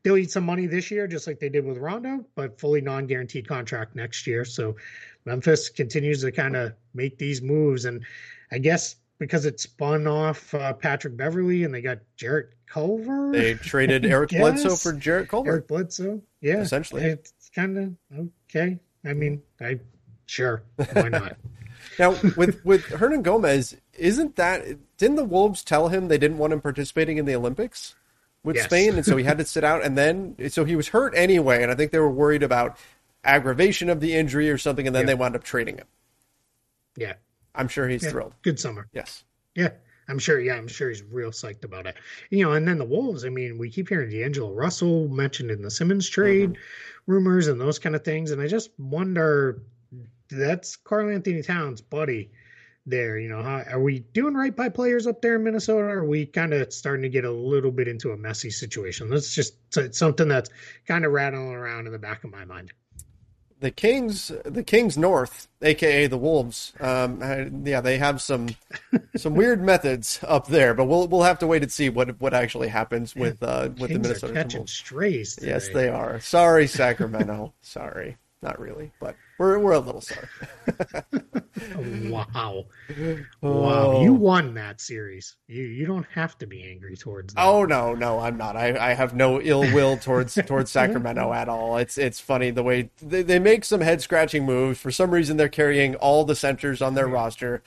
they'll 0.07 0.16
eat 0.16 0.31
some 0.31 0.45
money 0.45 0.66
this 0.66 0.92
year, 0.92 1.09
just 1.09 1.27
like 1.27 1.40
they 1.40 1.49
did 1.49 1.64
with 1.66 1.79
Rondo, 1.79 2.25
but 2.37 2.61
fully 2.61 2.81
non 2.81 3.07
guaranteed 3.07 3.49
contract 3.49 3.97
next 3.97 4.25
year. 4.25 4.45
So 4.45 4.77
Memphis 5.25 5.69
continues 5.69 6.21
to 6.21 6.31
kind 6.31 6.55
of 6.55 6.75
make 6.95 7.19
these 7.19 7.42
moves. 7.42 7.87
And 7.87 8.05
I 8.53 8.59
guess 8.59 8.95
because 9.19 9.47
it 9.47 9.59
spun 9.59 10.07
off 10.07 10.55
uh, 10.55 10.75
Patrick 10.75 11.16
Beverley 11.16 11.64
and 11.64 11.75
they 11.75 11.81
got 11.81 11.99
Jarrett 12.16 12.51
Culver. 12.69 13.33
They 13.33 13.55
traded 13.55 14.07
Eric 14.07 14.31
Bledsoe 14.31 14.77
for 14.77 14.92
Jarrett 14.92 15.29
Culver. 15.29 15.51
Eric 15.51 15.66
Bledsoe, 15.66 16.23
yeah, 16.40 16.61
essentially. 16.61 17.03
It's 17.03 17.51
kind 17.53 17.77
of 17.77 18.29
okay. 18.49 18.79
I 19.05 19.12
mean, 19.12 19.42
I 19.61 19.81
sure 20.27 20.62
why 20.92 21.09
not. 21.09 21.37
now 21.99 22.11
with 22.37 22.64
with 22.64 22.85
Hernangomez, 22.85 23.77
isn't 23.99 24.37
that 24.37 24.64
didn't 24.99 25.16
the 25.16 25.25
Wolves 25.25 25.64
tell 25.64 25.88
him 25.88 26.07
they 26.07 26.19
didn't 26.19 26.38
want 26.38 26.53
him 26.53 26.61
participating 26.61 27.19
in 27.19 27.25
the 27.25 27.35
Olympics 27.35 27.97
with 28.47 28.57
yes. 28.57 28.65
Spain, 28.65 28.95
and 28.95 29.05
so 29.05 29.17
he 29.17 29.25
had 29.25 29.39
to 29.39 29.45
sit 29.45 29.65
out, 29.65 29.85
and 29.85 29.99
then 29.99 30.37
so 30.49 30.65
he 30.65 30.77
was 30.77 30.89
hurt 30.89 31.13
anyway, 31.17 31.63
and 31.63 31.71
I 31.71 31.75
think 31.75 31.91
they 31.91 31.99
were 31.99 32.09
worried 32.09 32.45
about 32.45 32.79
aggravation 33.25 33.91
of 33.91 34.01
the 34.01 34.15
injury 34.15 34.49
or 34.49 34.57
something, 34.57 34.87
and 34.87 34.95
then 34.95 35.03
yeah. 35.03 35.07
they 35.09 35.15
wound 35.17 35.35
up 35.35 35.43
trading 35.43 35.79
him. 35.79 35.89
Yeah. 36.97 37.15
I'm 37.55 37.67
sure 37.67 37.89
he's 37.89 38.05
yeah. 38.05 38.11
thrilled. 38.11 38.35
Good 38.43 38.61
summer. 38.61 38.87
Yes. 38.93 39.25
Yeah. 39.55 39.71
I'm 40.09 40.21
sure. 40.21 40.41
Yeah, 40.41 40.55
I'm 40.55 40.69
sure 40.69 40.89
he's 40.89 41.03
real 41.03 41.33
psyched 41.33 41.65
about 41.65 41.87
it. 41.87 41.97
You 42.31 42.45
know, 42.45 42.53
and 42.53 42.69
then 42.69 42.79
the 42.79 42.85
Wolves. 42.85 43.25
I 43.25 43.29
mean, 43.29 43.59
we 43.59 43.69
keep 43.69 43.89
hearing 43.89 44.11
D'Angelo 44.11 44.53
Russell 44.53 45.09
mentioned 45.09 45.51
in 45.51 45.63
the 45.63 45.71
Simmons 45.71 46.09
trade 46.09 46.51
mm-hmm. 46.51 47.13
rumors 47.13 47.49
and 47.49 47.61
those 47.61 47.81
kind 47.81 47.97
of 47.97 48.05
things, 48.05 48.31
and 48.31 48.41
I 48.41 48.47
just 48.47 48.71
wonder. 48.79 49.63
That's 50.29 50.75
Karl-Anthony 50.77 51.43
Towns, 51.43 51.81
buddy. 51.81 52.31
There, 52.88 53.18
you 53.18 53.29
know, 53.29 53.42
how, 53.42 53.64
are 53.68 53.81
we 53.81 53.99
doing 53.99 54.35
right 54.35 54.55
by 54.55 54.68
players 54.68 55.09
up 55.09 55.20
there 55.20 55.37
in 55.37 55.42
Minnesota? 55.42 55.88
Are 55.88 56.05
we 56.05 56.25
kind 56.25 56.55
of 56.55 56.72
starting 56.72 57.03
to 57.03 57.09
get 57.09 57.25
a 57.25 57.31
little 57.31 57.72
bit 57.72 57.88
into 57.88 58.12
a 58.12 58.16
messy 58.16 58.51
situation? 58.51 59.11
That's 59.11 59.35
just 59.35 59.55
something 59.92 60.29
that's 60.29 60.51
kind 60.87 61.05
of 61.05 61.12
rattling 61.12 61.55
around 61.55 61.87
in 61.87 61.92
the 61.92 61.99
back 61.99 62.22
of 62.22 62.31
my 62.31 62.44
mind 62.44 62.72
the 63.61 63.70
Kings, 63.70 64.31
the 64.44 64.62
Kings 64.62 64.99
North, 64.99 65.49
aka 65.62 66.07
the 66.07 66.18
Wolves, 66.18 66.72
um, 66.81 67.64
yeah, 67.64 67.81
they 67.81 67.99
have 67.99 68.20
some 68.20 68.49
some 69.16 69.35
weird 69.37 69.62
methods 69.62 70.20
up 70.27 70.46
there, 70.49 70.75
but 70.75 70.85
we'll 70.85 71.09
we'll 71.09 71.22
have 71.22 71.38
to 71.38 71.46
wait 71.46 71.62
and 71.62 71.72
see 71.72 71.88
what 71.88 72.20
what 72.20 72.35
actually 72.35 72.68
happens 72.68 73.16
with 73.16 73.42
uh, 73.42 73.70
with 73.79 73.90
Kings 73.90 73.92
the 73.92 73.99
Minnesota 74.09 74.33
are 74.33 74.35
catching 74.35 74.66
strays. 74.66 75.37
Today. 75.37 75.49
Yes, 75.49 75.68
they 75.70 75.88
are. 75.88 76.20
Sorry, 76.20 76.66
Sacramento. 76.66 77.55
Sorry, 77.62 78.16
not 78.42 78.61
really, 78.61 78.92
but 79.01 79.16
we're 79.38 79.59
we're 79.59 79.72
a 79.72 79.79
little 79.79 80.03
sorry. 80.03 80.29
wow, 82.11 82.27
oh. 82.35 82.64
wow! 83.40 84.03
You 84.03 84.11
oh. 84.11 84.18
won 84.18 84.55
that 84.55 84.81
series. 84.81 85.37
You 85.49 85.62
you 85.62 85.87
don't 85.87 86.07
have 86.14 86.37
to 86.38 86.46
be 86.46 86.62
angry 86.62 86.96
towards. 86.96 87.33
Them. 87.33 87.42
Oh 87.44 87.64
no, 87.64 87.94
no, 87.94 88.18
I'm 88.18 88.37
not. 88.37 88.57
I, 88.57 88.90
I 88.90 88.94
have 88.94 89.14
no 89.14 89.40
ill 89.40 89.62
will 89.72 89.96
towards 89.96 90.35
towards 90.46 90.70
Sacramento 90.70 91.33
at 91.33 91.49
all. 91.49 91.79
It's 91.79 91.96
it's 91.96 92.20
funny 92.20 92.51
the 92.51 92.62
way 92.62 92.90
they, 93.01 93.22
they 93.22 93.38
make 93.38 93.64
some 93.64 93.81
head 93.81 94.03
scratching 94.03 94.44
moves. 94.44 94.79
For 94.79 94.90
some 94.90 95.11
reason, 95.11 95.38
they're 95.38 95.49
carrying 95.49 95.94
all 95.94 96.25
the 96.25 96.37
centers 96.37 96.83
on 96.83 96.94
their 96.94 97.09
yeah. 97.09 97.14
roster. 97.14 97.62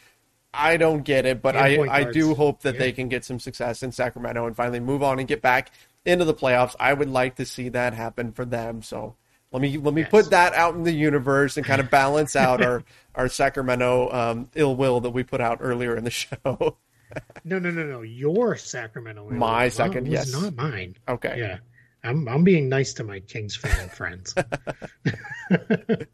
I 0.54 0.78
don't 0.78 1.04
get 1.04 1.26
it, 1.26 1.42
but 1.42 1.56
I, 1.56 1.80
I 1.88 2.04
do 2.06 2.34
hope 2.34 2.62
that 2.62 2.74
yeah. 2.74 2.80
they 2.80 2.92
can 2.92 3.08
get 3.08 3.24
some 3.24 3.40
success 3.40 3.84
in 3.84 3.92
Sacramento 3.92 4.48
and 4.48 4.56
finally 4.56 4.80
move 4.80 5.04
on 5.04 5.20
and 5.20 5.28
get 5.28 5.44
back 5.44 5.72
into 6.06 6.26
the 6.26 6.34
playoffs. 6.34 6.76
I 6.80 6.94
would 6.94 7.10
like 7.10 7.36
to 7.36 7.46
see 7.46 7.70
that 7.70 7.94
happen 7.94 8.32
for 8.32 8.46
them. 8.46 8.82
So 8.82 9.16
let 9.52 9.62
me 9.62 9.78
let 9.78 9.94
me 9.94 10.02
yes. 10.02 10.12
put 10.12 10.30
that 10.30 10.54
out 10.54 10.76
in 10.76 10.84
the 10.84 10.92
universe 10.92 11.58
and 11.58 11.66
kind 11.66 11.82
of 11.82 11.90
balance 11.90 12.36
out 12.36 12.64
our 12.64 12.84
our 13.16 13.28
Sacramento 13.28 14.12
um, 14.12 14.50
ill 14.56 14.76
will 14.76 15.00
that 15.02 15.10
we 15.10 15.24
put 15.24 15.42
out 15.42 15.58
earlier 15.62 15.96
in 15.96 16.04
the 16.04 16.12
show. 16.12 16.38
no, 17.44 17.58
no, 17.58 17.72
no, 17.72 17.84
no. 17.84 18.02
Your 18.02 18.56
Sacramento. 18.56 19.30
My 19.32 19.66
will. 19.66 19.72
second, 19.72 20.04
well, 20.04 20.14
yes, 20.14 20.32
not 20.32 20.56
mine. 20.56 20.96
Okay. 21.08 21.36
Yeah, 21.38 21.58
I'm 22.04 22.28
I'm 22.28 22.44
being 22.44 22.70
nice 22.70 22.94
to 22.94 23.04
my 23.04 23.20
Kings 23.22 23.56
fan 23.56 23.90
friends. 23.90 24.36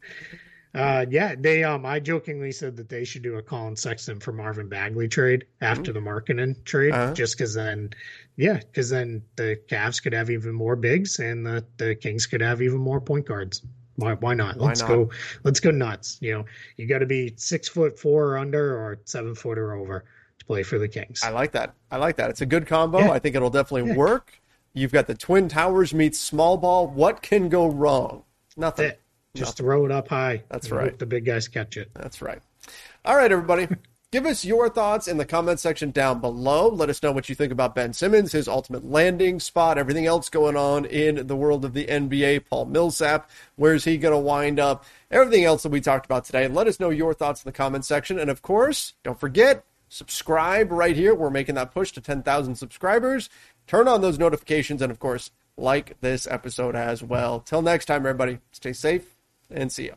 Uh, 0.76 1.06
yeah, 1.08 1.34
they 1.38 1.64
um, 1.64 1.86
I 1.86 2.00
jokingly 2.00 2.52
said 2.52 2.76
that 2.76 2.88
they 2.88 3.04
should 3.04 3.22
do 3.22 3.36
a 3.36 3.42
Collin 3.42 3.76
Sexton 3.76 4.20
for 4.20 4.32
Marvin 4.32 4.68
Bagley 4.68 5.08
trade 5.08 5.46
after 5.60 5.92
the 5.92 6.00
Markkanen 6.00 6.62
trade, 6.64 6.92
uh-huh. 6.92 7.14
just 7.14 7.36
because 7.36 7.54
then, 7.54 7.90
yeah, 8.36 8.58
because 8.58 8.90
then 8.90 9.22
the 9.36 9.58
Cavs 9.68 10.02
could 10.02 10.12
have 10.12 10.28
even 10.28 10.52
more 10.52 10.76
bigs 10.76 11.18
and 11.18 11.46
the, 11.46 11.64
the 11.78 11.94
Kings 11.94 12.26
could 12.26 12.42
have 12.42 12.60
even 12.60 12.78
more 12.78 13.00
point 13.00 13.26
guards. 13.26 13.62
Why, 13.96 14.12
why 14.14 14.34
not? 14.34 14.60
Let's 14.60 14.80
not? 14.80 14.88
go. 14.88 15.10
Let's 15.44 15.60
go 15.60 15.70
nuts. 15.70 16.18
You 16.20 16.32
know, 16.32 16.44
you 16.76 16.86
got 16.86 16.98
to 16.98 17.06
be 17.06 17.32
six 17.36 17.68
foot 17.68 17.98
four 17.98 18.32
or 18.32 18.38
under 18.38 18.76
or 18.76 18.98
seven 19.06 19.34
foot 19.34 19.56
or 19.56 19.72
over 19.72 20.04
to 20.38 20.44
play 20.44 20.62
for 20.62 20.78
the 20.78 20.88
Kings. 20.88 21.22
I 21.24 21.30
like 21.30 21.52
that. 21.52 21.74
I 21.90 21.96
like 21.96 22.16
that. 22.16 22.28
It's 22.28 22.42
a 22.42 22.46
good 22.46 22.66
combo. 22.66 22.98
Yeah. 22.98 23.12
I 23.12 23.18
think 23.18 23.34
it'll 23.34 23.48
definitely 23.48 23.92
yeah. 23.92 23.96
work. 23.96 24.38
You've 24.74 24.92
got 24.92 25.06
the 25.06 25.14
Twin 25.14 25.48
Towers 25.48 25.94
meets 25.94 26.20
small 26.20 26.58
ball. 26.58 26.86
What 26.86 27.22
can 27.22 27.48
go 27.48 27.66
wrong? 27.66 28.24
Nothing. 28.58 28.92
Just 29.36 29.56
throw 29.56 29.84
it 29.84 29.92
up 29.92 30.08
high. 30.08 30.42
That's 30.48 30.70
right. 30.70 30.98
the 30.98 31.06
big 31.06 31.24
guys 31.24 31.48
catch 31.48 31.76
it. 31.76 31.90
That's 31.94 32.20
right. 32.22 32.40
All 33.04 33.16
right, 33.16 33.30
everybody. 33.30 33.68
Give 34.12 34.24
us 34.24 34.44
your 34.44 34.70
thoughts 34.70 35.08
in 35.08 35.18
the 35.18 35.24
comment 35.24 35.58
section 35.58 35.90
down 35.90 36.20
below. 36.20 36.68
Let 36.68 36.88
us 36.88 37.02
know 37.02 37.10
what 37.10 37.28
you 37.28 37.34
think 37.34 37.52
about 37.52 37.74
Ben 37.74 37.92
Simmons, 37.92 38.30
his 38.30 38.46
ultimate 38.46 38.84
landing 38.84 39.40
spot, 39.40 39.78
everything 39.78 40.06
else 40.06 40.28
going 40.28 40.56
on 40.56 40.84
in 40.84 41.26
the 41.26 41.34
world 41.34 41.64
of 41.64 41.74
the 41.74 41.86
NBA. 41.86 42.46
Paul 42.48 42.66
Millsap, 42.66 43.28
where's 43.56 43.84
he 43.84 43.98
going 43.98 44.14
to 44.14 44.18
wind 44.18 44.60
up? 44.60 44.84
Everything 45.10 45.44
else 45.44 45.64
that 45.64 45.72
we 45.72 45.80
talked 45.80 46.06
about 46.06 46.24
today. 46.24 46.46
Let 46.46 46.68
us 46.68 46.78
know 46.78 46.90
your 46.90 47.14
thoughts 47.14 47.44
in 47.44 47.48
the 47.48 47.52
comment 47.52 47.84
section. 47.84 48.16
And 48.16 48.30
of 48.30 48.42
course, 48.42 48.94
don't 49.02 49.18
forget, 49.18 49.64
subscribe 49.88 50.70
right 50.70 50.94
here. 50.94 51.12
We're 51.12 51.28
making 51.28 51.56
that 51.56 51.74
push 51.74 51.90
to 51.92 52.00
10,000 52.00 52.54
subscribers. 52.54 53.28
Turn 53.66 53.88
on 53.88 54.02
those 54.02 54.20
notifications. 54.20 54.82
And 54.82 54.92
of 54.92 55.00
course, 55.00 55.32
like 55.56 56.00
this 56.00 56.28
episode 56.28 56.76
as 56.76 57.02
well. 57.02 57.40
Till 57.40 57.60
next 57.60 57.86
time, 57.86 58.06
everybody, 58.06 58.38
stay 58.52 58.72
safe 58.72 59.15
and 59.50 59.70
see 59.72 59.84
you. 59.84 59.94